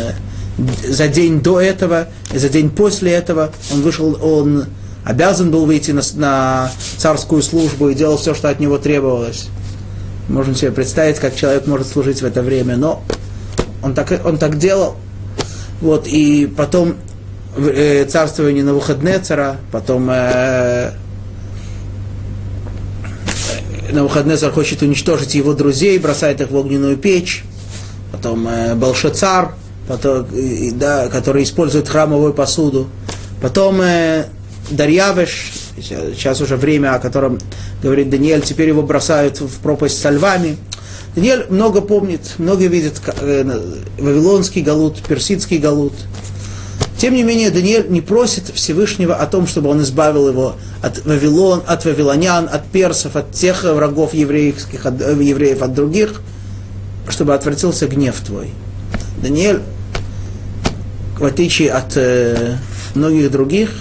за 0.87 1.07
день 1.07 1.41
до 1.41 1.59
этого 1.59 2.07
и 2.33 2.37
за 2.37 2.49
день 2.49 2.69
после 2.69 3.11
этого 3.11 3.51
он 3.71 3.81
вышел, 3.81 4.17
он 4.21 4.65
обязан 5.03 5.51
был 5.51 5.65
выйти 5.65 5.91
на, 5.91 6.01
на 6.15 6.71
царскую 6.97 7.41
службу 7.41 7.89
и 7.89 7.93
делал 7.93 8.17
все, 8.17 8.33
что 8.33 8.49
от 8.49 8.59
него 8.59 8.77
требовалось. 8.77 9.47
Можно 10.29 10.55
себе 10.55 10.71
представить, 10.71 11.19
как 11.19 11.35
человек 11.35 11.67
может 11.67 11.87
служить 11.87 12.21
в 12.21 12.25
это 12.25 12.41
время, 12.41 12.77
но 12.77 13.03
он 13.81 13.93
так, 13.93 14.25
он 14.25 14.37
так 14.37 14.57
делал. 14.57 14.95
Вот, 15.81 16.07
и 16.07 16.47
потом 16.47 16.95
э, 17.57 18.05
царствование 18.05 18.63
на 18.63 18.73
выходные 18.73 19.19
цара, 19.19 19.57
потом 19.71 20.09
э, 20.09 20.91
Навуходнецар 23.91 24.51
хочет 24.51 24.81
уничтожить 24.81 25.35
его 25.35 25.53
друзей, 25.53 25.99
бросает 25.99 26.41
их 26.41 26.49
в 26.49 26.55
огненную 26.55 26.97
печь. 26.97 27.43
Потом 28.11 28.47
э, 28.47 28.75
Балшацар, 28.75 29.53
э, 30.31 30.71
да, 30.73 31.07
который 31.09 31.43
использует 31.43 31.87
храмовую 31.87 32.33
посуду. 32.33 32.87
Потом 33.41 33.81
э, 33.81 34.25
Дарьявеш, 34.71 35.51
сейчас 35.77 36.41
уже 36.41 36.55
время, 36.55 36.95
о 36.95 36.99
котором 36.99 37.39
говорит 37.81 38.09
Даниэль, 38.09 38.41
теперь 38.41 38.69
его 38.69 38.81
бросают 38.81 39.41
в 39.41 39.59
пропасть 39.59 39.99
со 39.99 40.09
львами. 40.09 40.57
Даниэль 41.15 41.47
много 41.49 41.81
помнит, 41.81 42.35
много 42.37 42.65
видит 42.65 43.01
э, 43.05 43.61
Вавилонский 43.99 44.61
галут, 44.61 45.01
Персидский 45.03 45.57
галут. 45.57 45.93
Тем 46.97 47.15
не 47.15 47.23
менее, 47.23 47.51
Даниэль 47.51 47.89
не 47.89 47.99
просит 47.99 48.47
Всевышнего 48.53 49.15
о 49.15 49.27
том, 49.27 49.45
чтобы 49.45 49.69
он 49.69 49.81
избавил 49.81 50.29
его 50.29 50.55
от 50.81 51.05
Вавилон, 51.05 51.61
от 51.67 51.85
вавилонян, 51.85 52.47
от 52.51 52.65
персов, 52.67 53.15
от 53.15 53.31
тех 53.31 53.63
врагов 53.63 54.13
еврейских, 54.13 54.85
от, 54.85 55.01
э, 55.01 55.11
евреев, 55.21 55.61
от 55.61 55.73
других, 55.73 56.21
чтобы 57.09 57.33
отвратился 57.33 57.87
гнев 57.87 58.15
твой. 58.25 58.51
Даниэль, 59.23 59.61
в 61.17 61.23
отличие 61.23 61.71
от 61.71 61.95
э, 61.95 62.57
многих 62.93 63.31
других, 63.31 63.71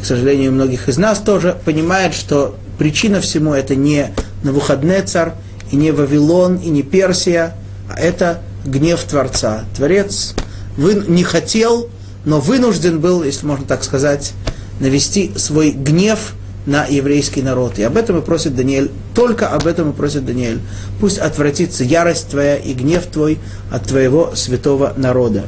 к 0.00 0.06
сожалению, 0.06 0.52
многих 0.52 0.88
из 0.88 0.96
нас 0.96 1.18
тоже, 1.18 1.56
понимает, 1.66 2.14
что 2.14 2.56
причина 2.78 3.20
всему 3.20 3.52
это 3.52 3.74
не 3.76 4.14
Навуходнецар, 4.42 5.34
и 5.70 5.76
не 5.76 5.90
Вавилон, 5.90 6.56
и 6.56 6.70
не 6.70 6.82
Персия, 6.82 7.54
а 7.94 8.00
это 8.00 8.40
гнев 8.64 9.02
Творца. 9.04 9.64
Творец 9.76 10.34
вы 10.78 10.94
не 10.94 11.24
хотел, 11.24 11.90
но 12.24 12.40
вынужден 12.40 13.00
был, 13.00 13.22
если 13.24 13.44
можно 13.44 13.66
так 13.66 13.84
сказать, 13.84 14.32
навести 14.80 15.32
свой 15.36 15.72
гнев 15.72 16.32
на 16.68 16.84
еврейский 16.84 17.42
народ. 17.42 17.78
И 17.78 17.82
об 17.82 17.96
этом 17.96 18.18
и 18.18 18.22
просит 18.22 18.54
Даниэль, 18.54 18.90
только 19.14 19.48
об 19.48 19.66
этом 19.66 19.90
и 19.90 19.92
просит 19.94 20.26
Даниэль. 20.26 20.60
Пусть 21.00 21.18
отвратится 21.18 21.82
ярость 21.82 22.28
твоя 22.28 22.56
и 22.56 22.74
гнев 22.74 23.06
твой 23.06 23.38
от 23.72 23.84
твоего 23.84 24.32
святого 24.34 24.92
народа, 24.96 25.44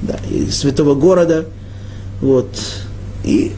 да, 0.00 0.16
и 0.30 0.50
святого 0.50 0.94
города. 0.94 1.44
Вот. 2.22 2.48
И 3.22 3.52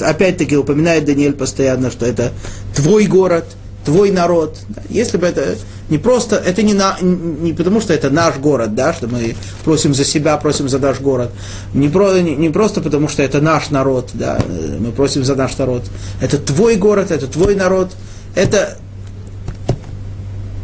опять-таки 0.00 0.56
упоминает 0.56 1.04
Даниэль 1.04 1.34
постоянно, 1.34 1.90
что 1.90 2.06
это 2.06 2.32
твой 2.74 3.06
город– 3.06 3.44
твой 3.90 4.12
народ. 4.12 4.56
Если 4.88 5.16
бы 5.16 5.26
это 5.26 5.56
не 5.88 5.98
просто, 5.98 6.36
это 6.36 6.62
не, 6.62 6.74
на, 6.74 6.96
не 7.00 7.52
потому, 7.52 7.80
что 7.80 7.92
это 7.92 8.08
наш 8.08 8.36
город, 8.36 8.76
да, 8.76 8.92
что 8.92 9.08
мы 9.08 9.34
просим 9.64 9.94
за 9.94 10.04
себя, 10.04 10.36
просим 10.36 10.68
за 10.68 10.78
наш 10.78 11.00
город, 11.00 11.30
не, 11.74 11.88
про, 11.88 12.20
не, 12.20 12.36
не 12.36 12.50
просто 12.50 12.80
потому, 12.80 13.08
что 13.08 13.24
это 13.24 13.40
наш 13.40 13.70
народ, 13.70 14.10
да, 14.14 14.38
мы 14.78 14.92
просим 14.92 15.24
за 15.24 15.34
наш 15.34 15.58
народ. 15.58 15.82
Это 16.20 16.38
твой 16.38 16.76
город, 16.76 17.10
это 17.10 17.26
твой 17.26 17.56
народ, 17.56 17.90
это 18.36 18.78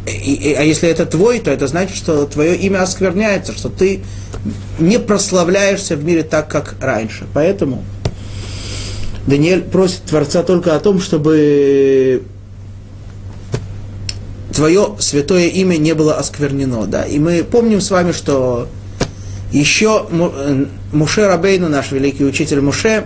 и, 0.05 0.33
и, 0.33 0.53
а 0.53 0.61
если 0.61 0.87
это 0.87 1.05
твой, 1.05 1.39
то 1.39 1.51
это 1.51 1.67
значит, 1.67 1.97
что 1.97 2.25
твое 2.27 2.55
имя 2.55 2.81
оскверняется, 2.81 3.51
что 3.51 3.67
ты 3.67 4.03
не 4.79 4.99
прославляешься 4.99 5.97
в 5.97 6.05
мире 6.05 6.23
так, 6.23 6.47
как 6.47 6.75
раньше. 6.79 7.25
Поэтому 7.33 7.83
Даниэль 9.27 9.63
просит 9.63 10.03
Творца 10.03 10.43
только 10.43 10.77
о 10.77 10.79
том, 10.79 11.01
чтобы 11.01 12.23
твое 14.57 14.95
святое 14.97 15.49
имя 15.49 15.77
не 15.77 15.93
было 15.93 16.15
осквернено. 16.15 16.87
Да? 16.87 17.03
И 17.03 17.19
мы 17.19 17.43
помним 17.43 17.79
с 17.79 17.91
вами, 17.91 18.11
что 18.11 18.67
еще 19.51 20.07
э, 20.09 20.65
Муше 20.91 21.27
Рабейну, 21.27 21.69
наш 21.69 21.91
великий 21.91 22.25
учитель 22.25 22.61
Муше, 22.61 23.05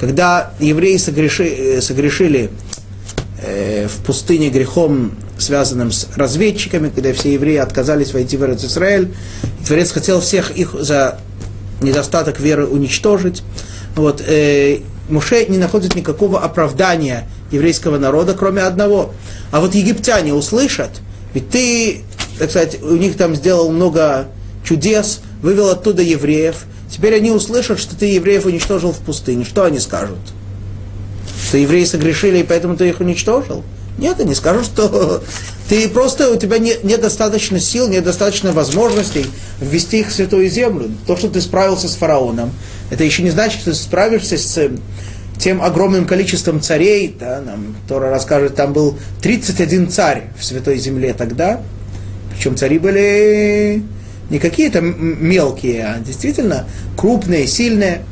когда 0.00 0.50
евреи 0.58 0.96
согреши, 0.96 1.46
э, 1.46 1.80
согрешили 1.80 2.50
э, 3.40 3.86
в 3.86 4.04
пустыне 4.04 4.50
грехом, 4.50 5.12
связанным 5.38 5.92
с 5.92 6.08
разведчиками, 6.16 6.90
когда 6.92 7.12
все 7.12 7.34
евреи 7.34 7.58
отказались 7.58 8.12
войти 8.12 8.36
в 8.36 8.44
Израиль, 8.52 9.14
Творец 9.64 9.92
хотел 9.92 10.20
всех 10.20 10.50
их 10.50 10.74
за 10.76 11.20
недостаток 11.82 12.40
веры 12.40 12.66
уничтожить. 12.66 13.44
Вот, 13.94 14.20
э, 14.26 14.80
Муше 15.08 15.46
не 15.46 15.58
находит 15.58 15.94
никакого 15.94 16.40
оправдания 16.40 17.28
еврейского 17.50 17.98
народа, 17.98 18.34
кроме 18.34 18.62
одного. 18.62 19.12
А 19.50 19.60
вот 19.60 19.74
египтяне 19.74 20.34
услышат, 20.34 20.90
ведь 21.34 21.50
ты, 21.50 22.02
так 22.38 22.50
сказать, 22.50 22.82
у 22.82 22.96
них 22.96 23.16
там 23.16 23.34
сделал 23.34 23.70
много 23.70 24.28
чудес, 24.64 25.20
вывел 25.42 25.68
оттуда 25.68 26.02
евреев, 26.02 26.64
теперь 26.90 27.14
они 27.14 27.30
услышат, 27.30 27.78
что 27.78 27.96
ты 27.96 28.06
евреев 28.06 28.46
уничтожил 28.46 28.92
в 28.92 28.98
пустыне. 28.98 29.44
Что 29.44 29.64
они 29.64 29.78
скажут? 29.78 30.18
Что 31.48 31.58
евреи 31.58 31.84
согрешили, 31.84 32.38
и 32.38 32.42
поэтому 32.42 32.76
ты 32.76 32.88
их 32.88 33.00
уничтожил? 33.00 33.64
Нет, 33.98 34.18
они 34.20 34.34
скажут, 34.34 34.66
что 34.66 35.22
ты 35.68 35.88
просто, 35.88 36.30
у 36.30 36.36
тебя 36.36 36.58
нет, 36.58 36.84
нет 36.84 37.00
достаточно 37.00 37.60
сил, 37.60 37.88
нет 37.88 38.04
достаточно 38.04 38.52
возможностей 38.52 39.26
ввести 39.60 40.00
их 40.00 40.08
в 40.08 40.12
святую 40.12 40.48
землю. 40.48 40.90
То, 41.06 41.16
что 41.16 41.28
ты 41.28 41.40
справился 41.40 41.88
с 41.88 41.96
фараоном, 41.96 42.52
это 42.90 43.04
еще 43.04 43.22
не 43.22 43.30
значит, 43.30 43.60
что 43.60 43.70
ты 43.70 43.76
справишься 43.76 44.36
с 44.36 44.68
тем 45.40 45.62
огромным 45.62 46.06
количеством 46.06 46.60
царей, 46.60 47.16
да, 47.18 47.40
нам 47.40 47.74
Тора 47.88 48.10
расскажет, 48.10 48.54
там 48.54 48.74
был 48.74 48.98
31 49.22 49.88
царь 49.88 50.24
в 50.38 50.44
Святой 50.44 50.76
Земле 50.76 51.14
тогда, 51.14 51.62
причем 52.30 52.56
цари 52.56 52.78
были 52.78 53.82
не 54.28 54.38
какие-то 54.38 54.80
мелкие, 54.80 55.86
а 55.86 55.98
действительно 55.98 56.66
крупные, 56.96 57.46
сильные. 57.46 58.02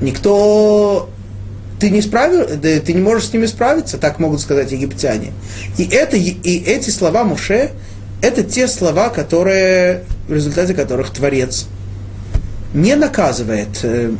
Никто 0.00 1.08
ты 1.80 1.90
не 1.90 2.02
справил, 2.02 2.46
ты 2.60 2.92
не 2.92 3.00
можешь 3.00 3.28
с 3.28 3.32
ними 3.32 3.46
справиться, 3.46 3.98
так 3.98 4.18
могут 4.18 4.40
сказать 4.40 4.70
египтяне. 4.72 5.32
И, 5.78 5.84
это, 5.84 6.16
и 6.16 6.64
эти 6.64 6.90
слова 6.90 7.24
Муше, 7.24 7.70
это 8.22 8.42
те 8.42 8.68
слова, 8.68 9.08
которые, 9.08 10.04
в 10.28 10.34
результате 10.34 10.74
которых 10.74 11.10
Творец 11.10 11.66
не 12.72 12.94
наказывает, 12.94 13.80
э, 13.82 14.12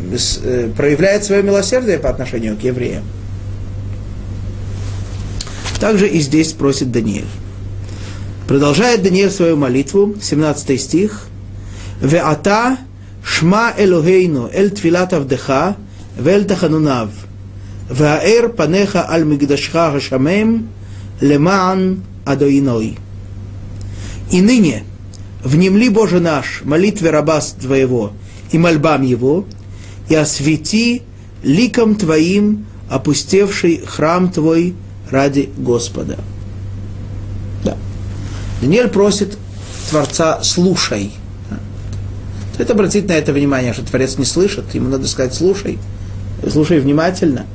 э, 0.42 0.70
проявляет 0.76 1.24
свое 1.24 1.42
милосердие 1.42 1.98
по 1.98 2.10
отношению 2.10 2.56
к 2.56 2.62
евреям. 2.62 3.04
Также 5.78 6.08
и 6.08 6.20
здесь 6.20 6.52
просит 6.52 6.90
Даниил. 6.90 7.26
Продолжает 8.46 9.02
Даниил 9.02 9.30
свою 9.30 9.56
молитву, 9.56 10.14
17 10.20 10.80
стих. 10.80 11.26
«Веата 12.02 12.78
шма 13.24 13.72
элохейну 13.76 14.50
эль 14.52 14.70
твилат 14.70 15.12
авдеха 15.12 15.76
вель 16.18 16.44
таханунав, 16.44 17.10
ваэр 17.88 18.48
панеха 18.48 19.08
аль 19.08 19.24
мигдашха 19.24 19.92
хашамем 19.92 20.68
леман 21.20 22.02
адоиной». 22.24 22.98
И 24.32 24.40
ныне, 24.40 24.84
внемли, 25.44 25.88
Боже 25.88 26.20
наш, 26.20 26.62
молитве 26.64 27.10
раба 27.10 27.40
твоего, 27.40 28.12
и 28.52 28.58
мольбам 28.58 29.02
его, 29.02 29.44
и 30.08 30.14
освети 30.14 31.02
ликом 31.42 31.94
твоим 31.94 32.66
опустевший 32.88 33.82
храм 33.86 34.30
твой 34.30 34.74
ради 35.10 35.50
Господа. 35.56 36.18
Да. 37.64 37.76
Даниэль 38.60 38.88
просит 38.88 39.38
Творца, 39.88 40.40
слушай. 40.42 41.12
Это 42.58 42.74
обратить 42.74 43.08
на 43.08 43.12
это 43.12 43.32
внимание, 43.32 43.72
что 43.72 43.86
Творец 43.86 44.18
не 44.18 44.26
слышит, 44.26 44.74
ему 44.74 44.88
надо 44.88 45.08
сказать, 45.08 45.32
слушай, 45.32 45.78
слушай 46.46 46.78
внимательно. 46.78 47.46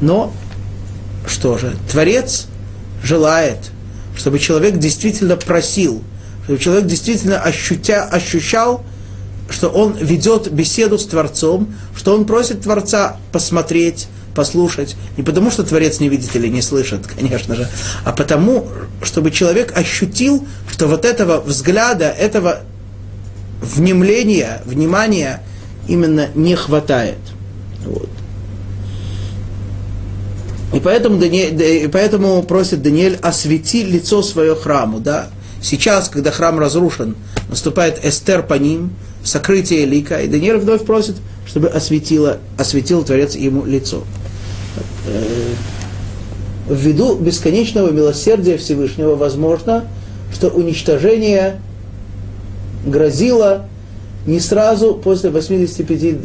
Но, 0.00 0.32
что 1.26 1.56
же, 1.56 1.74
Творец 1.90 2.46
желает, 3.02 3.70
чтобы 4.14 4.38
человек 4.38 4.78
действительно 4.78 5.36
просил, 5.36 6.02
чтобы 6.44 6.58
человек 6.58 6.86
действительно 6.86 7.40
ощутя, 7.40 8.04
ощущал 8.04 8.84
что 9.50 9.68
он 9.68 9.96
ведет 9.96 10.50
беседу 10.50 10.98
с 10.98 11.06
Творцом, 11.06 11.74
что 11.94 12.14
он 12.14 12.24
просит 12.24 12.62
Творца 12.62 13.16
посмотреть, 13.32 14.08
послушать. 14.34 14.96
Не 15.16 15.22
потому, 15.22 15.50
что 15.50 15.64
Творец 15.64 16.00
не 16.00 16.08
видит 16.08 16.34
или 16.36 16.48
не 16.48 16.62
слышит, 16.62 17.06
конечно 17.06 17.56
же, 17.56 17.68
а 18.04 18.12
потому, 18.12 18.68
чтобы 19.02 19.30
человек 19.30 19.76
ощутил, 19.76 20.46
что 20.70 20.86
вот 20.86 21.04
этого 21.04 21.40
взгляда, 21.40 22.06
этого 22.06 22.60
внемления, 23.60 24.62
внимания 24.64 25.42
именно 25.88 26.28
не 26.34 26.54
хватает. 26.54 27.18
Вот. 27.84 28.08
И 30.72 30.78
поэтому, 30.78 31.18
Даниэль, 31.18 31.84
и 31.84 31.88
поэтому 31.88 32.42
просит 32.44 32.80
Даниэль 32.82 33.16
освети 33.16 33.82
лицо 33.82 34.22
свое 34.22 34.54
храму. 34.54 35.00
Да? 35.00 35.28
Сейчас, 35.60 36.08
когда 36.08 36.30
храм 36.30 36.60
разрушен, 36.60 37.16
наступает 37.48 38.04
Эстер 38.04 38.44
по 38.44 38.54
ним, 38.54 38.92
сокрытие 39.24 39.84
лика, 39.84 40.20
и 40.20 40.28
Даниэль 40.28 40.58
вновь 40.58 40.84
просит, 40.84 41.16
чтобы 41.46 41.68
осветило, 41.68 42.38
осветил 42.56 43.04
Творец 43.04 43.34
ему 43.34 43.64
лицо. 43.64 44.04
Э, 45.06 45.54
ввиду 46.68 47.16
бесконечного 47.16 47.90
милосердия 47.90 48.56
Всевышнего 48.56 49.16
возможно, 49.16 49.84
что 50.32 50.48
уничтожение 50.48 51.60
грозило 52.86 53.66
не 54.26 54.40
сразу 54.40 54.94
после 54.94 55.30
85, 55.30 56.16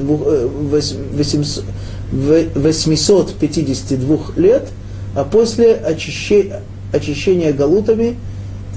852 2.11 4.19
лет, 4.35 4.67
а 5.15 5.23
после 5.23 5.75
очищения, 5.75 6.61
очищения 6.91 7.53
галутами, 7.53 8.17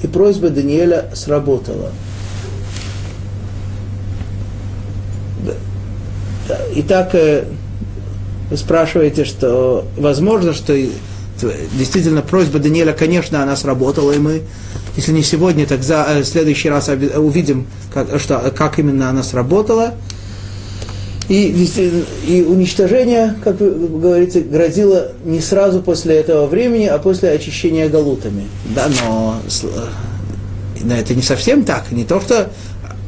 и 0.02 0.06
просьба 0.06 0.50
Даниэля 0.50 1.10
сработала. 1.14 1.90
Итак, 6.76 7.10
э, 7.14 7.44
Вы 8.50 8.56
спрашиваете, 8.56 9.24
что 9.24 9.86
возможно, 9.96 10.54
что 10.54 10.74
действительно 11.74 12.22
просьба 12.22 12.58
Даниэля, 12.58 12.92
конечно, 12.92 13.42
она 13.42 13.56
сработала, 13.56 14.12
и 14.12 14.18
мы, 14.18 14.42
если 14.96 15.12
не 15.12 15.22
сегодня, 15.22 15.66
так 15.66 15.82
за 15.82 16.06
э, 16.08 16.24
следующий 16.24 16.70
раз 16.70 16.88
увидим, 16.88 17.66
как, 17.92 18.18
что, 18.20 18.52
как 18.56 18.78
именно 18.78 19.10
она 19.10 19.22
сработала. 19.22 19.94
И, 21.28 21.68
и 22.26 22.42
уничтожение, 22.42 23.36
как 23.44 23.60
вы 23.60 23.70
говорите, 23.70 24.40
грозило 24.40 25.12
не 25.26 25.40
сразу 25.40 25.82
после 25.82 26.16
этого 26.16 26.46
времени, 26.46 26.86
а 26.86 26.98
после 26.98 27.30
очищения 27.30 27.90
галутами. 27.90 28.46
Да, 28.74 28.88
но, 29.04 29.36
но 30.80 30.94
это 30.94 31.14
не 31.14 31.20
совсем 31.20 31.64
так. 31.64 31.92
Не 31.92 32.04
то, 32.04 32.22
что 32.22 32.48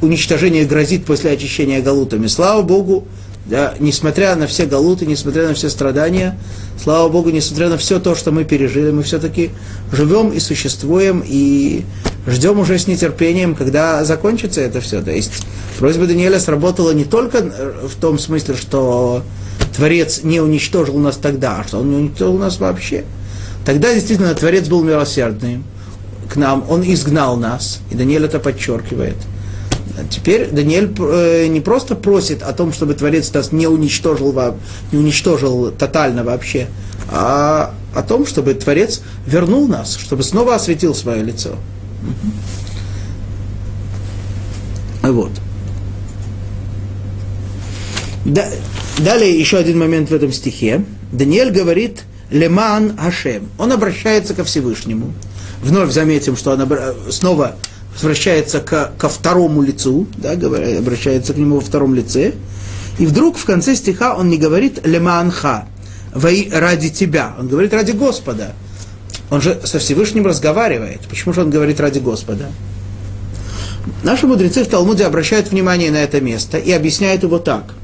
уничтожение 0.01 0.65
грозит 0.65 1.05
после 1.05 1.33
очищения 1.33 1.83
галутами. 1.83 2.27
Слава 2.27 2.63
Богу, 2.63 3.07
да, 3.47 3.75
несмотря 3.79 4.35
на 4.37 4.47
все 4.47 4.67
галуты, 4.67 5.07
несмотря 5.07 5.49
на 5.49 5.55
все 5.55 5.69
страдания, 5.69 6.39
слава 6.83 7.09
Богу, 7.09 7.31
несмотря 7.31 7.69
на 7.69 7.77
все 7.77 7.99
то, 7.99 8.15
что 8.15 8.33
мы 8.33 8.45
пережили, 8.45 8.91
мы 8.91 9.03
все-таки 9.03 9.51
живем 9.93 10.31
и 10.31 10.41
существуем, 10.41 11.23
и 11.27 11.85
ждем 12.27 12.59
уже 12.59 12.79
с 12.79 12.87
нетерпением, 12.87 13.55
когда 13.55 14.05
закончится 14.05 14.61
это 14.61 14.81
все. 14.81 15.03
То 15.03 15.11
есть 15.11 15.33
просьба 15.79 16.07
Даниэля 16.07 16.39
сработала 16.39 16.93
не 16.93 17.05
только 17.05 17.43
в 17.43 18.01
том 18.01 18.19
смысле, 18.19 18.57
что 18.57 19.23
Творец 19.77 20.21
не 20.23 20.41
уничтожил 20.41 20.99
нас 20.99 21.17
тогда, 21.17 21.61
а 21.61 21.65
что 21.67 21.79
он 21.79 21.91
не 21.91 21.97
уничтожил 21.97 22.39
нас 22.39 22.59
вообще. 22.59 23.05
Тогда 23.65 23.93
действительно 23.93 24.35
Творец 24.35 24.69
был 24.69 24.83
милосердным 24.83 25.65
к 26.33 26.37
нам, 26.37 26.65
он 26.69 26.83
изгнал 26.83 27.37
нас, 27.37 27.81
и 27.91 27.95
Даниэль 27.95 28.25
это 28.25 28.39
подчеркивает– 28.39 29.17
Теперь 30.11 30.49
Даниэль 30.51 30.95
э, 30.99 31.47
не 31.49 31.61
просто 31.61 31.95
просит 31.95 32.43
о 32.43 32.53
том, 32.53 32.73
чтобы 32.73 32.95
Творец 32.95 33.33
нас 33.33 33.53
не 33.53 33.67
уничтожил, 33.67 34.35
не 34.93 34.99
уничтожил 34.99 35.71
тотально 35.71 36.25
вообще, 36.25 36.69
а 37.11 37.75
о 37.95 38.03
том, 38.03 38.27
чтобы 38.27 38.55
Творец 38.55 39.03
вернул 39.27 39.67
нас, 39.67 39.97
чтобы 39.97 40.23
снова 40.23 40.55
осветил 40.55 40.95
свое 40.95 41.23
лицо. 41.23 41.57
Вот. 45.03 45.33
Да, 48.25 48.47
далее 48.99 49.39
еще 49.39 49.59
один 49.59 49.79
момент 49.79 50.11
в 50.11 50.15
этом 50.15 50.33
стихе. 50.33 50.85
Даниэль 51.11 51.51
говорит 51.51 52.03
«Леман 52.31 52.97
Хашем». 52.97 53.49
Он 53.59 53.73
обращается 53.73 54.35
ко 54.35 54.45
Всевышнему. 54.45 55.13
Вновь 55.63 55.91
заметим, 55.91 56.37
что 56.37 56.53
он 56.53 56.69
снова 57.11 57.57
возвращается 57.95 58.61
к, 58.61 58.93
ко 58.99 59.09
второму 59.09 59.63
лицу, 59.63 60.07
да, 60.17 60.33
обращается 60.33 61.35
к 61.35 61.37
нему 61.37 61.57
во 61.57 61.61
втором 61.61 61.95
лице, 61.95 62.35
и 62.99 63.07
вдруг 63.07 63.37
в 63.39 63.45
конце 63.45 63.75
стиха 63.75 64.15
он 64.15 64.29
не 64.29 64.39
говорит 64.39 64.87
«лемаанха», 64.87 65.67
ради 66.13 66.91
тебя, 66.91 67.35
он 67.39 67.49
говорит 67.49 67.73
ради 67.73 67.93
Господа. 67.93 68.53
Он 69.31 69.41
же 69.41 69.61
со 69.65 69.79
Всевышним 69.79 70.27
разговаривает. 70.27 71.03
Почему 71.09 71.33
же 71.33 71.43
он 71.43 71.51
говорит 71.51 71.79
ради 71.79 72.01
Господа? 72.01 72.47
Наши 74.03 74.27
мудрецы 74.27 74.65
в 74.65 74.69
Талмуде 74.69 75.07
обращают 75.07 75.51
внимание 75.51 75.91
на 75.91 75.99
это 75.99 76.21
место 76.21 76.59
и 76.59 76.73
объясняют 76.73 77.23
его 77.23 77.39
так, 77.39 77.75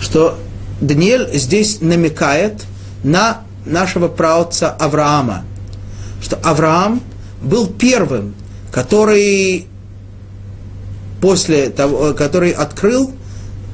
что 0.00 0.38
Даниэль 0.80 1.36
здесь 1.36 1.80
намекает 1.80 2.62
на 3.02 3.42
нашего 3.64 4.08
праотца 4.08 4.70
Авраама, 4.70 5.44
что 6.22 6.36
Авраам– 6.36 7.00
был 7.42 7.66
первым, 7.66 8.34
который 8.72 9.66
после 11.20 11.70
того, 11.70 12.14
который 12.14 12.50
открыл 12.50 13.12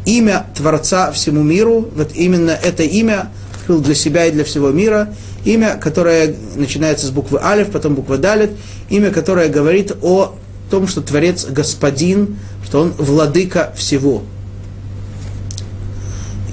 имя 0.04 0.46
Творца 0.56 1.12
всему 1.12 1.42
миру, 1.42 1.88
вот 1.94 2.12
именно 2.14 2.50
это 2.50 2.82
имя 2.82 3.30
открыл 3.54 3.80
для 3.80 3.94
себя 3.94 4.26
и 4.26 4.32
для 4.32 4.44
всего 4.44 4.70
мира, 4.70 5.14
имя, 5.44 5.76
которое 5.76 6.34
начинается 6.56 7.06
с 7.06 7.10
буквы 7.10 7.40
Алиф, 7.42 7.70
потом 7.70 7.94
буква 7.94 8.18
Далит, 8.18 8.50
имя, 8.90 9.10
которое 9.10 9.48
говорит 9.48 9.92
о 10.02 10.34
том, 10.70 10.88
что 10.88 11.00
Творец 11.00 11.44
Господин, 11.44 12.38
что 12.64 12.80
Он 12.80 12.92
владыка 12.92 13.72
всего. 13.76 14.22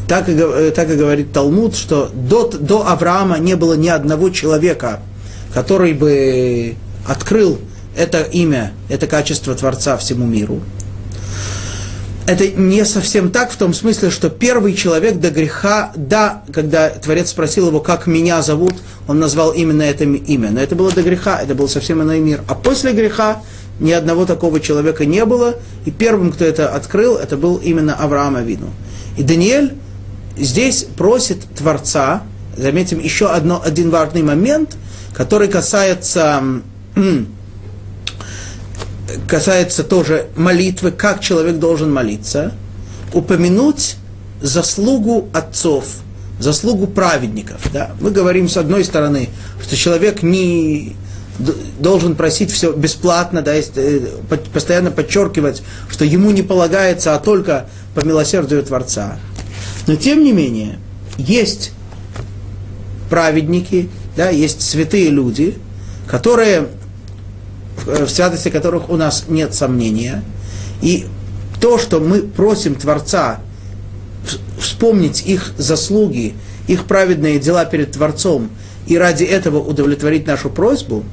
Так 0.08 0.28
и, 0.28 0.36
так 0.72 0.90
и 0.90 0.96
говорит 0.96 1.32
Талмуд, 1.34 1.76
что 1.76 2.10
до, 2.14 2.50
до 2.50 2.88
Авраама 2.88 3.38
не 3.38 3.56
было 3.56 3.76
ни 3.76 3.88
одного 3.88 4.32
человека, 4.32 5.02
который 5.54 5.94
бы 5.94 6.76
открыл 7.10 7.60
это 7.98 8.22
имя, 8.22 8.72
это 8.88 9.08
качество 9.08 9.54
Творца 9.56 9.98
всему 9.98 10.26
миру. 10.26 10.62
Это 12.28 12.48
не 12.48 12.86
совсем 12.86 13.32
так, 13.32 13.52
в 13.52 13.56
том 13.56 13.74
смысле, 13.74 14.12
что 14.12 14.30
первый 14.30 14.76
человек 14.76 15.20
до 15.20 15.32
греха, 15.32 15.92
да, 15.96 16.44
когда 16.54 16.90
Творец 16.90 17.32
спросил 17.32 17.70
его, 17.70 17.80
как 17.80 18.06
меня 18.06 18.44
зовут, 18.44 18.76
он 19.08 19.20
назвал 19.20 19.52
именно 19.52 19.82
это 19.82 20.04
имя. 20.04 20.52
Но 20.52 20.62
это 20.62 20.76
было 20.76 20.92
до 20.92 21.02
греха, 21.02 21.42
это 21.42 21.56
был 21.56 21.68
совсем 21.68 22.04
иной 22.04 22.20
мир. 22.20 22.42
А 22.48 22.54
после 22.54 22.94
греха 22.94 23.42
ни 23.80 23.92
одного 23.92 24.26
такого 24.26 24.60
человека 24.60 25.06
не 25.06 25.26
было, 25.26 25.56
и 25.86 25.92
первым, 25.92 26.32
кто 26.32 26.46
это 26.46 26.70
открыл, 26.70 27.16
это 27.16 27.36
был 27.36 27.58
именно 27.58 27.96
Авраам 27.96 28.36
Авину. 28.36 28.70
И 29.18 29.24
Даниэль 29.24 29.74
здесь 30.38 30.86
просит 30.96 31.44
Творца, 31.58 32.22
заметим 32.56 33.00
еще 33.00 33.28
одно, 33.32 33.60
один 33.66 33.90
важный 33.90 34.22
момент, 34.22 34.76
который 35.16 35.48
касается 35.48 36.62
касается 39.28 39.84
тоже 39.84 40.28
молитвы, 40.36 40.92
как 40.92 41.22
человек 41.22 41.58
должен 41.58 41.92
молиться, 41.92 42.54
упомянуть 43.14 43.96
заслугу 44.42 45.30
отцов, 45.34 45.86
заслугу 46.40 46.88
праведников. 46.88 47.62
Да? 47.74 47.92
Мы 48.00 48.12
говорим 48.12 48.48
с 48.48 48.58
одной 48.58 48.84
стороны, 48.84 49.30
что 49.62 49.76
человек 49.76 50.24
не 50.24 50.96
должен 51.80 52.16
просить 52.16 52.52
все 52.52 52.74
бесплатно, 52.74 53.42
да, 53.42 53.56
э, 53.56 54.02
постоянно 54.54 54.92
подчеркивать, 54.92 55.64
что 55.90 56.04
ему 56.04 56.32
не 56.32 56.42
полагается, 56.42 57.16
а 57.16 57.20
только 57.20 57.68
по 57.96 58.06
милосердию 58.06 58.62
Творца. 58.62 59.18
Но 59.88 59.96
тем 59.96 60.24
не 60.24 60.34
менее, 60.34 60.80
есть 61.18 61.72
праведники, 63.10 63.90
да, 64.18 64.30
есть 64.30 64.62
святые 64.62 65.10
люди, 65.10 65.58
которые 66.08 66.68
в 67.86 68.10
святости 68.10 68.50
которых 68.50 68.90
у 68.90 68.96
нас 68.96 69.26
нет 69.28 69.54
сомнения. 69.54 70.24
И 70.82 71.06
то, 71.60 71.78
что 71.78 72.00
мы 72.00 72.22
просим 72.22 72.76
Творца 72.76 73.40
вспомнить 74.60 75.24
их 75.26 75.54
заслуги, 75.58 76.36
их 76.68 76.86
праведные 76.86 77.40
дела 77.40 77.66
перед 77.66 77.92
Творцом, 77.92 78.50
и 78.88 78.98
ради 78.98 79.24
этого 79.24 79.60
удовлетворить 79.60 80.28
нашу 80.28 80.50
просьбу, 80.50 81.04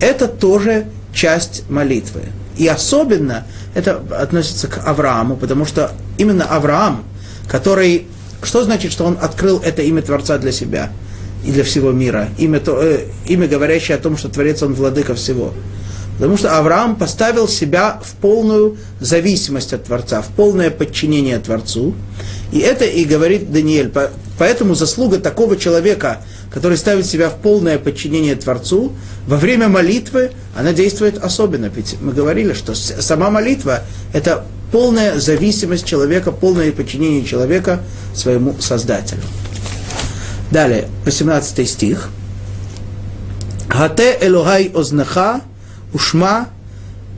это 0.00 0.28
тоже 0.28 0.86
часть 1.14 1.68
молитвы. 1.70 2.22
И 2.56 2.66
особенно 2.66 3.46
это 3.74 4.02
относится 4.10 4.68
к 4.68 4.86
Аврааму, 4.86 5.36
потому 5.36 5.64
что 5.64 5.92
именно 6.18 6.44
Авраам, 6.44 7.04
который... 7.48 8.06
Что 8.42 8.62
значит, 8.62 8.92
что 8.92 9.04
он 9.04 9.16
открыл 9.20 9.60
это 9.64 9.80
имя 9.82 10.02
Творца 10.02 10.36
для 10.36 10.52
себя 10.52 10.92
и 11.46 11.50
для 11.50 11.64
всего 11.64 11.92
мира? 11.92 12.28
Имя, 12.36 12.60
то, 12.60 12.78
э, 12.80 13.06
имя 13.26 13.48
говорящее 13.48 13.96
о 13.96 14.00
том, 14.00 14.18
что 14.18 14.28
Творец, 14.28 14.62
он 14.62 14.74
владыка 14.74 15.14
всего. 15.14 15.54
Потому 16.18 16.36
что 16.36 16.56
Авраам 16.56 16.96
поставил 16.96 17.48
себя 17.48 18.00
в 18.02 18.14
полную 18.16 18.76
зависимость 19.00 19.72
от 19.72 19.84
Творца, 19.84 20.22
в 20.22 20.28
полное 20.28 20.70
подчинение 20.70 21.38
Творцу. 21.38 21.94
И 22.52 22.60
это 22.60 22.84
и 22.84 23.04
говорит 23.04 23.50
Даниэль. 23.52 23.92
Поэтому 24.38 24.74
заслуга 24.74 25.18
такого 25.18 25.56
человека, 25.56 26.20
который 26.52 26.78
ставит 26.78 27.06
себя 27.06 27.30
в 27.30 27.36
полное 27.36 27.78
подчинение 27.78 28.36
Творцу, 28.36 28.92
во 29.26 29.36
время 29.36 29.68
молитвы 29.68 30.30
она 30.56 30.72
действует 30.72 31.18
особенно. 31.18 31.66
Ведь 31.66 31.96
мы 32.00 32.12
говорили, 32.12 32.52
что 32.52 32.74
сама 32.74 33.30
молитва– 33.30 33.82
это 34.12 34.44
полная 34.70 35.18
зависимость 35.18 35.84
человека, 35.84 36.30
полное 36.30 36.70
подчинение 36.70 37.24
человека 37.24 37.80
своему 38.14 38.54
Создателю. 38.60 39.22
Далее, 40.50 40.88
18 41.04 41.68
стих. 41.68 42.08
«Гате 43.68 44.16
Элохай 44.20 44.70
ознаха 44.72 45.40
ушма, 45.94 46.48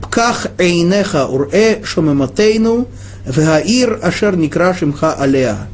пках 0.01 0.47
эйнеха 0.57 1.25
урэ 1.25 1.83
шомематейну, 1.83 2.87
вегаир 3.25 3.99
ашер 4.01 4.37
никра 4.37 4.73
шимха 4.73 5.13
алеа. 5.13 5.67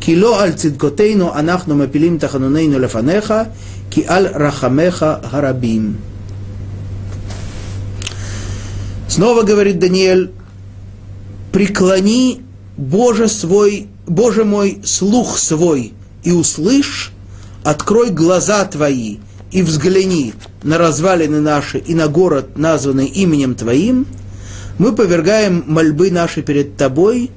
Кило 0.00 0.38
аль 0.38 0.54
цидкотейну 0.54 1.32
анахну 1.34 1.74
мапилим 1.74 2.18
таханунейну 2.18 2.78
лефанеха, 2.78 3.48
ки 3.90 4.06
аль 4.08 4.30
рахамеха 4.32 5.20
гарабим. 5.30 5.98
Снова 9.08 9.42
говорит 9.42 9.78
Даниэль, 9.78 10.32
преклони 11.52 12.42
Боже 12.76 13.28
свой, 13.28 13.88
Боже 14.06 14.44
мой, 14.44 14.80
слух 14.84 15.38
свой, 15.38 15.94
и 16.22 16.32
услышь, 16.32 17.12
открой 17.64 18.10
глаза 18.10 18.64
твои, 18.66 19.18
и 19.50 19.62
взгляни 19.62 20.34
на 20.62 20.78
развалины 20.78 21.40
наши 21.40 21.78
и 21.78 21.94
на 21.94 22.08
город, 22.08 22.56
названный 22.56 23.06
именем 23.06 23.54
Твоим, 23.54 24.06
мы 24.78 24.92
повергаем 24.92 25.64
мольбы 25.66 26.10
наши 26.10 26.42
перед 26.42 26.76
Тобой, 26.76 27.30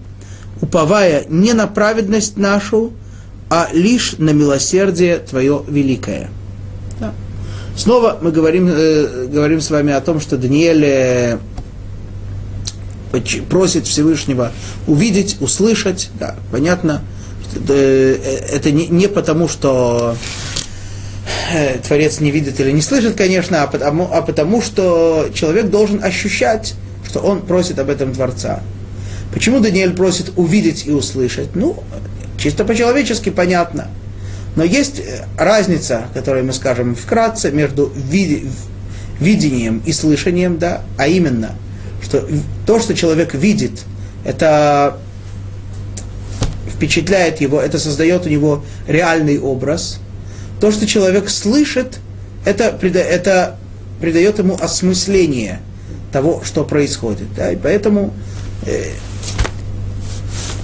уповая 0.61 1.25
не 1.29 1.53
на 1.53 1.67
праведность 1.67 2.37
нашу, 2.37 2.91
а 3.49 3.69
лишь 3.73 4.15
на 4.17 4.31
милосердие 4.31 5.17
Твое 5.17 5.63
великое. 5.67 6.29
Да. 6.99 7.13
Снова 7.75 8.19
мы 8.21 8.31
говорим, 8.31 8.67
э, 8.67 9.27
говорим 9.31 9.61
с 9.61 9.69
вами 9.69 9.93
о 9.93 10.01
том, 10.01 10.19
что 10.19 10.37
Даниэль 10.37 10.85
э, 10.85 11.37
просит 13.49 13.87
Всевышнего 13.87 14.51
увидеть, 14.87 15.37
услышать. 15.39 16.09
Да, 16.19 16.35
понятно, 16.51 17.01
что, 17.49 17.73
э, 17.73 18.15
это 18.51 18.71
не, 18.71 18.87
не 18.87 19.07
потому, 19.07 19.47
что 19.47 20.15
э, 20.15 20.38
Творец 21.87 22.19
не 22.19 22.31
видит 22.31 22.59
или 22.59 22.71
не 22.71 22.81
слышит, 22.81 23.15
конечно, 23.15 23.63
а 23.63 23.67
потому, 23.67 24.09
а 24.11 24.21
потому, 24.21 24.61
что 24.61 25.29
человек 25.33 25.69
должен 25.69 26.03
ощущать, 26.03 26.75
что 27.07 27.19
он 27.19 27.41
просит 27.41 27.79
об 27.79 27.89
этом 27.89 28.13
Творца. 28.13 28.61
Почему 29.33 29.59
Даниэль 29.59 29.93
просит 29.93 30.31
увидеть 30.35 30.85
и 30.87 30.91
услышать? 30.91 31.55
Ну, 31.55 31.83
чисто 32.37 32.65
по-человечески 32.65 33.29
понятно. 33.29 33.87
Но 34.55 34.63
есть 34.63 34.99
э, 34.99 35.25
разница, 35.37 36.07
которую 36.13 36.45
мы 36.45 36.53
скажем 36.53 36.95
вкратце, 36.95 37.51
между 37.51 37.91
видением 39.19 39.81
и 39.85 39.93
слышанием, 39.93 40.57
да, 40.57 40.81
а 40.97 41.07
именно, 41.07 41.55
что 42.01 42.27
то, 42.65 42.79
что 42.79 42.95
человек 42.95 43.33
видит, 43.33 43.83
это 44.25 44.97
впечатляет 46.67 47.41
его, 47.41 47.61
это 47.61 47.77
создает 47.77 48.25
у 48.25 48.29
него 48.29 48.63
реальный 48.87 49.39
образ. 49.39 49.99
То, 50.59 50.71
что 50.71 50.85
человек 50.85 51.29
слышит, 51.29 51.99
это, 52.45 52.77
это 52.81 53.57
придает 53.99 54.39
ему 54.39 54.57
осмысление 54.59 55.59
того, 56.11 56.41
что 56.43 56.63
происходит. 56.63 57.33
Да? 57.35 57.51
И 57.51 57.55
поэтому 57.55 58.13
э, 58.65 58.91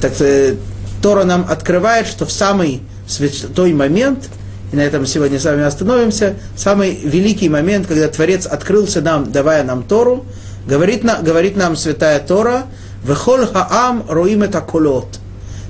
так, 0.02 0.14
э, 0.20 0.56
Тора 1.02 1.24
нам 1.24 1.46
открывает, 1.50 2.08
что 2.08 2.26
в 2.26 2.32
самый 2.32 2.82
святой 3.08 3.74
момент, 3.74 4.30
и 4.72 4.76
на 4.76 4.82
этом 4.82 5.06
сегодня 5.06 5.40
с 5.40 5.46
вами 5.46 5.64
остановимся, 5.64 6.36
самый 6.56 6.96
великий 6.96 7.50
момент, 7.50 7.88
когда 7.88 8.08
Творец 8.08 8.46
открылся 8.46 9.02
нам, 9.02 9.32
давая 9.32 9.64
нам 9.64 9.84
Тору, 9.84 10.26
говорит, 10.68 11.04
на, 11.04 11.22
говорит 11.22 11.56
нам 11.56 11.76
Святая 11.76 12.20
Тора, 12.20 12.64
«Вехоль 13.04 13.46
хаам 13.46 14.06
роим 14.10 14.42
это 14.42 14.62
колот». 14.62 15.20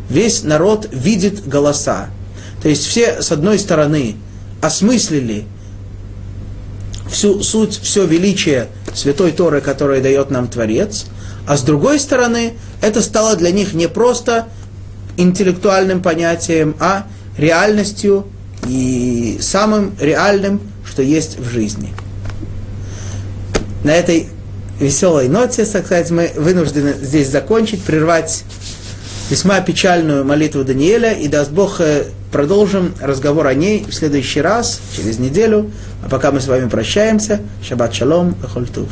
Весь 0.10 0.44
народ 0.44 0.88
видит 0.92 1.48
голоса. 1.48 2.08
То 2.66 2.70
есть 2.70 2.88
все, 2.88 3.22
с 3.22 3.32
одной 3.32 3.60
стороны, 3.60 4.16
осмыслили 4.60 5.46
всю 7.08 7.44
суть, 7.44 7.80
все 7.80 8.08
величие 8.08 8.70
Святой 8.92 9.34
Торы, 9.34 9.62
которое 9.62 10.02
дает 10.02 10.32
нам 10.32 10.48
Творец, 10.48 11.06
а 11.46 11.58
с 11.58 11.62
другой 11.62 12.00
стороны, 12.00 12.54
это 12.82 13.04
стало 13.04 13.36
для 13.36 13.52
них 13.52 13.76
не 13.76 13.88
просто 13.88 14.48
интеллектуальным 15.16 16.02
понятием, 16.02 16.76
а 16.80 17.06
реальностью 17.38 18.26
и 18.68 19.38
самым 19.42 19.96
реальным, 20.02 20.60
что 20.90 21.04
есть 21.04 21.38
в 21.38 21.48
жизни. 21.48 21.94
На 23.84 23.92
этой 23.92 24.30
веселой 24.80 25.28
ноте, 25.28 25.66
так 25.66 25.86
сказать, 25.86 26.10
мы 26.10 26.32
вынуждены 26.36 26.96
здесь 27.00 27.30
закончить, 27.30 27.84
прервать 27.84 28.44
весьма 29.30 29.62
печальную 29.62 30.26
молитву 30.26 30.64
Даниэля, 30.64 31.14
и 31.14 31.28
даст 31.28 31.52
Бог 31.52 31.82
э, 31.82 32.06
продолжим 32.32 32.94
разговор 33.02 33.48
о 33.48 33.54
ней 33.54 33.86
в 33.88 33.94
следующий 33.94 34.42
раз, 34.42 34.82
через 34.96 35.20
неделю. 35.20 35.72
А 36.04 36.10
пока 36.10 36.32
мы 36.32 36.40
с 36.42 36.48
вами 36.48 36.70
прощаемся, 36.70 37.40
шаббат 37.64 37.94
шалом, 37.94 38.36
ахольтув. 38.44 38.90